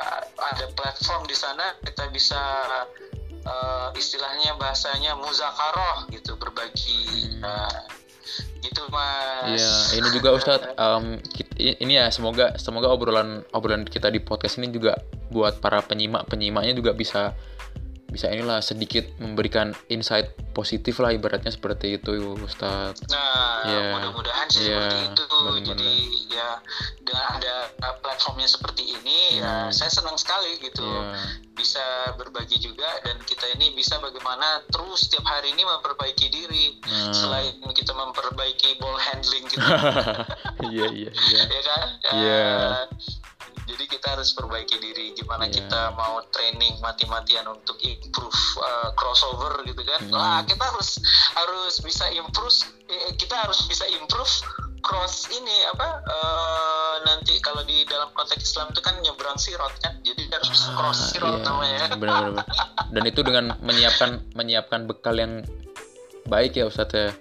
ada 0.53 0.65
platform 0.73 1.25
di 1.25 1.33
sana 1.33 1.73
kita 1.81 2.09
bisa 2.09 2.37
eh, 3.43 3.87
istilahnya 3.95 4.55
bahasanya 4.55 5.17
muzakaroh 5.17 6.05
gitu 6.13 6.37
berbagi 6.37 7.05
Hmm. 7.37 7.45
Nah, 7.45 7.69
gitu 8.67 8.83
mas. 8.91 9.47
Iya, 9.47 9.71
ini 9.97 10.07
juga 10.11 10.29
Ustadz, 10.35 10.75
kit- 11.31 11.55
i- 11.55 11.79
ini 11.79 11.95
ya 11.95 12.11
semoga 12.11 12.53
semoga 12.59 12.91
obrolan 12.91 13.47
obrolan 13.51 13.83
kita 13.83 14.11
di 14.11 14.19
podcast 14.19 14.59
ini 14.59 14.67
juga 14.69 14.99
buat 15.31 15.57
para 15.57 15.79
penyimak 15.79 16.27
penyimaknya 16.27 16.75
juga 16.75 16.91
bisa 16.91 17.31
bisa 18.17 18.33
inilah 18.33 18.57
sedikit 18.59 19.05
memberikan 19.21 19.77
insight 19.87 20.25
positif 20.51 20.97
lah 20.97 21.13
ibaratnya 21.13 21.53
seperti 21.53 22.01
itu 22.01 22.17
Ustadz. 22.35 23.05
Nah, 23.07 23.61
Iya. 23.61 23.93
mudah-mudahan 23.93 24.47
sih 24.49 24.65
Iya, 24.65 24.81
seperti 24.81 24.97
itu. 25.05 25.23
benar-benar. 25.29 25.65
Jadi 25.69 25.93
ya 26.27 26.49
dengan 26.99 27.25
ada 27.31 27.55
platformnya 27.95 28.49
seperti 28.49 28.89
ini, 28.89 29.37
ya 29.37 29.69
Hmm. 29.69 29.69
saya 29.69 29.93
senang 29.93 30.17
sekali 30.17 30.57
gitu 30.57 30.81
Iya, 30.81 31.13
bisa 31.53 31.85
berbagi 32.17 32.57
juga 32.57 32.89
dan 33.01 33.21
kita 33.21 33.53
ini 33.53 33.77
bisa 33.77 34.01
bagaimana 34.01 34.65
terus 34.67 35.05
setiap 35.05 35.23
hari 35.23 35.53
ini 35.53 35.61
memperbaiki 35.61 36.25
diri. 36.27 36.81
nah, 36.81 37.13
Selain 37.13 37.53
kita 37.71 37.93
memperbaiki 37.93 38.81
ball 38.81 38.97
handling 38.97 39.45
gitu, 39.53 39.61
iya 40.67 40.85
iya 40.89 41.09
iya. 41.13 41.41
ya 41.53 41.61
kan? 41.63 41.87
Iya. 42.11 42.45
Uh, 42.49 42.85
jadi 43.77 43.93
kita 43.93 44.07
harus 44.09 44.33
perbaiki 44.33 44.81
diri. 44.81 45.13
Gimana 45.13 45.45
Iya. 45.45 45.61
kita 45.61 45.93
mau 45.93 46.17
training 46.27 46.81
mati-matian 46.81 47.45
untuk 47.45 47.77
improve 47.79 48.33
uh, 48.57 48.89
crossover 48.91 49.61
gitu 49.63 49.85
kan? 49.85 50.01
Hmm. 50.01 50.17
Wah 50.17 50.41
kita 50.41 50.65
harus 50.65 50.97
harus 51.37 51.77
bisa 51.77 52.09
improve. 52.09 52.49
eh, 52.87 53.13
kita 53.13 53.37
harus 53.37 53.67
bisa 53.67 53.85
improve 53.93 54.31
cross 54.79 55.27
ini 55.29 55.57
apa? 55.67 56.01
eh, 56.01 56.95
nanti 57.03 57.37
kalau 57.37 57.61
di 57.61 57.83
dalam 57.83 58.09
konteks 58.11 58.41
Islam 58.41 58.71
itu 58.71 58.79
kan 58.79 58.97
nyebrang 58.97 59.37
sirot 59.37 59.75
kan? 59.77 60.01
Jadi 60.01 60.25
harus 60.25 60.49
bisa 60.49 60.73
cross 60.73 60.97
Ah, 60.97 61.07
sirot 61.11 61.35
iya, 61.35 61.45
namanya. 61.45 61.85
benar-benar. 61.93 62.47
Dan 62.89 63.03
itu 63.05 63.21
dengan 63.21 63.45
menyiapkan 63.59 64.25
menyiapkan 64.33 64.87
bekal 64.87 65.13
yang 65.13 65.45
baik 66.25 66.55
ya 66.55 66.65
Ustadz 66.65 66.95
ya. 66.95 67.13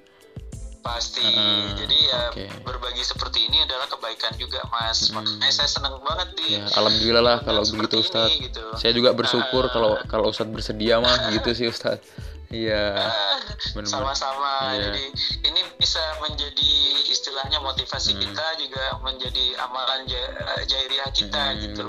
Pasti. 0.86 1.26
Ah, 1.26 1.74
Jadi 1.74 1.96
ya 2.00 2.20
oke. 2.30 2.44
berbagi 2.62 3.02
seperti 3.02 3.38
ini 3.44 3.58
adalah 3.60 3.86
kebaikan 3.86 4.32
juga 4.36 4.62
mas. 4.68 5.10
Hmm. 5.10 5.18
Makanya 5.18 5.50
saya 5.52 5.66
senang 5.68 5.98
banget 6.00 6.28
di 6.32 6.46
Ya, 6.54 6.62
alhamdulillah 6.72 7.24
lah 7.24 7.38
kalau 7.40 7.62
begitu 7.66 7.98
ini, 8.00 8.46
gitu. 8.46 8.64
Saya 8.74 8.92
juga 8.92 9.10
bersyukur 9.12 9.66
Ah. 9.66 9.70
kalau 9.70 9.90
kalau 10.06 10.26
Ustadz 10.28 10.48
bersedia 10.48 10.96
mah 10.96 11.10
gitu 11.34 11.50
sih 11.52 11.66
Ustadz. 11.66 12.06
Iya, 12.46 12.94
Ah, 13.02 13.42
benar-benar. 13.74 13.90
sama-sama 13.90 14.52
Iya. 14.70 14.86
jadi 14.86 15.04
ini 15.44 15.60
bisa 15.76 15.98
menjadi 16.20 16.72
istilahnya 17.08 17.58
motivasi 17.58 18.14
Hmm. 18.14 18.22
kita 18.22 18.46
juga 18.56 18.84
menjadi 19.00 19.44
amalan 19.58 20.06
ja- 20.06 20.30
jairiah 20.64 21.10
kita 21.10 21.42
Hmm, 21.42 21.58
gitu 21.60 21.86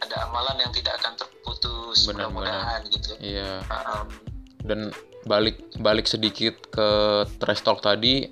ada 0.00 0.16
amalan 0.24 0.56
yang 0.58 0.72
tidak 0.72 0.96
akan 0.96 1.12
terputus 1.14 2.08
mudah-mudahan 2.08 2.80
gitu 2.88 3.12
Iya. 3.20 3.60
Um, 3.68 4.31
Dan 4.62 4.90
balik 5.22 5.58
balik 5.76 6.06
sedikit 6.06 6.54
ke 6.68 6.88
trash 7.38 7.60
talk 7.60 7.78
tadi, 7.78 8.30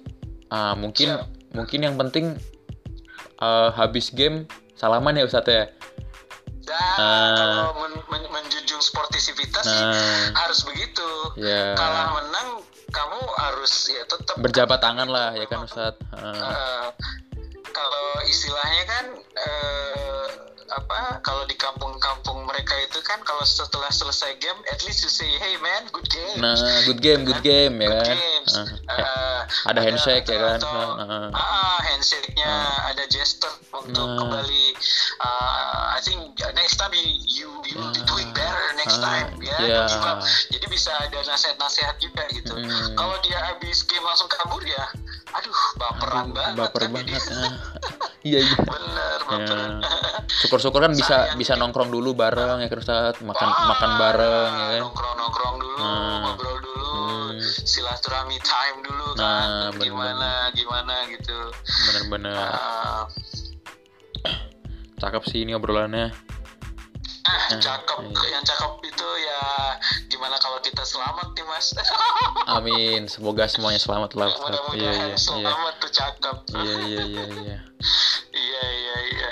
ah, 0.48 0.74
mungkin 0.74 1.14
Siap. 1.14 1.54
mungkin 1.54 1.80
yang 1.82 1.94
penting 1.96 2.34
ah, 3.38 3.70
habis 3.70 4.10
game 4.10 4.46
salaman 4.74 5.14
ya 5.14 5.24
Ustadz 5.24 5.50
ya. 5.50 5.64
dan 6.60 6.78
Ah. 6.96 7.34
kalau 7.34 7.82
men- 7.82 8.06
men- 8.08 8.30
menjunjung 8.30 8.78
sportivitas 8.78 9.64
sih 9.64 9.82
Nah, 9.82 10.30
harus 10.38 10.62
begitu 10.62 11.08
ya. 11.34 11.74
kalah 11.74 12.14
menang 12.14 12.62
kamu 12.86 13.18
harus 13.40 13.72
ya 13.86 14.02
tetap 14.04 14.38
berjabat 14.38 14.78
tangan 14.78 15.06
lah 15.06 15.30
ya 15.32 15.46
kan 15.46 15.64
Ustadz 15.64 15.98
Heeh. 16.12 16.36
Eh, 16.36 16.86
kalau 17.66 18.06
istilahnya 18.24 18.82
kan 18.84 19.04
eh, 19.18 20.26
apa 20.70 21.18
kalau 21.20 21.42
di 21.44 21.54
kampung-kampung 21.54 22.39
itu 22.90 22.98
kan 23.00 23.22
kalau 23.22 23.40
setelah 23.40 23.86
selesai 23.88 24.34
game 24.36 24.58
at 24.66 24.82
least 24.82 25.00
you 25.00 25.08
say 25.08 25.30
hey 25.38 25.54
man 25.56 25.86
good 25.88 26.10
game 26.10 26.36
nah 26.36 26.58
good 26.82 26.98
game 26.98 27.22
good 27.22 27.38
game 27.40 27.78
ya 27.78 27.86
good 27.86 28.02
kan 28.02 28.16
games. 28.18 28.52
Eh, 28.90 29.40
ada 29.64 29.78
handshake 29.78 30.26
ya 30.26 30.36
kan 30.36 30.58
atau- 30.58 30.98
Heeh. 30.98 31.26
ah 31.30 31.78
handshake-nya 31.86 32.50
ada 32.84 33.06
gesture 33.06 33.54
untuk 33.70 34.02
Nah. 34.04 34.18
kembali 34.18 34.66
uh, 35.20 35.94
I 35.94 36.02
think 36.02 36.18
next 36.52 36.76
time 36.76 36.90
you 36.90 37.14
you, 37.62 37.78
be 37.94 38.02
doing 38.02 38.26
better 38.32 38.58
next 38.74 38.98
Ah, 38.98 39.22
time 39.22 39.38
ya 39.38 39.54
give 39.86 40.02
up. 40.02 40.18
jadi 40.50 40.66
bisa 40.66 40.90
ada 40.98 41.18
nasihat-nasihat 41.22 41.94
juga 41.96 42.26
gitu 42.32 42.52
Hmm. 42.52 42.98
kalau 42.98 43.14
dia 43.22 43.38
habis 43.40 43.86
game 43.86 44.02
langsung 44.02 44.26
kabur 44.26 44.58
ya 44.60 44.82
aduh 45.30 45.60
baperan 45.78 46.26
Aduh, 46.26 46.34
banget 46.34 46.56
baper 46.58 46.80
kan 46.80 46.90
banget 46.90 47.06
jadi. 47.06 47.22
iya 48.22 48.38
iya. 48.38 48.56
Bener 48.58 49.18
baperan 49.22 49.72
syukur-syukur 50.28 50.80
kan 50.80 50.92
bisa 50.92 51.16
Sayang. 51.26 51.36
bisa 51.36 51.52
nongkrong 51.54 51.88
dulu 51.88 52.12
bareng 52.12 52.60
ya 52.60 52.68
kan 52.68 52.78
Ustadz 52.78 53.20
makan 53.20 53.48
Ah, 53.48 53.66
makan 53.68 53.90
bareng 53.96 54.50
ya 54.50 54.66
kan? 54.68 54.80
nongkrong 54.82 55.14
nongkrong 55.16 55.56
dulu 55.56 55.76
Nah. 55.76 56.18
ngobrol 56.22 56.56
dulu 56.58 56.88
Hmm. 56.90 57.38
silaturahmi 57.40 58.36
time 58.38 58.78
dulu 58.82 59.06
Nah, 59.12 59.16
kan 59.16 59.48
bener-bener. 59.70 59.84
gimana 59.86 60.30
gimana 60.52 60.94
gitu. 61.08 61.38
Bener-bener. 61.86 62.36
Ah, 62.36 63.04
cakep 64.96 65.22
sih 65.24 65.40
ini 65.40 65.52
obrolannya 65.52 66.12
ah 67.30 67.56
cakep 67.62 67.98
iya. 68.10 68.26
yang 68.34 68.44
cakep 68.44 68.72
itu 68.82 69.08
ya 69.22 69.42
gimana 70.10 70.36
kalau 70.42 70.58
kita 70.60 70.82
selamat 70.82 71.30
nih 71.38 71.44
mas? 71.46 71.66
Amin. 72.58 73.06
Semoga 73.06 73.46
semuanya 73.46 73.78
selamat 73.78 74.10
lah 74.18 74.28
iya, 74.74 74.90
iya, 74.90 74.90
iya, 75.14 75.16
selamat 75.16 75.74
tuh 75.78 75.90
cakep. 75.94 76.36
Iya 76.58 76.74
iya 76.86 77.00
iya 77.06 77.24
iya. 77.30 77.58
Iya 78.30 78.64
iya 78.70 78.96
iya. 79.10 79.30